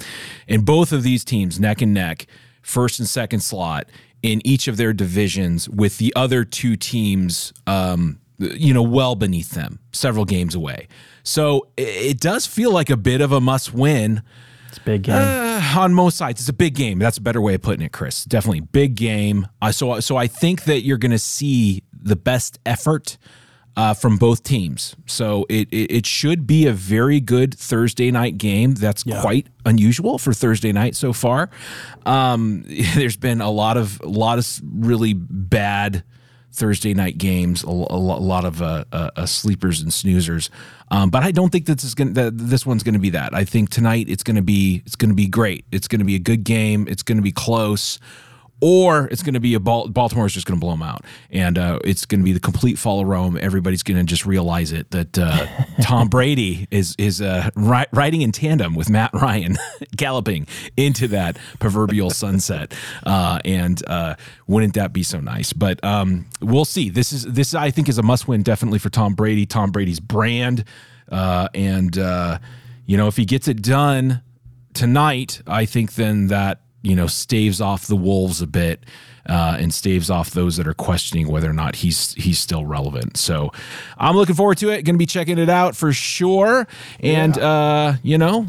and 0.49 0.65
both 0.65 0.93
of 0.93 1.03
these 1.03 1.25
teams 1.25 1.59
neck 1.59 1.83
and 1.83 1.93
neck, 1.93 2.27
first 2.63 2.99
and 2.99 3.09
second 3.09 3.41
slot 3.41 3.89
in 4.23 4.41
each 4.47 4.69
of 4.69 4.77
their 4.77 4.93
divisions, 4.93 5.69
with 5.69 5.99
the 5.99 6.13
other 6.15 6.45
two 6.45 6.77
teams, 6.77 7.53
um, 7.67 8.21
you 8.39 8.73
know, 8.75 8.83
well 8.83 9.17
beneath 9.17 9.51
them, 9.53 9.79
several 9.93 10.25
games 10.25 10.55
away. 10.55 10.87
So 11.23 11.69
it 11.77 12.21
does 12.21 12.47
feel 12.47 12.71
like 12.71 12.91
a 12.91 12.97
bit 12.97 13.21
of 13.21 13.33
a 13.33 13.41
must 13.41 13.73
win 13.73 14.23
it's 14.71 14.79
a 14.79 14.83
big 14.83 15.03
game 15.03 15.17
uh, 15.17 15.75
on 15.79 15.95
most 15.95 16.17
sides. 16.17 16.41
It's 16.41 16.49
a 16.49 16.55
big 16.55 16.75
game. 16.75 16.99
That's 16.99 17.19
a 17.19 17.21
better 17.21 17.41
way 17.41 17.55
of 17.55 17.63
putting 17.63 17.85
it, 17.85 17.93
Chris. 17.93 18.25
Definitely 18.25 18.61
big 18.61 18.95
game. 18.95 19.49
Uh, 19.61 19.73
so, 19.73 20.01
so 20.01 20.17
I 20.17 20.27
think 20.27 20.65
that 20.65 20.83
you're 20.83 20.99
going 20.99 21.11
to 21.11 21.19
see 21.19 21.83
the 21.93 22.17
best 22.17 22.59
effort 22.65 23.19
uh, 23.77 23.95
from 23.95 24.17
both 24.17 24.43
teams. 24.43 24.95
So 25.07 25.47
it, 25.49 25.69
it, 25.71 25.93
it 25.93 26.07
should 26.07 26.47
be 26.47 26.67
a 26.67 26.73
very 26.73 27.21
good 27.21 27.55
Thursday 27.55 28.11
night 28.11 28.39
game. 28.39 28.75
That's 28.75 29.05
yeah. 29.05 29.21
quite 29.21 29.49
unusual 29.65 30.19
for 30.19 30.33
Thursday 30.33 30.73
night 30.73 30.95
so 30.95 31.13
far. 31.13 31.51
Um, 32.07 32.65
there's 32.95 33.17
been 33.17 33.41
a 33.41 33.51
lot 33.51 33.77
of 33.77 34.01
a 34.03 34.09
lot 34.09 34.39
of 34.39 34.61
really 34.63 35.15
bad 35.15 36.05
Thursday 36.53 36.95
night 36.95 37.19
games, 37.19 37.63
a, 37.65 37.69
a, 37.69 37.71
lot 37.71 38.45
of 38.45 38.61
uh, 38.61 38.85
uh, 38.93 39.11
uh, 39.17 39.27
sleepers 39.27 39.81
and 39.81 39.91
snoozers. 39.91 40.51
Um, 40.91 41.11
but 41.11 41.23
I 41.23 41.31
don't 41.31 41.51
think 41.51 41.67
this 41.67 41.85
is 41.85 41.95
going 41.95 42.15
this 42.15 42.67
one's 42.67 42.83
going 42.83 42.95
to 42.95 43.01
be 43.01 43.11
that. 43.11 43.35
I 43.35 43.45
think 43.45 43.71
tonight 43.71 44.07
it's 44.09 44.23
going 44.23 44.37
to 44.37 44.43
be 44.43 44.83
it's 44.85 44.97
going 44.97 45.11
to 45.11 45.15
be 45.15 45.29
great. 45.29 45.65
It's 45.71 45.87
going 45.87 46.01
to 46.01 46.05
be 46.05 46.17
a 46.17 46.21
good 46.21 46.45
game. 46.45 46.87
It's 46.89 47.03
going 47.03 47.19
to 47.19 47.23
be 47.23 47.33
close 47.33 47.99
or 48.61 49.07
it's 49.07 49.23
going 49.23 49.35
to 49.35 49.41
be 49.41 49.55
a 49.55 49.61
ball, 49.61 49.89
Baltimore's 49.89 50.35
just 50.35 50.47
going 50.47 50.59
to 50.59 50.61
blow 50.61 50.73
them 50.73 50.83
out, 50.83 51.05
and 51.31 51.57
uh, 51.57 51.79
it's 51.85 52.05
going 52.05 52.21
to 52.21 52.25
be 52.25 52.33
the 52.33 52.41
complete 52.41 52.79
fall 52.79 53.01
of 53.01 53.07
Rome. 53.07 53.39
Everybody's 53.41 53.83
going 53.83 53.97
to 53.97 54.05
just 54.05 54.27
realize 54.27 54.73
it 54.73 54.91
that 54.91 55.19
uh, 55.19 55.47
Tom 55.83 56.09
Brady 56.09 56.67
is 56.71 56.95
is 56.99 57.23
uh, 57.23 57.51
ri- 57.55 57.87
riding 57.93 58.23
in 58.23 58.33
tandem 58.33 58.75
with 58.75 58.91
Matt 58.91 59.13
Ryan, 59.15 59.57
galloping 59.97 60.47
into 60.77 61.09
that 61.09 61.39
proverbial 61.59 62.11
sunset, 62.11 62.75
uh, 63.05 63.41
and 63.45 63.83
uh, 63.87 64.17
wouldn't 64.47 64.75
that 64.75 64.93
be 64.93 65.03
so 65.03 65.21
nice? 65.21 65.53
But 65.53 65.83
um, 65.85 66.27
we'll 66.41 66.65
see. 66.65 66.91
This 66.91 67.13
is 67.13 67.25
this 67.25 67.55
I 67.55 67.71
think 67.71 67.89
is 67.89 67.99
a 67.99 68.03
must 68.03 68.29
win 68.29 68.43
definitely 68.43 68.79
for 68.79 68.91
Tom 68.91 69.15
Brady. 69.15 69.47
Tom 69.47 69.71
Brady's 69.71 70.01
brand, 70.01 70.65
uh, 71.11 71.49
and 71.55 71.97
you 72.87 72.97
know 72.97 73.07
if 73.07 73.17
he 73.17 73.25
gets 73.25 73.49
it 73.49 73.63
done 73.63 74.23
tonight, 74.75 75.43
I 75.47 75.65
think 75.65 75.95
then 75.95 76.29
that 76.29 76.61
you 76.83 76.97
know, 76.97 77.07
staves 77.07 77.61
off 77.61 77.87
the 77.87 77.97
wolves 77.97 78.41
a 78.41 78.47
bit 78.47 78.85
uh, 79.27 79.57
and 79.59 79.73
staves 79.73 80.11
off 80.11 80.31
those 80.31 80.57
that 80.57 80.67
are 80.67 80.75
questioning 80.75 81.29
whether 81.29 81.49
or 81.49 81.53
not 81.53 81.77
he's 81.77 82.15
he's 82.15 82.39
still 82.39 82.65
relevant. 82.65 83.17
So 83.17 83.53
I'm 83.99 84.17
looking 84.17 84.35
forward 84.35 84.59
to 84.59 84.71
it. 84.71 84.83
Going 84.83 84.95
to 84.95 84.99
be 84.99 85.07
checking 85.07 85.39
it 85.39 85.49
out 85.49 85.77
for 85.77 85.93
sure, 85.93 86.67
and 87.01 87.37
yeah. 87.37 87.49
uh, 87.49 87.97
you 88.03 88.19
know, 88.19 88.47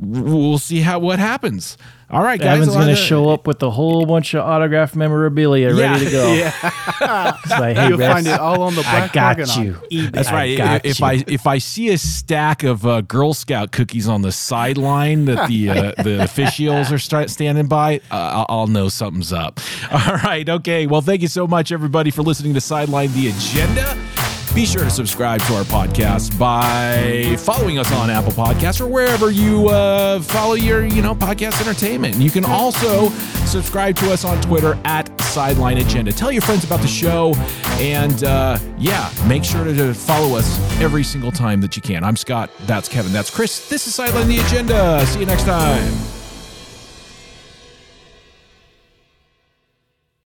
we'll 0.00 0.58
see 0.58 0.80
how 0.80 0.98
what 0.98 1.18
happens. 1.18 1.76
All 2.12 2.22
right, 2.22 2.38
guys. 2.38 2.60
Evan's 2.60 2.74
going 2.74 2.88
to 2.88 2.94
show 2.94 3.30
up 3.30 3.46
with 3.46 3.62
a 3.62 3.70
whole 3.70 4.04
bunch 4.04 4.34
of 4.34 4.44
autograph 4.44 4.94
memorabilia 4.94 5.74
yeah. 5.74 5.92
ready 5.92 6.04
to 6.04 6.10
go. 6.10 6.32
Yeah. 6.42 7.36
like, 7.58 7.76
hey, 7.76 7.88
You'll 7.88 7.98
find 7.98 8.26
it 8.26 8.38
all 8.38 8.62
on 8.62 8.74
the 8.74 8.82
black 8.82 9.16
I 9.16 9.34
got 9.34 9.56
you. 9.56 10.10
That's 10.10 10.30
right. 10.30 10.80
if 10.84 11.00
you. 11.00 11.06
I 11.06 11.24
if 11.26 11.46
I 11.46 11.58
see 11.58 11.88
a 11.88 11.98
stack 11.98 12.64
of 12.64 12.86
uh, 12.86 13.00
Girl 13.00 13.32
Scout 13.32 13.72
cookies 13.72 14.08
on 14.08 14.22
the 14.22 14.32
sideline 14.32 15.24
that 15.24 15.48
the 15.48 15.70
uh, 15.70 15.92
the 16.02 16.22
officials 16.22 16.92
are 16.92 16.98
start 16.98 17.30
standing 17.30 17.66
by, 17.66 18.00
uh, 18.10 18.44
I'll 18.48 18.66
know 18.66 18.88
something's 18.88 19.32
up. 19.32 19.60
All 19.90 20.16
right. 20.16 20.48
Okay. 20.48 20.86
Well, 20.86 21.00
thank 21.00 21.22
you 21.22 21.28
so 21.28 21.46
much, 21.46 21.72
everybody, 21.72 22.10
for 22.10 22.22
listening 22.22 22.54
to 22.54 22.60
Sideline 22.60 23.12
the 23.12 23.28
Agenda. 23.28 24.21
Be 24.54 24.66
sure 24.66 24.84
to 24.84 24.90
subscribe 24.90 25.40
to 25.44 25.54
our 25.54 25.64
podcast 25.64 26.38
by 26.38 27.36
following 27.38 27.78
us 27.78 27.90
on 27.92 28.10
Apple 28.10 28.32
Podcasts 28.32 28.82
or 28.82 28.86
wherever 28.86 29.30
you 29.30 29.68
uh, 29.68 30.20
follow 30.20 30.52
your, 30.52 30.84
you 30.84 31.00
know, 31.00 31.14
podcast 31.14 31.58
entertainment. 31.66 32.16
You 32.16 32.30
can 32.30 32.44
also 32.44 33.08
subscribe 33.46 33.96
to 33.96 34.12
us 34.12 34.26
on 34.26 34.42
Twitter 34.42 34.78
at 34.84 35.08
Sideline 35.22 35.78
Agenda. 35.78 36.12
Tell 36.12 36.30
your 36.30 36.42
friends 36.42 36.64
about 36.64 36.80
the 36.80 36.86
show, 36.86 37.32
and 37.78 38.24
uh, 38.24 38.58
yeah, 38.76 39.10
make 39.26 39.42
sure 39.42 39.64
to 39.64 39.94
follow 39.94 40.36
us 40.36 40.58
every 40.82 41.02
single 41.02 41.32
time 41.32 41.62
that 41.62 41.74
you 41.74 41.80
can. 41.80 42.04
I'm 42.04 42.16
Scott. 42.16 42.50
That's 42.66 42.90
Kevin. 42.90 43.10
That's 43.10 43.30
Chris. 43.30 43.70
This 43.70 43.86
is 43.86 43.94
Sideline 43.94 44.28
the 44.28 44.38
Agenda. 44.40 45.04
See 45.06 45.20
you 45.20 45.26
next 45.26 45.44
time. 45.44 46.21